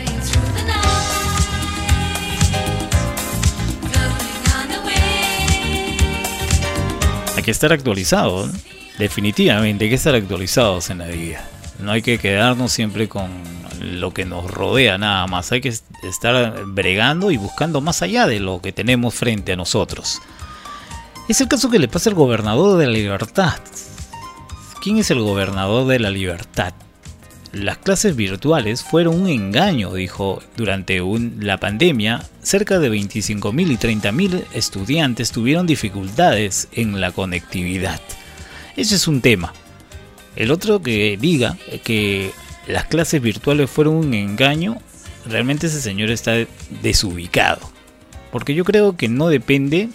Hay 7.36 7.44
que 7.44 7.52
estar 7.52 7.74
actualizado, 7.74 8.48
¿no? 8.48 8.54
definitivamente 9.00 9.86
hay 9.86 9.90
que 9.90 9.96
estar 9.96 10.14
actualizados 10.14 10.90
en 10.90 11.00
la 11.00 11.08
vida. 11.08 11.44
No 11.80 11.92
hay 11.92 12.02
que 12.02 12.20
quedarnos 12.20 12.72
siempre 12.72 13.08
con 13.08 13.30
lo 13.82 14.14
que 14.14 14.26
nos 14.26 14.52
rodea 14.52 14.98
nada 14.98 15.26
más, 15.26 15.52
hay 15.52 15.62
que 15.62 15.74
estar 16.04 16.66
bregando 16.66 17.32
y 17.32 17.38
buscando 17.38 17.82
más 17.82 18.02
allá 18.02 18.28
de 18.28 18.40
lo 18.40 18.62
que 18.62 18.74
tenemos 18.74 19.16
frente 19.16 19.54
a 19.54 19.56
nosotros. 19.56 20.22
Es 21.30 21.40
el 21.42 21.48
caso 21.48 21.70
que 21.70 21.80
le 21.80 21.88
pasa 21.88 22.10
al 22.10 22.16
gobernador 22.16 22.78
de 22.78 22.88
la 22.88 22.92
libertad. 22.92 23.54
¿Quién 24.82 24.98
es 24.98 25.12
el 25.12 25.20
gobernador 25.20 25.88
de 25.88 26.00
la 26.00 26.10
libertad? 26.10 26.74
Las 27.52 27.80
clases 27.80 28.16
virtuales 28.16 28.82
fueron 28.82 29.22
un 29.22 29.28
engaño, 29.28 29.94
dijo, 29.94 30.42
durante 30.56 31.02
la 31.40 31.58
pandemia. 31.58 32.24
Cerca 32.42 32.80
de 32.80 32.90
25.000 32.90 33.72
y 33.72 33.78
30.000 33.78 34.46
estudiantes 34.54 35.34
tuvieron 35.34 35.68
dificultades 35.68 36.70
en 36.72 37.02
la 37.02 37.12
conectividad. 37.12 38.00
Ese 38.78 38.96
es 38.96 39.10
un 39.10 39.20
tema. 39.20 39.54
El 40.38 40.50
otro 40.50 40.82
que 40.82 41.18
diga 41.20 41.58
que 41.84 42.32
las 42.66 42.86
clases 42.86 43.22
virtuales 43.22 43.70
fueron 43.70 43.96
un 43.96 44.14
engaño, 44.14 44.78
realmente 45.26 45.68
ese 45.68 45.82
señor 45.82 46.10
está 46.12 46.36
desubicado. 46.82 47.70
Porque 48.32 48.54
yo 48.54 48.64
creo 48.64 48.96
que 48.96 49.10
no 49.10 49.28
depende, 49.28 49.90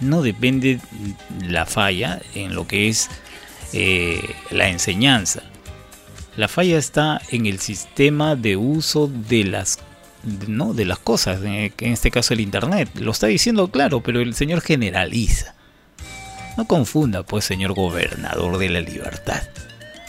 no 0.00 0.22
depende 0.22 0.80
la 1.46 1.64
falla 1.64 2.20
en 2.34 2.56
lo 2.56 2.66
que 2.66 2.88
es 2.88 3.08
eh, 3.72 4.34
la 4.50 4.68
enseñanza. 4.68 5.42
La 6.36 6.48
falla 6.48 6.78
está 6.78 7.20
en 7.30 7.46
el 7.46 7.58
sistema 7.58 8.36
de 8.36 8.56
uso 8.56 9.08
de 9.08 9.44
las 9.44 9.78
no 10.48 10.74
de 10.74 10.84
las 10.84 10.98
cosas, 10.98 11.40
en 11.42 11.72
este 11.80 12.10
caso 12.10 12.34
el 12.34 12.40
internet. 12.40 12.90
Lo 12.94 13.10
está 13.10 13.26
diciendo 13.26 13.68
claro, 13.68 14.02
pero 14.02 14.20
el 14.20 14.34
señor 14.34 14.60
generaliza. 14.60 15.54
No 16.56 16.66
confunda, 16.66 17.22
pues, 17.22 17.44
señor 17.44 17.72
gobernador 17.72 18.58
de 18.58 18.68
la 18.68 18.80
libertad. 18.80 19.42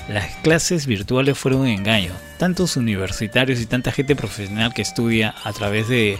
Las 0.09 0.35
clases 0.37 0.85
virtuales 0.85 1.37
fueron 1.37 1.61
un 1.61 1.67
engaño. 1.67 2.11
Tantos 2.37 2.75
universitarios 2.75 3.59
y 3.61 3.65
tanta 3.65 3.91
gente 3.91 4.15
profesional 4.15 4.73
que 4.73 4.81
estudia 4.81 5.33
a 5.43 5.53
través 5.53 5.87
de 5.87 6.19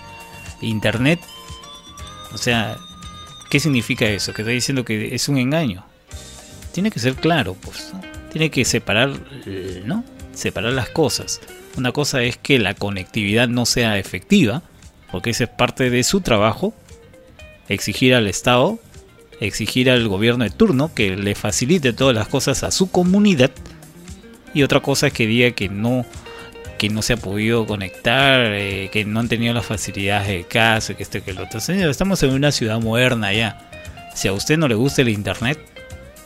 internet. 0.62 1.20
O 2.34 2.38
sea, 2.38 2.78
¿qué 3.50 3.60
significa 3.60 4.06
eso? 4.06 4.34
Que 4.34 4.44
está 4.44 4.52
diciendo 4.52 4.86
que 4.86 5.14
es 5.14 5.28
un 5.28 5.38
engaño. 5.38 5.84
Tiene 6.72 6.92
que 6.92 7.00
ser 7.00 7.16
claro, 7.16 7.56
pues. 7.56 7.94
Tiene 8.32 8.50
que 8.50 8.66
separar, 8.66 9.12
eh, 9.46 9.84
¿no? 9.86 10.04
Separar 10.34 10.74
las 10.74 10.90
cosas. 10.90 11.42
Una 11.78 11.92
cosa 11.92 12.24
es 12.24 12.38
que 12.38 12.60
la 12.60 12.74
conectividad 12.74 13.48
no 13.48 13.66
sea 13.66 13.98
efectiva, 13.98 14.64
porque 15.12 15.32
esa 15.32 15.46
es 15.46 15.50
parte 15.50 15.90
de 15.90 16.04
su 16.04 16.22
trabajo. 16.22 16.74
Exigir 17.68 18.14
al 18.14 18.28
Estado 18.28 18.80
exigir 19.42 19.90
al 19.90 20.08
gobierno 20.08 20.44
de 20.44 20.52
turno 20.52 20.94
que 20.94 21.18
le 21.18 21.36
facilite 21.36 21.94
todas 21.94 22.16
las 22.16 22.28
cosas 22.28 22.64
a 22.64 22.72
su 22.72 22.92
comunidad 22.92 23.50
y 24.54 24.64
otra 24.64 24.82
cosa 24.82 25.08
es 25.08 25.14
que 25.14 25.26
diga 25.26 25.52
que 25.52 25.68
no 25.68 26.06
que 26.78 26.90
no 26.90 27.02
se 27.02 27.14
ha 27.14 27.18
podido 27.18 27.66
conectar 27.66 28.54
eh, 28.54 28.90
que 28.94 29.04
no 29.04 29.20
han 29.20 29.28
tenido 29.28 29.54
las 29.54 29.66
facilidades 29.66 30.28
de 30.28 30.44
casa 30.44 30.94
que 30.94 31.02
esto 31.02 31.24
que 31.24 31.34
lo 31.34 31.44
otro 31.44 31.60
señor 31.60 31.90
estamos 31.90 32.22
en 32.22 32.32
una 32.32 32.52
ciudad 32.52 32.80
moderna 32.80 33.34
ya 33.34 33.68
si 34.14 34.28
a 34.28 34.34
usted 34.34 34.60
no 34.60 34.68
le 34.68 34.76
gusta 34.76 35.02
el 35.02 35.10
internet 35.10 35.60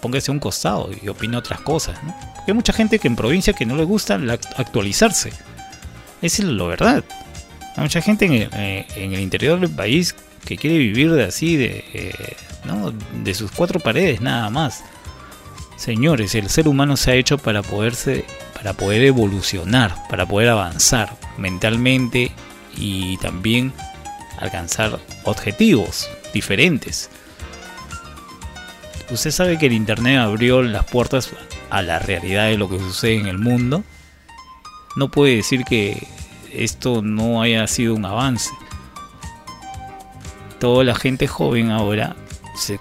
póngase 0.05 0.29
a 0.29 0.33
un 0.33 0.39
costado 0.39 0.91
y 1.01 1.07
opine 1.07 1.35
otras 1.35 1.61
cosas. 1.61 1.97
Porque 2.35 2.51
hay 2.51 2.53
mucha 2.53 2.73
gente 2.73 2.99
que 2.99 3.07
en 3.07 3.15
provincia 3.15 3.53
que 3.53 3.65
no 3.65 3.75
le 3.75 3.85
gusta 3.85 4.19
actualizarse 4.55 5.31
esa 6.21 6.43
es 6.43 6.47
la 6.47 6.63
verdad 6.65 7.03
hay 7.75 7.83
mucha 7.83 8.01
gente 8.01 8.25
en 8.25 8.33
el, 8.33 8.49
eh, 8.53 8.85
en 8.95 9.13
el 9.13 9.19
interior 9.19 9.59
del 9.59 9.71
país 9.71 10.15
que 10.45 10.57
quiere 10.57 10.77
vivir 10.77 11.11
de 11.11 11.23
así, 11.23 11.57
de, 11.57 11.83
eh, 11.93 12.35
¿no? 12.65 12.93
de 13.23 13.33
sus 13.33 13.51
cuatro 13.51 13.79
paredes 13.79 14.21
nada 14.21 14.49
más. 14.49 14.83
Señores, 15.75 16.35
el 16.35 16.49
ser 16.49 16.67
humano 16.67 16.95
se 16.97 17.11
ha 17.11 17.15
hecho 17.15 17.37
para 17.37 17.63
poderse, 17.63 18.25
para 18.53 18.73
poder 18.73 19.03
evolucionar, 19.03 19.93
para 20.07 20.25
poder 20.25 20.49
avanzar 20.49 21.17
mentalmente 21.37 22.31
y 22.77 23.17
también 23.17 23.73
alcanzar 24.39 24.99
objetivos 25.25 26.07
diferentes. 26.33 27.09
Usted 29.11 29.31
sabe 29.31 29.57
que 29.57 29.67
el 29.67 29.73
Internet 29.73 30.17
abrió 30.19 30.61
las 30.63 30.85
puertas 30.85 31.29
a 31.69 31.81
la 31.81 31.99
realidad 31.99 32.47
de 32.47 32.57
lo 32.57 32.69
que 32.69 32.79
sucede 32.79 33.17
en 33.17 33.27
el 33.27 33.37
mundo. 33.37 33.83
No 34.95 35.11
puede 35.11 35.35
decir 35.35 35.63
que 35.63 36.07
esto 36.51 37.01
no 37.01 37.41
haya 37.41 37.67
sido 37.67 37.95
un 37.95 38.05
avance. 38.05 38.51
Toda 40.59 40.83
la 40.83 40.95
gente 40.95 41.27
joven 41.27 41.69
ahora 41.71 42.15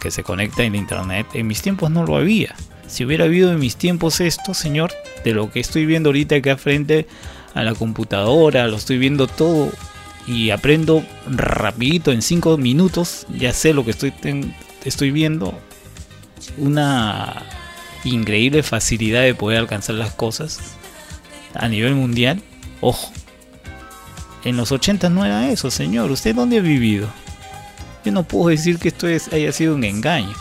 que 0.01 0.11
se 0.11 0.23
conecta 0.23 0.63
en 0.63 0.77
Internet, 0.77 1.27
en 1.35 1.47
mis 1.47 1.61
tiempos 1.61 1.91
no 1.91 2.07
lo 2.07 2.17
había. 2.17 2.55
Si 2.87 3.05
hubiera 3.05 3.25
habido 3.25 3.53
en 3.53 3.59
mis 3.59 3.77
tiempos 3.77 4.21
esto, 4.21 4.55
señor, 4.55 4.93
de 5.25 5.33
lo 5.33 5.51
que 5.51 5.61
estoy 5.61 5.85
viendo 5.85 6.11
ahorita 6.11 6.37
acá 6.37 6.57
frente 6.57 7.09
a 7.55 7.63
la 7.65 7.75
computadora, 7.75 8.69
lo 8.69 8.77
estoy 8.77 8.99
viendo 8.99 9.27
todo 9.27 9.73
y 10.27 10.51
aprendo 10.51 11.05
rapidito 11.27 12.13
en 12.13 12.23
5 12.23 12.57
minutos, 12.57 13.27
ya 13.37 13.53
sé 13.53 13.75
lo 13.75 13.85
que 13.85 13.91
estoy, 13.91 14.13
estoy 14.85 15.11
viendo, 15.11 15.59
una 16.59 17.43
increíble 18.05 18.63
facilidad 18.63 19.23
de 19.23 19.35
poder 19.35 19.59
alcanzar 19.59 19.95
las 19.97 20.13
cosas 20.13 20.59
a 21.55 21.69
nivel 21.69 21.95
mundial. 21.95 22.43
Ojo, 22.81 23.13
en 24.45 24.57
los 24.57 24.73
80 24.73 25.09
no 25.09 25.25
era 25.25 25.49
eso, 25.51 25.71
señor. 25.71 26.11
¿Usted 26.11 26.35
dónde 26.35 26.59
ha 26.59 26.63
vivido? 26.63 27.09
Yo 28.05 28.13
no 28.13 28.25
puedo 28.25 28.49
decir 28.51 28.79
que 28.79 28.89
esto 28.89 29.09
es- 29.09 29.33
haya 29.33 29.53
sido 29.53 29.75
un 29.75 29.85
engaño. 29.85 30.35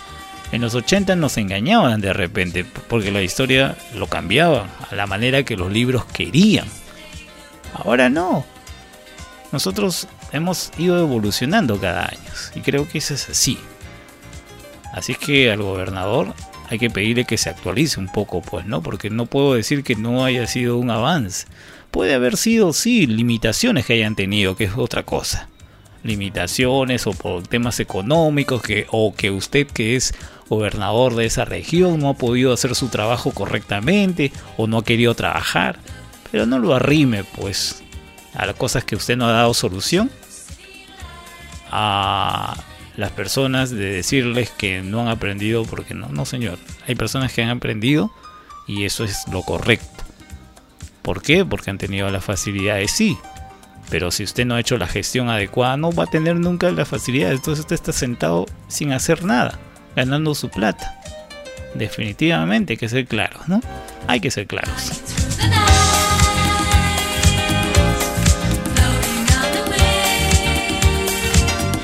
En 0.51 0.61
los 0.61 0.75
80 0.75 1.15
nos 1.15 1.37
engañaban 1.37 2.01
de 2.01 2.13
repente, 2.13 2.63
porque 2.87 3.11
la 3.11 3.21
historia 3.21 3.75
lo 3.95 4.07
cambiaba 4.07 4.67
a 4.91 4.93
la 4.95 5.07
manera 5.07 5.43
que 5.43 5.55
los 5.55 5.71
libros 5.71 6.05
querían. 6.05 6.67
Ahora 7.73 8.09
no. 8.09 8.45
Nosotros 9.51 10.07
hemos 10.31 10.71
ido 10.77 10.99
evolucionando 10.99 11.79
cada 11.79 12.05
año 12.07 12.19
y 12.55 12.59
creo 12.61 12.87
que 12.87 12.97
eso 12.99 13.13
es 13.13 13.29
así. 13.29 13.57
Así 14.93 15.15
que 15.15 15.51
al 15.51 15.63
gobernador 15.63 16.33
hay 16.69 16.77
que 16.77 16.91
pedirle 16.91 17.25
que 17.25 17.37
se 17.37 17.49
actualice 17.49 17.99
un 17.99 18.07
poco, 18.07 18.41
pues, 18.41 18.67
¿no? 18.67 18.83
Porque 18.83 19.09
no 19.09 19.25
puedo 19.25 19.55
decir 19.55 19.83
que 19.83 19.95
no 19.95 20.23
haya 20.23 20.45
sido 20.45 20.77
un 20.77 20.91
avance. 20.91 21.47
Puede 21.89 22.13
haber 22.13 22.37
sido, 22.37 22.73
sí, 22.73 23.07
limitaciones 23.07 23.87
que 23.87 23.93
hayan 23.93 24.15
tenido, 24.15 24.55
que 24.55 24.65
es 24.65 24.77
otra 24.77 25.01
cosa. 25.01 25.49
Limitaciones 26.03 27.07
o 27.07 27.11
por 27.13 27.41
temas 27.47 27.79
económicos, 27.79 28.61
que, 28.61 28.85
o 28.91 29.15
que 29.15 29.31
usted 29.31 29.65
que 29.65 29.95
es 29.95 30.13
gobernador 30.47 31.15
de 31.15 31.25
esa 31.25 31.43
región 31.43 31.99
no 31.99 32.09
ha 32.09 32.13
podido 32.13 32.53
hacer 32.53 32.75
su 32.75 32.89
trabajo 32.89 33.31
correctamente 33.31 34.31
o 34.57 34.67
no 34.67 34.77
ha 34.77 34.83
querido 34.83 35.15
trabajar. 35.15 35.79
Pero 36.31 36.45
no 36.45 36.59
lo 36.59 36.75
arrime, 36.75 37.23
pues, 37.23 37.83
a 38.35 38.45
las 38.45 38.55
cosas 38.55 38.83
que 38.83 38.95
usted 38.95 39.17
no 39.17 39.25
ha 39.25 39.31
dado 39.31 39.55
solución. 39.55 40.11
A 41.71 42.55
las 42.95 43.11
personas 43.11 43.71
de 43.71 43.91
decirles 43.91 44.49
que 44.51 44.81
no 44.81 45.01
han 45.01 45.07
aprendido 45.07 45.63
porque 45.65 45.93
no, 45.93 46.09
no 46.09 46.25
señor. 46.25 46.57
Hay 46.87 46.95
personas 46.95 47.33
que 47.33 47.41
han 47.41 47.49
aprendido 47.49 48.11
y 48.67 48.85
eso 48.85 49.03
es 49.03 49.27
lo 49.31 49.41
correcto. 49.41 50.03
¿Por 51.01 51.21
qué? 51.21 51.43
Porque 51.43 51.69
han 51.69 51.77
tenido 51.77 52.09
las 52.09 52.23
facilidades, 52.23 52.91
sí. 52.91 53.17
Pero 53.89 54.09
si 54.11 54.23
usted 54.23 54.45
no 54.45 54.55
ha 54.55 54.59
hecho 54.59 54.77
la 54.77 54.87
gestión 54.87 55.29
adecuada, 55.29 55.77
no 55.77 55.91
va 55.91 56.05
a 56.05 56.07
tener 56.09 56.37
nunca 56.37 56.71
las 56.71 56.87
facilidades. 56.87 57.39
Entonces 57.39 57.61
usted 57.61 57.75
está 57.75 57.91
sentado 57.91 58.45
sin 58.67 58.93
hacer 58.93 59.23
nada, 59.23 59.59
ganando 59.95 60.33
su 60.33 60.49
plata. 60.49 60.99
Definitivamente 61.75 62.73
hay 62.73 62.77
que 62.77 62.89
ser 62.89 63.05
claros, 63.05 63.47
¿no? 63.47 63.59
Hay 64.07 64.19
que 64.19 64.31
ser 64.31 64.47
claros. 64.47 65.22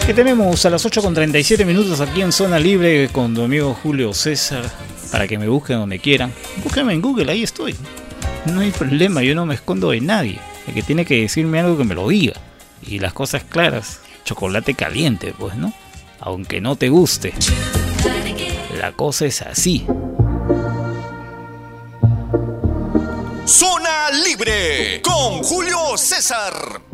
Que 0.10 0.16
tenemos 0.16 0.66
a 0.66 0.72
las 0.72 0.84
8 0.84 1.04
con 1.04 1.14
37 1.14 1.64
minutos 1.66 2.02
aquí 2.02 2.22
en 2.22 2.32
Zona 2.32 2.58
Libre 2.58 3.10
con 3.12 3.36
tu 3.36 3.44
amigo 3.44 3.76
Julio 3.76 4.12
César 4.12 4.64
para 5.12 5.28
que 5.28 5.38
me 5.38 5.48
busquen 5.48 5.78
donde 5.78 6.00
quieran. 6.00 6.34
Búsquenme 6.64 6.94
en 6.94 7.02
Google, 7.02 7.32
ahí 7.32 7.44
estoy. 7.44 7.76
No 8.46 8.62
hay 8.62 8.72
problema, 8.72 9.22
yo 9.22 9.36
no 9.36 9.46
me 9.46 9.54
escondo 9.54 9.92
de 9.92 10.02
nadie. 10.02 10.40
El 10.66 10.74
que 10.74 10.82
tiene 10.82 11.06
que 11.06 11.22
decirme 11.22 11.60
algo 11.60 11.78
que 11.78 11.84
me 11.84 11.94
lo 11.94 12.08
diga. 12.08 12.34
Y 12.82 12.98
las 12.98 13.14
cosas 13.14 13.44
claras, 13.44 14.00
chocolate 14.26 14.74
caliente, 14.74 15.32
pues, 15.38 15.54
¿no? 15.58 15.74
Aunque 16.20 16.60
no 16.60 16.76
te 16.76 16.90
guste. 16.90 17.32
La 18.80 18.94
cosa 18.94 19.28
es 19.28 19.44
así. 19.44 19.86
Zona 23.46 24.10
Libre 24.26 25.04
con 25.04 25.44
Julio 25.44 25.96
César. 25.98 26.89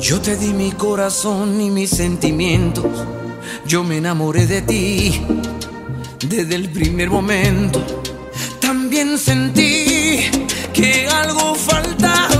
Yo 0.00 0.20
te 0.20 0.36
di 0.36 0.52
mi 0.52 0.72
corazón 0.72 1.60
y 1.60 1.70
mis 1.70 1.90
sentimientos. 1.90 2.84
Yo 3.66 3.82
me 3.84 3.98
enamoré 3.98 4.46
de 4.46 4.62
ti 4.62 5.20
desde 6.28 6.54
el 6.54 6.68
primer 6.70 7.10
momento. 7.10 7.84
También 8.60 9.18
sentí 9.18 10.30
que 10.72 11.06
algo 11.08 11.54
faltaba. 11.54 12.33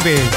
39. 0.00 0.35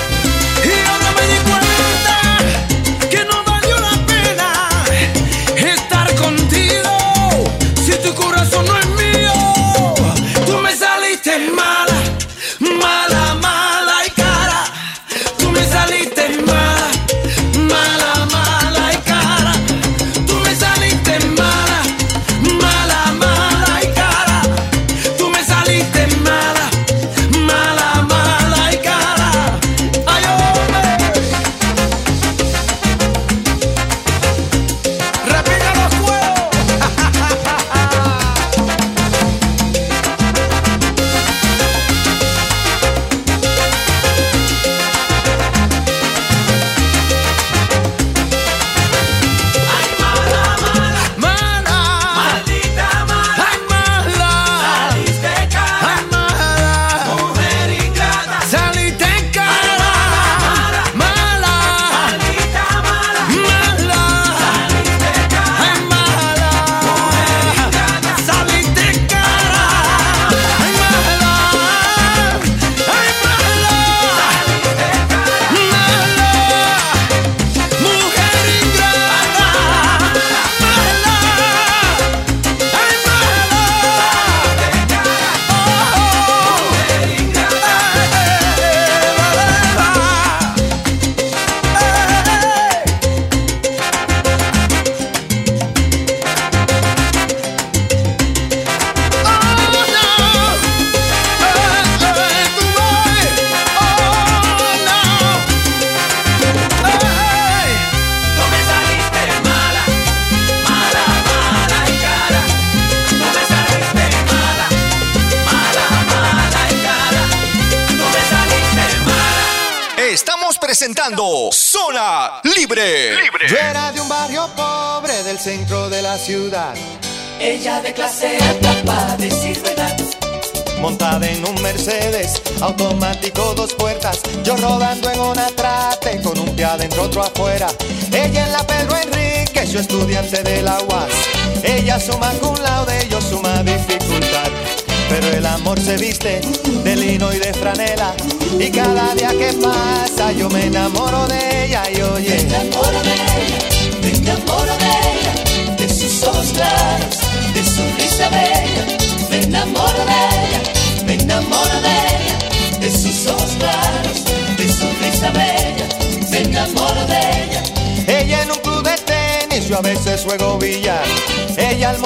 Ella 127.50 127.82
de 127.82 127.92
clase 127.94 128.49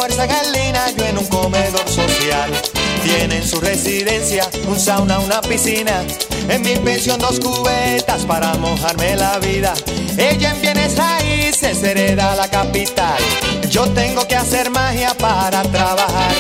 almuerza 0.04 0.26
en 0.26 0.52
lina, 0.52 0.92
yo 0.98 1.06
en 1.06 1.18
un 1.18 1.28
comedor 1.28 1.88
social. 1.88 2.52
Tiene 3.04 3.38
en 3.38 3.48
su 3.48 3.60
residencia 3.60 4.48
un 4.68 4.80
sauna, 4.80 5.20
una 5.20 5.42
piscina. 5.42 6.04
En 6.50 6.62
mi 6.62 6.76
pensión 6.76 7.20
dos 7.20 7.40
cubetas 7.40 8.26
para 8.26 8.54
mojarme 8.56 9.16
la 9.16 9.40
vida. 9.40 9.74
Ella 10.18 10.52
en 10.52 10.62
bienes 10.62 10.98
raíces 10.98 11.82
hereda 11.84 12.36
la 12.36 12.50
capital. 12.50 13.18
Yo 13.70 13.88
tengo 13.90 14.28
que 14.28 14.36
hacer 14.36 14.70
magia 14.72 15.14
para 15.18 15.62
trabajar. 15.64 16.34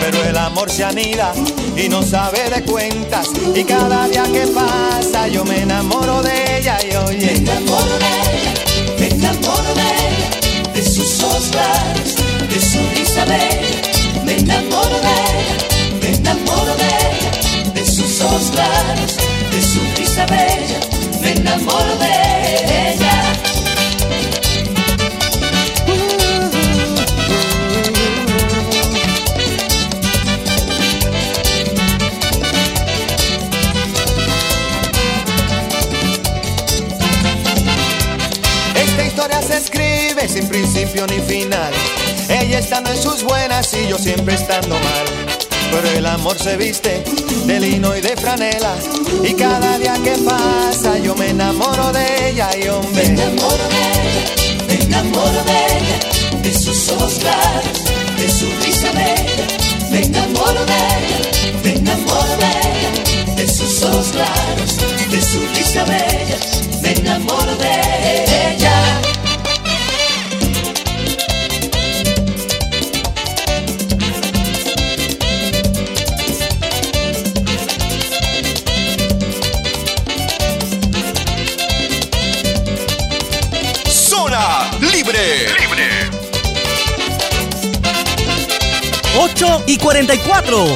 Pero 0.00 0.22
el 0.24 0.36
amor 0.36 0.70
se 0.70 0.84
anida 0.84 1.32
y 1.76 1.88
no 1.88 2.02
sabe 2.02 2.50
de 2.50 2.62
cuentas. 2.62 3.28
Y 3.54 3.64
cada 3.64 4.06
día 4.08 4.24
que 4.24 4.46
pasa 4.48 5.26
yo 5.28 5.44
me 5.44 5.62
enamoro 5.62 6.22
de 6.22 6.58
ella 6.58 6.78
y 6.84 6.94
oye. 6.96 7.26
Me 7.26 7.32
enamoro 7.32 7.98
de 7.98 8.06
ella, 8.32 8.54
me 8.98 9.08
enamoro 9.08 9.74
de 9.74 9.82
ella, 9.82 10.72
de 10.74 10.82
sus 10.82 11.22
ojos 11.22 12.15
de 12.56 12.62
su 12.62 12.78
risa 12.94 13.22
bella. 13.26 14.24
Me 14.24 14.38
enamoro 14.38 14.98
de 15.06 15.12
ella, 15.36 15.56
me 16.00 16.08
enamoro 16.14 16.74
de 16.76 16.86
ella, 16.86 17.72
de 17.74 17.84
sus 17.84 18.20
ojos 18.22 18.50
claros, 18.50 19.16
de 19.50 19.60
su 19.60 19.80
risa 19.96 20.24
bella. 20.24 20.80
Me 21.20 21.32
enamoro 21.32 21.96
de 21.98 22.92
ella. 22.94 23.22
Esta 38.76 39.04
historia 39.04 39.42
se 39.42 39.58
escribe 39.58 40.26
sin 40.26 40.48
principio 40.48 41.06
ni 41.06 41.20
final. 41.20 41.74
Ella 42.28 42.58
estando 42.58 42.90
en 42.90 43.00
sus 43.00 43.22
buenas 43.22 43.72
y 43.74 43.88
yo 43.88 43.98
siempre 43.98 44.34
estando 44.34 44.74
mal. 44.74 45.04
Pero 45.70 45.90
el 45.90 46.06
amor 46.06 46.38
se 46.38 46.56
viste 46.56 47.04
de 47.46 47.60
lino 47.60 47.96
y 47.96 48.00
de 48.00 48.16
franela. 48.16 48.74
Y 49.22 49.34
cada 49.34 49.78
día 49.78 49.94
que 50.02 50.16
pasa 50.18 50.98
yo 50.98 51.14
me 51.14 51.30
enamoro 51.30 51.92
de 51.92 52.30
ella 52.30 52.48
y 52.56 52.68
hombre. 52.68 53.08
Me 53.08 53.22
enamoro 53.22 53.68
de 53.68 53.82
ella, 54.02 54.66
me 54.68 54.74
enamoro 54.84 55.44
de 55.44 55.66
ella, 55.76 56.42
de 56.42 56.52
sus 56.52 56.88
ojos 56.90 57.14
claros, 57.14 57.84
de 58.16 58.28
su 58.28 58.46
risa 58.64 58.90
bella. 58.92 59.46
Me 59.90 60.02
enamoro 60.02 60.64
de 60.66 60.74
ella, 60.74 61.60
me 61.62 61.72
enamoro 61.74 62.36
de 62.38 62.46
ella, 62.46 63.34
de 63.36 63.48
sus 63.48 63.82
ojos 63.82 64.08
claros, 64.08 64.76
de 65.10 65.22
su 65.22 65.40
risa 65.54 65.84
bella. 65.84 66.38
Me 66.82 66.92
enamoro 66.92 67.54
de 67.56 68.54
ella. 68.54 68.75
8 89.26 89.64
y 89.66 89.76
44. 89.76 90.66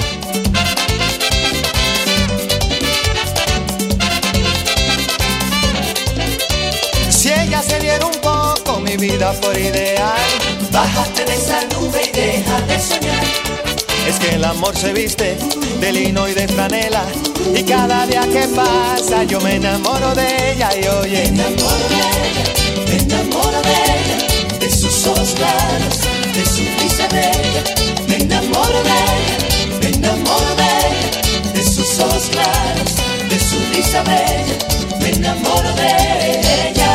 Si 7.10 7.28
ella 7.28 7.62
se 7.62 7.78
diera 7.78 8.04
un 8.06 8.20
poco 8.20 8.80
mi 8.80 8.96
vida 8.96 9.32
por 9.40 9.56
ideal. 9.56 10.18
Bájate 10.72 11.24
de 11.26 11.34
esa 11.34 11.64
nube 11.66 12.02
y 12.08 12.16
deja 12.16 12.60
de 12.62 12.80
soñar. 12.80 13.24
Es 14.08 14.18
que 14.18 14.34
el 14.34 14.44
amor 14.44 14.76
se 14.76 14.92
viste 14.94 15.38
de 15.80 15.92
lino 15.92 16.28
y 16.28 16.34
de 16.34 16.48
franela. 16.48 17.04
Y 17.54 17.62
cada 17.62 18.04
día 18.06 18.22
que 18.32 18.48
pasa 18.48 19.22
yo 19.24 19.40
me 19.42 19.56
enamoro 19.56 20.12
de 20.16 20.54
ella 20.54 20.70
y 20.76 20.88
oye. 20.88 21.30
Me 21.30 21.46
enamoro 21.46 21.88
de 21.88 22.00
ella, 22.26 22.44
me 22.88 22.96
enamoro 22.96 23.62
de 23.62 23.74
ella, 23.74 24.58
de 24.58 24.70
sus 24.70 25.06
ojos 25.06 25.34
claros, 25.36 26.00
de 26.34 26.44
su 26.44 26.62
risa 26.82 27.06
bella. 27.12 27.80
Me 28.20 28.26
enamoro 28.26 28.82
de 28.82 28.90
ella, 28.90 29.78
me 29.80 29.88
ella, 30.58 31.54
de 31.54 31.64
sus 31.64 31.98
ojos 32.00 32.28
claros, 32.30 32.94
de 33.30 33.40
su 33.40 33.56
risa 33.74 34.02
bella. 34.02 34.58
Me 35.00 35.08
enamoro 35.08 35.72
de 35.74 36.68
ella. 36.68 36.89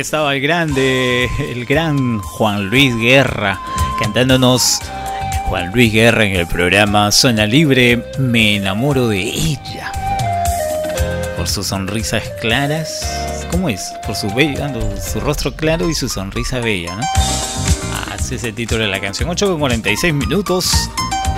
Estaba 0.00 0.34
el 0.34 0.42
grande, 0.42 1.30
el 1.38 1.64
gran 1.64 2.18
Juan 2.20 2.68
Luis 2.68 2.94
Guerra, 2.96 3.58
cantándonos 3.98 4.78
Juan 5.46 5.72
Luis 5.72 5.90
Guerra 5.90 6.26
en 6.26 6.36
el 6.36 6.46
programa 6.46 7.10
Zona 7.10 7.46
Libre, 7.46 8.04
Me 8.18 8.56
enamoro 8.56 9.08
de 9.08 9.22
ella. 9.22 9.90
Por 11.38 11.48
sus 11.48 11.68
sonrisas 11.68 12.22
claras, 12.42 13.46
¿cómo 13.50 13.70
es? 13.70 13.90
Por 14.06 14.14
su, 14.14 14.28
bella, 14.34 14.70
su 15.00 15.18
rostro 15.18 15.56
claro 15.56 15.88
y 15.88 15.94
su 15.94 16.10
sonrisa 16.10 16.60
bella, 16.60 16.94
¿no? 16.94 17.02
Ah, 17.94 18.16
ese 18.18 18.34
es 18.34 18.44
el 18.44 18.54
título 18.54 18.82
de 18.82 18.90
la 18.90 19.00
canción. 19.00 19.30
8 19.30 19.46
con 19.48 19.58
46 19.58 20.12
minutos. 20.12 20.90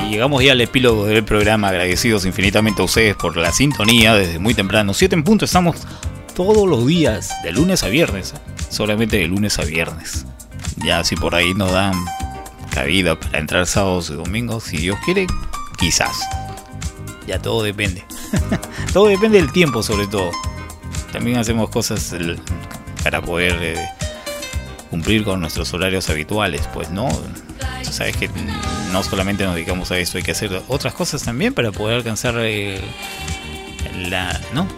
Y 0.05 0.10
llegamos 0.10 0.43
ya 0.43 0.52
al 0.52 0.60
epílogo 0.60 1.06
del 1.06 1.24
programa. 1.24 1.68
Agradecidos 1.68 2.26
infinitamente 2.26 2.82
a 2.82 2.86
ustedes 2.86 3.14
por 3.14 3.36
la 3.36 3.52
sintonía 3.52 4.14
desde 4.14 4.40
muy 4.40 4.55
temprano. 4.55 4.94
7 4.94 5.14
en 5.14 5.22
punto, 5.22 5.44
estamos 5.44 5.76
todos 6.39 6.69
los 6.69 6.86
días, 6.86 7.35
de 7.43 7.51
lunes 7.51 7.82
a 7.82 7.89
viernes. 7.89 8.32
Solamente 8.70 9.16
de 9.16 9.27
lunes 9.27 9.59
a 9.59 9.65
viernes. 9.65 10.24
Ya 10.86 11.02
si 11.02 11.16
por 11.16 11.35
ahí 11.35 11.52
nos 11.52 11.73
dan 11.73 11.94
cabida 12.70 13.19
para 13.19 13.40
entrar 13.40 13.66
sábados 13.66 14.09
y 14.10 14.15
domingos, 14.15 14.62
si 14.62 14.77
Dios 14.77 14.97
quiere, 15.05 15.27
quizás. 15.81 16.16
Ya 17.27 17.43
todo 17.43 17.65
depende. 17.65 18.05
todo 18.93 19.09
depende 19.09 19.39
del 19.39 19.51
tiempo 19.51 19.82
sobre 19.82 20.06
todo. 20.06 20.31
También 21.12 21.39
hacemos 21.39 21.70
cosas 21.70 22.15
para 23.02 23.20
poder 23.20 23.56
eh, 23.60 23.89
cumplir 24.90 25.24
con 25.24 25.40
nuestros 25.40 25.74
horarios 25.74 26.09
habituales, 26.09 26.69
pues 26.73 26.89
no. 26.90 27.09
Sabes 27.82 28.16
que 28.16 28.31
no 28.93 29.02
solamente 29.02 29.44
nos 29.44 29.56
dedicamos 29.56 29.90
a 29.90 29.98
esto, 29.98 30.19
hay 30.19 30.23
que 30.23 30.31
hacer 30.31 30.62
otras 30.69 30.94
cosas 30.94 31.20
también 31.24 31.52
para 31.52 31.73
poder 31.73 31.97
alcanzar 31.97 32.36
eh, 32.39 32.81
la, 34.09 34.40
¿no? 34.55 34.69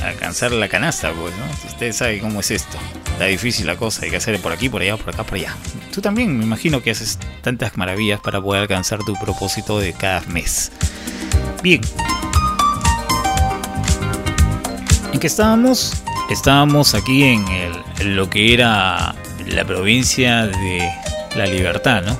Eh, 0.00 0.04
alcanzar 0.04 0.52
la 0.52 0.68
canasta, 0.68 1.12
pues, 1.12 1.34
¿no? 1.36 1.68
Ustedes 1.68 1.96
saben 1.96 2.20
cómo 2.20 2.40
es 2.40 2.50
esto. 2.50 2.78
Está 3.12 3.26
difícil 3.26 3.66
la 3.66 3.76
cosa, 3.76 4.04
hay 4.04 4.10
que 4.10 4.16
hacer 4.16 4.40
por 4.40 4.52
aquí, 4.52 4.68
por 4.68 4.82
allá, 4.82 4.96
por 4.96 5.12
acá, 5.12 5.24
por 5.24 5.34
allá. 5.34 5.54
Tú 5.92 6.00
también 6.00 6.36
me 6.38 6.44
imagino 6.44 6.82
que 6.82 6.90
haces 6.90 7.18
tantas 7.42 7.76
maravillas 7.76 8.20
para 8.20 8.40
poder 8.40 8.62
alcanzar 8.62 9.00
tu 9.04 9.14
propósito 9.14 9.78
de 9.78 9.92
cada 9.92 10.20
mes. 10.22 10.72
Bien. 11.62 11.80
¿En 15.12 15.20
qué 15.20 15.26
estábamos? 15.26 16.02
Estábamos 16.30 16.94
aquí 16.94 17.24
en, 17.24 17.44
lo 18.16 18.30
que 18.30 18.54
era 18.54 19.14
la 19.46 19.64
provincia 19.64 20.46
de 20.46 20.90
La 21.36 21.46
Libertad, 21.46 22.02
¿no? 22.02 22.18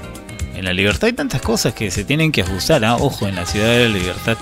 En 0.55 0.67
La 0.67 0.73
Libertad 0.73 1.05
hay 1.05 1.15
tantas 1.15 1.41
cosas 1.41 1.73
que 1.73 1.91
se 1.91 2.05
tienen 2.05 2.31
que 2.31 2.43
ajustar, 2.43 2.85
¿ah? 2.85 2.97
Ojo, 2.97 3.27
en 3.27 3.37
la 3.37 3.47
ciudad 3.47 3.69
de 3.69 3.89
La 3.89 3.97
Libertad, 3.97 4.37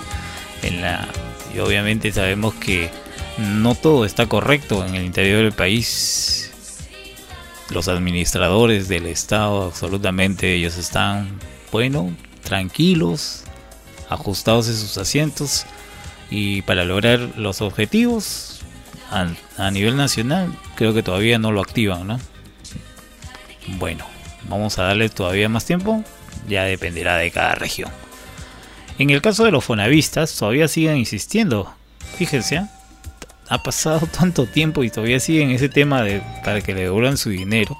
en 0.63 0.81
la... 0.81 1.07
Y 1.55 1.59
obviamente 1.59 2.11
sabemos 2.11 2.53
que 2.55 2.89
no 3.37 3.75
todo 3.75 4.05
está 4.05 4.27
correcto 4.27 4.85
en 4.85 4.95
el 4.95 5.05
interior 5.05 5.43
del 5.43 5.53
país. 5.53 6.51
Los 7.69 7.87
administradores 7.87 8.87
del 8.87 9.05
Estado, 9.05 9.63
absolutamente, 9.63 10.53
ellos 10.53 10.77
están, 10.77 11.39
bueno, 11.71 12.13
tranquilos, 12.43 13.43
ajustados 14.09 14.67
en 14.67 14.75
sus 14.75 14.97
asientos 14.97 15.65
y 16.29 16.61
para 16.63 16.83
lograr 16.83 17.19
los 17.37 17.61
objetivos 17.61 18.61
a, 19.57 19.71
nivel 19.71 19.97
nacional 19.97 20.53
creo 20.75 20.93
que 20.93 21.03
todavía 21.03 21.37
no 21.37 21.51
lo 21.51 21.61
activan, 21.61 22.07
¿no? 22.07 22.19
Bueno, 23.77 24.05
vamos 24.49 24.79
a 24.79 24.83
darle 24.83 25.09
todavía 25.09 25.49
más 25.49 25.65
tiempo, 25.65 26.03
ya 26.47 26.63
dependerá 26.63 27.17
de 27.17 27.31
cada 27.31 27.55
región. 27.55 27.89
En 28.97 29.09
el 29.09 29.21
caso 29.21 29.45
de 29.45 29.51
los 29.51 29.63
fonavistas 29.63 30.35
todavía 30.35 30.67
siguen 30.67 30.97
insistiendo, 30.97 31.73
fíjense, 32.17 32.55
¿eh? 32.55 32.65
Ha 33.51 33.61
pasado 33.61 34.07
tanto 34.07 34.45
tiempo 34.45 34.81
y 34.81 34.89
todavía 34.89 35.19
siguen 35.19 35.51
ese 35.51 35.67
tema 35.67 36.03
de 36.03 36.23
para 36.45 36.61
que 36.61 36.73
le 36.73 36.83
devuelvan 36.83 37.17
su 37.17 37.31
dinero. 37.31 37.77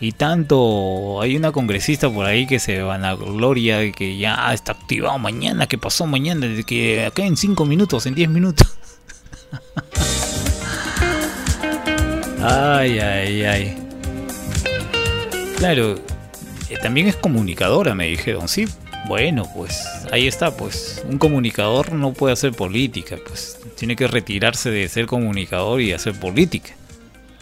Y 0.00 0.12
tanto, 0.12 1.20
hay 1.20 1.36
una 1.36 1.52
congresista 1.52 2.10
por 2.10 2.24
ahí 2.24 2.46
que 2.46 2.58
se 2.58 2.80
van 2.80 3.04
a 3.04 3.14
gloria 3.14 3.78
de 3.78 3.92
que 3.92 4.16
ya 4.16 4.50
está 4.54 4.72
activado 4.72 5.18
mañana, 5.18 5.66
que 5.66 5.76
pasó 5.76 6.06
mañana, 6.06 6.46
de 6.46 6.64
que 6.64 7.04
acá 7.04 7.22
en 7.22 7.36
5 7.36 7.66
minutos, 7.66 8.06
en 8.06 8.14
10 8.14 8.30
minutos. 8.30 8.66
ay, 12.42 12.98
ay, 12.98 13.44
ay. 13.44 13.76
Claro, 15.58 15.96
eh, 16.70 16.78
también 16.82 17.08
es 17.08 17.16
comunicadora, 17.16 17.94
me 17.94 18.06
dijeron, 18.06 18.48
sí. 18.48 18.66
Bueno, 19.06 19.46
pues 19.54 19.86
ahí 20.12 20.26
está, 20.26 20.56
pues 20.56 21.04
un 21.06 21.18
comunicador 21.18 21.92
no 21.92 22.14
puede 22.14 22.32
hacer 22.32 22.52
política, 22.52 23.16
pues 23.26 23.58
tiene 23.76 23.96
que 23.96 24.06
retirarse 24.06 24.70
de 24.70 24.88
ser 24.88 25.06
comunicador 25.06 25.82
y 25.82 25.92
hacer 25.92 26.18
política. 26.18 26.74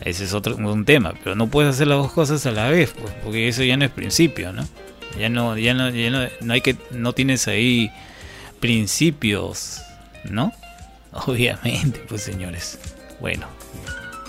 Ese 0.05 0.24
es 0.24 0.34
otro 0.34 0.56
un 0.56 0.84
tema, 0.84 1.14
pero 1.22 1.36
no 1.36 1.47
puedes 1.47 1.74
hacer 1.74 1.86
las 1.86 1.98
dos 1.98 2.12
cosas 2.12 2.44
a 2.47 2.51
la 2.51 2.68
vez, 2.68 2.93
pues, 3.01 3.14
porque 3.22 3.47
eso 3.47 3.62
ya 3.62 3.76
no 3.76 3.84
es 3.84 3.93
principio, 3.93 4.52
¿no? 4.52 4.66
Ya 5.18 5.28
no, 5.28 5.56
ya 5.56 5.74
no, 5.74 5.90
ya 5.90 6.10
no, 6.10 6.26
no 6.40 6.52
hay 6.52 6.60
que, 6.60 6.76
no 6.90 7.12
tienes 7.12 7.47
ahí 7.47 7.93
principios, 8.59 9.82
¿no? 10.24 10.52
Obviamente, 11.12 12.01
pues 12.09 12.22
señores. 12.22 12.78
Bueno, 13.20 13.47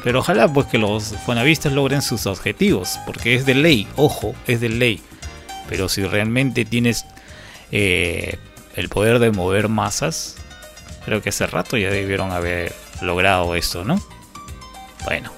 pero 0.04 0.20
ojalá 0.20 0.52
pues 0.52 0.68
que 0.68 0.78
los 0.78 1.16
fonavistas 1.26 1.74
logren 1.74 2.04
sus 2.04 2.28
objetivos, 2.28 3.00
porque 3.08 3.34
es 3.34 3.48
de 3.48 3.56
ley, 3.56 3.88
ojo, 3.96 4.36
es 4.46 4.62
de 4.62 4.70
ley. 4.70 5.02
Pero 5.70 5.90
si 5.90 6.04
realmente 6.04 6.66
tienes 6.66 7.06
eh, 7.76 8.38
el 8.76 8.88
poder 8.88 9.18
de 9.18 9.32
mover 9.32 9.68
masas, 9.68 10.36
creo 11.06 11.24
que 11.24 11.30
hace 11.30 11.48
rato 11.48 11.76
ya 11.76 11.90
debieron 11.90 12.32
haber 12.32 12.72
logrado 13.02 13.56
esto, 13.56 13.84
¿no? 13.84 14.00
Bueno. 15.06 15.32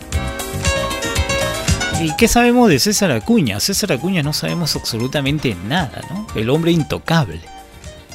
¿Y 2.02 2.14
qué 2.18 2.28
sabemos 2.28 2.68
de 2.68 2.80
César 2.80 3.12
Acuña? 3.12 3.62
César 3.62 3.94
Acuña 3.94 4.22
no 4.22 4.34
sabemos 4.34 4.76
absolutamente 4.76 5.56
nada, 5.66 6.02
¿no? 6.10 6.28
El 6.36 6.50
hombre 6.50 6.72
intocable. 6.72 7.40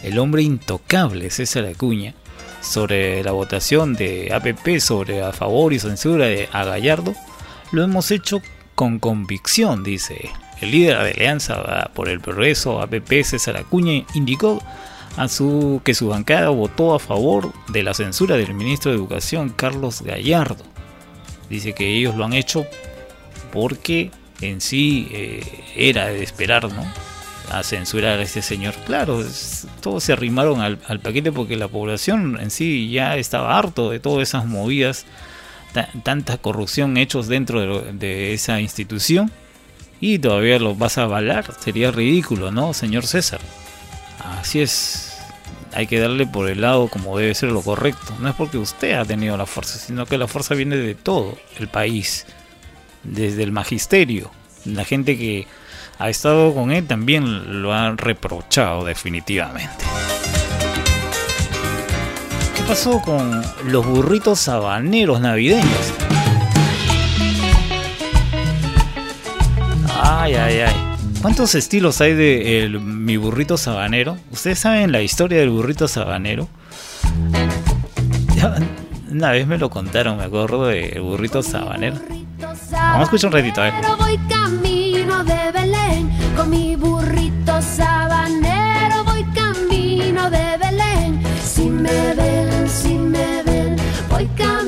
El 0.02 0.18
hombre 0.18 0.42
intocable, 0.42 1.30
César 1.30 1.64
Acuña, 1.64 2.12
sobre 2.60 3.24
la 3.24 3.32
votación 3.32 3.94
de 3.94 4.34
APP 4.34 4.80
sobre 4.80 5.22
a 5.22 5.32
favor 5.32 5.72
y 5.72 5.78
censura 5.78 6.26
de 6.26 6.46
a 6.52 6.64
Gallardo, 6.64 7.14
lo 7.72 7.82
hemos 7.82 8.10
hecho 8.10 8.42
con 8.74 8.98
convicción, 8.98 9.82
dice. 9.82 10.30
El 10.60 10.72
líder 10.72 11.02
de 11.02 11.10
Alianza 11.12 11.90
por 11.94 12.08
el 12.08 12.20
Progreso, 12.20 12.82
APP, 12.82 13.22
César 13.24 13.56
Acuña, 13.56 14.04
indicó 14.14 14.62
a 15.16 15.28
su, 15.28 15.80
que 15.84 15.94
su 15.94 16.08
bancada 16.08 16.50
votó 16.50 16.94
a 16.94 16.98
favor 16.98 17.52
de 17.68 17.82
la 17.82 17.94
censura 17.94 18.36
del 18.36 18.54
ministro 18.54 18.90
de 18.90 18.96
Educación, 18.96 19.50
Carlos 19.50 20.02
Gallardo. 20.02 20.64
Dice 21.48 21.72
que 21.72 21.96
ellos 21.96 22.14
lo 22.14 22.24
han 22.24 22.32
hecho 22.32 22.66
porque 23.52 24.10
en 24.40 24.60
sí 24.60 25.08
eh, 25.12 25.64
era 25.74 26.06
de 26.06 26.22
esperar, 26.22 26.70
¿no? 26.72 26.84
A 27.50 27.62
censurar 27.64 28.20
a 28.20 28.22
este 28.22 28.42
señor. 28.42 28.74
Claro, 28.86 29.24
todos 29.80 30.04
se 30.04 30.12
arrimaron 30.12 30.60
al, 30.60 30.78
paquete 31.00 31.32
porque 31.32 31.56
la 31.56 31.66
población 31.66 32.38
en 32.40 32.50
sí 32.50 32.90
ya 32.90 33.16
estaba 33.16 33.58
harto 33.58 33.90
de 33.90 33.98
todas 33.98 34.28
esas 34.28 34.46
movidas, 34.46 35.04
tanta 36.04 36.38
corrupción 36.38 36.96
hechos 36.96 37.26
dentro 37.26 37.82
de, 37.82 37.92
de 37.92 38.34
esa 38.34 38.60
institución. 38.60 39.32
Y 40.00 40.18
todavía 40.18 40.58
lo 40.58 40.74
vas 40.74 40.96
a 40.96 41.02
avalar, 41.02 41.52
sería 41.60 41.90
ridículo, 41.90 42.50
¿no, 42.50 42.72
señor 42.72 43.06
César? 43.06 43.40
Así 44.40 44.60
es, 44.60 45.18
hay 45.74 45.86
que 45.86 46.00
darle 46.00 46.26
por 46.26 46.48
el 46.48 46.62
lado 46.62 46.88
como 46.88 47.18
debe 47.18 47.34
ser 47.34 47.52
lo 47.52 47.62
correcto. 47.62 48.14
No 48.18 48.28
es 48.28 48.34
porque 48.34 48.58
usted 48.58 48.94
ha 48.94 49.04
tenido 49.04 49.36
la 49.36 49.46
fuerza, 49.46 49.78
sino 49.78 50.06
que 50.06 50.18
la 50.18 50.26
fuerza 50.26 50.54
viene 50.54 50.76
de 50.76 50.94
todo 50.94 51.36
el 51.58 51.68
país 51.68 52.26
desde 53.02 53.42
el 53.42 53.52
magisterio. 53.52 54.30
La 54.64 54.84
gente 54.84 55.18
que 55.18 55.46
ha 55.98 56.08
estado 56.08 56.54
con 56.54 56.70
él 56.70 56.86
también 56.86 57.62
lo 57.62 57.74
han 57.74 57.98
reprochado 57.98 58.84
definitivamente. 58.84 59.84
¿Qué 62.56 62.62
pasó 62.62 63.00
con 63.02 63.42
los 63.64 63.86
burritos 63.86 64.48
habaneros 64.48 65.20
navideños? 65.20 65.92
Ay, 70.20 70.34
ay, 70.34 70.60
ay. 70.60 70.74
¿Cuántos 71.22 71.54
estilos 71.54 72.02
hay 72.02 72.12
de 72.12 72.62
el, 72.62 72.78
mi 72.78 73.16
burrito 73.16 73.56
sabanero? 73.56 74.18
¿Ustedes 74.30 74.58
saben 74.58 74.92
la 74.92 75.00
historia 75.00 75.38
del 75.38 75.48
burrito 75.48 75.88
sabanero? 75.88 76.46
Una 79.10 79.30
vez 79.30 79.46
me 79.46 79.56
lo 79.56 79.70
contaron, 79.70 80.18
me 80.18 80.24
acuerdo 80.24 80.66
del 80.66 81.00
burrito 81.00 81.42
sabanero. 81.42 81.96
Vamos 82.38 82.68
a 82.70 83.02
escuchar 83.04 83.28
un 83.28 83.32
ratito, 83.32 83.62
ver. 83.62 83.72
Voy 83.98 84.18
camino 84.28 85.24
de 85.24 85.52
Belén 85.52 86.10
con 86.36 86.50
mi 86.50 86.76
burrito 86.76 87.62
sabanero. 87.62 89.02
Voy 89.04 89.24
camino 89.34 90.28
de 90.28 90.58
Belén. 90.58 91.22
Si 91.42 91.62
me 91.62 92.14
ven, 92.14 92.68
si 92.68 92.94
me 92.94 93.42
ven, 93.42 93.76
voy 94.10 94.26
camino 94.36 94.59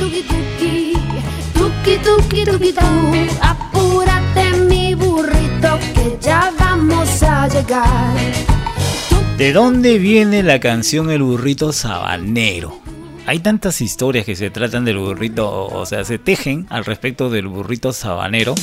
tuki, 0.00 0.22
tuki, 0.22 0.92
tuki, 1.54 1.98
tuki, 1.98 1.98
tuki, 2.02 2.44
tuki, 2.44 2.72
tu. 2.72 2.88
Apúrate 3.42 4.44
mi 4.68 4.94
burrito 4.94 5.78
que 5.94 6.16
ya 6.20 6.50
vamos 6.58 7.22
a 7.22 7.46
llegar. 7.48 8.16
¿De 9.36 9.52
dónde 9.52 9.98
viene 9.98 10.42
la 10.42 10.58
canción 10.58 11.10
El 11.10 11.22
burrito 11.22 11.72
sabanero? 11.72 12.80
Hay 13.26 13.40
tantas 13.40 13.80
historias 13.80 14.24
que 14.24 14.36
se 14.36 14.50
tratan 14.50 14.84
del 14.84 14.98
burrito, 14.98 15.66
o 15.66 15.86
sea, 15.86 16.04
se 16.04 16.18
tejen 16.18 16.66
al 16.70 16.84
respecto 16.84 17.28
del 17.28 17.46
burrito 17.48 17.92
sabanero. 17.92 18.54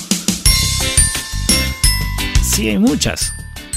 Sí, 2.42 2.70
hay 2.70 2.80
muchas. 2.80 3.34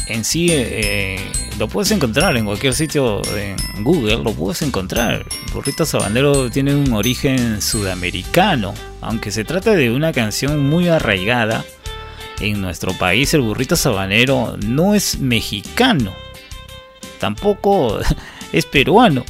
En 0.07 0.25
sí, 0.25 0.49
eh, 0.51 1.21
lo 1.61 1.69
puedes 1.69 1.91
encontrar 1.91 2.39
en 2.39 2.47
cualquier 2.47 2.73
sitio 2.73 3.21
en 3.37 3.85
Google, 3.85 4.17
lo 4.17 4.33
puedes 4.33 4.63
encontrar. 4.63 5.27
Burrito 5.53 5.85
sabanero 5.85 6.51
tiene 6.51 6.75
un 6.75 6.91
origen 6.95 7.61
sudamericano, 7.61 8.73
aunque 9.03 9.31
se 9.31 9.45
trata 9.45 9.73
de 9.73 9.91
una 9.91 10.11
canción 10.13 10.67
muy 10.71 10.89
arraigada 10.89 11.63
en 12.41 12.63
nuestro 12.63 12.95
país 12.95 13.35
el 13.35 13.43
burrito 13.43 13.77
sabanero 13.77 14.57
no 14.65 14.95
es 14.95 15.21
mexicano, 15.21 16.15
tampoco 17.19 18.01
es 18.53 18.65
peruano. 18.65 19.27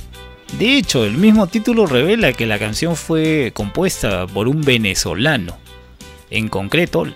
De 0.57 0.77
hecho, 0.77 1.05
el 1.05 1.15
mismo 1.15 1.49
título 1.49 1.87
revela 1.87 2.33
que 2.33 2.47
la 2.47 2.61
canción 2.61 2.95
fue 2.95 3.51
compuesta 3.53 4.29
por 4.29 4.47
un 4.47 4.63
venezolano, 4.63 5.59
en 6.31 6.49
concreto 6.49 7.09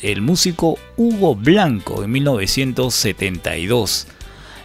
el 0.00 0.22
músico 0.22 0.78
Hugo 0.96 1.34
Blanco 1.34 2.02
en 2.02 2.12
1972. 2.12 4.06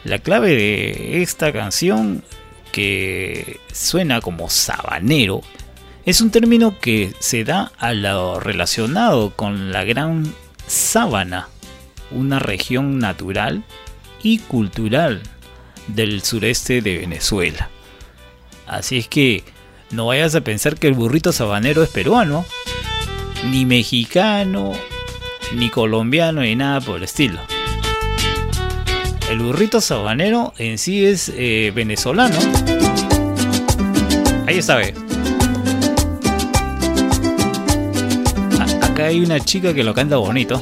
La 0.04 0.20
clave 0.20 0.56
de 0.56 1.22
esta 1.22 1.52
canción, 1.52 2.24
que 2.72 3.60
suena 3.74 4.22
como 4.22 4.50
sabanero, 4.50 5.42
es 6.06 6.22
un 6.22 6.32
término 6.32 6.80
que 6.80 7.14
se 7.20 7.44
da 7.44 7.72
a 7.78 7.94
lo 7.94 8.40
relacionado 8.40 9.32
con 9.36 9.72
la 9.72 9.84
gran 9.84 10.34
sábana, 10.68 11.50
una 12.12 12.40
región 12.40 12.98
natural 13.00 13.64
y 14.24 14.40
cultural 14.40 15.22
del 15.88 16.24
sureste 16.24 16.82
de 16.82 17.00
Venezuela. 17.00 17.70
Así 18.68 19.00
es 19.00 19.08
que 19.08 19.44
no 19.92 20.06
vayas 20.06 20.34
a 20.36 20.42
pensar 20.42 20.76
que 20.78 20.88
el 20.88 20.94
burrito 20.94 21.32
sabanero 21.32 21.84
es 21.84 21.90
peruano, 21.90 22.46
ni 23.52 23.66
mexicano, 23.66 24.72
ni 25.56 25.70
colombiano, 25.70 26.42
ni 26.42 26.56
nada 26.56 26.80
por 26.80 26.98
el 26.98 27.04
estilo. 27.04 27.40
El 29.30 29.40
burrito 29.40 29.80
sabanero 29.80 30.54
en 30.58 30.78
sí 30.78 31.06
es 31.06 31.32
eh, 31.36 31.72
venezolano. 31.76 32.36
Ahí 34.48 34.58
está, 34.58 34.76
ve. 34.78 34.94
A- 38.60 38.86
Acá 38.86 39.06
hay 39.06 39.20
una 39.22 39.40
chica 39.40 39.74
que 39.74 39.84
lo 39.84 39.94
canta 39.94 40.18
bonito. 40.18 40.62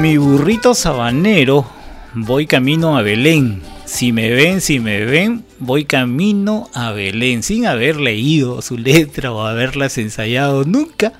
Mi 0.00 0.16
burrito 0.16 0.74
sabanero 0.74 1.66
voy 2.14 2.46
camino 2.46 2.96
a 2.96 3.02
Belén. 3.02 3.60
Si 3.84 4.12
me 4.12 4.30
ven, 4.30 4.62
si 4.62 4.80
me 4.80 5.04
ven, 5.04 5.44
voy 5.58 5.84
camino 5.84 6.70
a 6.72 6.92
Belén. 6.92 7.42
Sin 7.42 7.66
haber 7.66 7.96
leído 7.96 8.62
su 8.62 8.78
letra 8.78 9.30
o 9.30 9.44
haberlas 9.44 9.98
ensayado 9.98 10.64
nunca, 10.64 11.12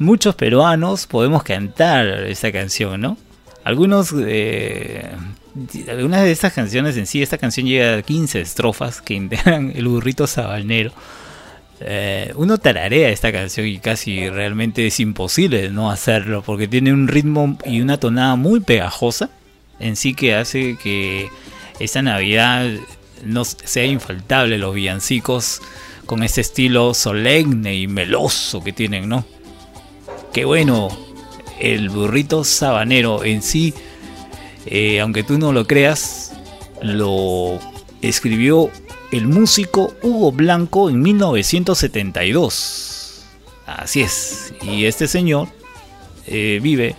muchos 0.00 0.34
peruanos 0.34 1.06
podemos 1.06 1.44
cantar 1.44 2.08
esta 2.24 2.50
canción, 2.50 3.00
¿no? 3.00 3.16
Algunos, 3.62 4.12
eh, 4.18 5.08
algunas 5.88 6.24
de 6.24 6.32
estas 6.32 6.52
canciones 6.52 6.96
en 6.96 7.06
sí, 7.06 7.22
esta 7.22 7.38
canción 7.38 7.68
llega 7.68 7.98
a 7.98 8.02
15 8.02 8.40
estrofas 8.40 9.00
que 9.00 9.14
integran 9.14 9.72
el 9.72 9.86
burrito 9.86 10.26
sabanero. 10.26 10.90
Eh, 11.82 12.32
uno 12.36 12.58
tararea 12.58 13.08
esta 13.08 13.32
canción 13.32 13.66
y 13.66 13.78
casi 13.78 14.28
realmente 14.28 14.86
es 14.86 15.00
imposible 15.00 15.70
no 15.70 15.90
hacerlo 15.90 16.42
porque 16.42 16.68
tiene 16.68 16.92
un 16.92 17.08
ritmo 17.08 17.56
y 17.64 17.80
una 17.80 17.98
tonada 17.98 18.36
muy 18.36 18.60
pegajosa 18.60 19.30
en 19.78 19.96
sí 19.96 20.12
que 20.12 20.34
hace 20.34 20.76
que 20.76 21.30
esta 21.78 22.02
Navidad 22.02 22.68
no 23.24 23.44
sea 23.44 23.86
infaltable 23.86 24.58
los 24.58 24.74
villancicos 24.74 25.62
con 26.04 26.22
este 26.22 26.42
estilo 26.42 26.92
solemne 26.92 27.74
y 27.74 27.86
meloso 27.86 28.62
que 28.62 28.72
tienen, 28.72 29.08
¿no? 29.08 29.24
Qué 30.32 30.44
bueno, 30.44 30.88
el 31.60 31.88
burrito 31.88 32.44
sabanero 32.44 33.24
en 33.24 33.42
sí, 33.42 33.74
eh, 34.66 35.00
aunque 35.00 35.22
tú 35.22 35.38
no 35.38 35.52
lo 35.52 35.66
creas, 35.66 36.32
lo 36.82 37.58
escribió 38.02 38.70
el 39.10 39.26
músico 39.26 39.94
Hugo 40.02 40.32
Blanco 40.32 40.90
en 40.90 41.00
1972. 41.02 43.24
Así 43.66 44.00
es, 44.02 44.52
y 44.62 44.86
este 44.86 45.06
señor 45.06 45.48
eh, 46.26 46.58
vive 46.62 46.96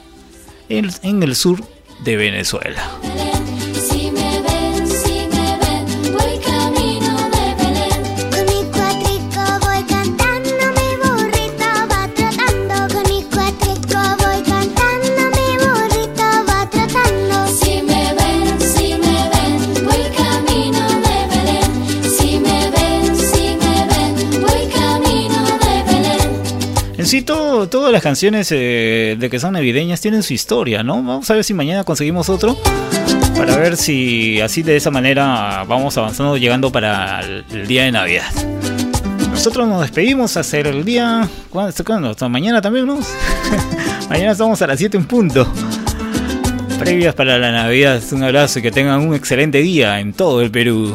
en, 0.69 0.89
en 1.03 1.23
el 1.23 1.35
sur 1.35 1.59
de 2.03 2.15
Venezuela. 2.15 2.81
Todas 27.71 27.91
las 27.91 28.03
canciones 28.03 28.49
eh, 28.51 29.15
de 29.17 29.29
que 29.29 29.39
son 29.39 29.53
navideñas 29.53 30.01
tienen 30.01 30.21
su 30.21 30.33
historia, 30.33 30.83
¿no? 30.83 30.95
Vamos 31.01 31.31
a 31.31 31.33
ver 31.33 31.43
si 31.43 31.55
mañana 31.55 31.83
conseguimos 31.83 32.29
otro. 32.29 32.55
Para 33.35 33.57
ver 33.57 33.77
si 33.77 34.39
así 34.41 34.61
de 34.61 34.75
esa 34.75 34.91
manera 34.91 35.63
vamos 35.67 35.97
avanzando, 35.97 36.37
llegando 36.37 36.71
para 36.71 37.21
el, 37.21 37.65
día 37.65 37.85
de 37.85 37.93
Navidad. 37.93 38.25
Nosotros 39.31 39.67
nos 39.67 39.81
despedimos 39.81 40.37
hasta 40.37 40.59
el 40.59 40.83
día. 40.85 41.27
¿Cuándo? 41.49 41.73
¿Cuándo? 41.83 42.09
¿Hasta 42.09 42.29
mañana 42.29 42.61
también, 42.61 42.85
no? 42.85 42.99
mañana 44.09 44.33
estamos 44.33 44.61
a 44.61 44.67
las 44.67 44.77
7 44.77 44.97
en 44.97 45.05
punto. 45.05 45.47
Previas 46.77 47.15
para 47.15 47.39
la 47.39 47.51
Navidad. 47.51 48.01
Un 48.11 48.23
abrazo 48.23 48.59
y 48.59 48.61
que 48.63 48.71
tengan 48.71 48.99
un 48.99 49.15
excelente 49.15 49.59
día 49.59 49.99
en 50.01 50.11
todo 50.13 50.41
el 50.41 50.51
Perú. 50.51 50.93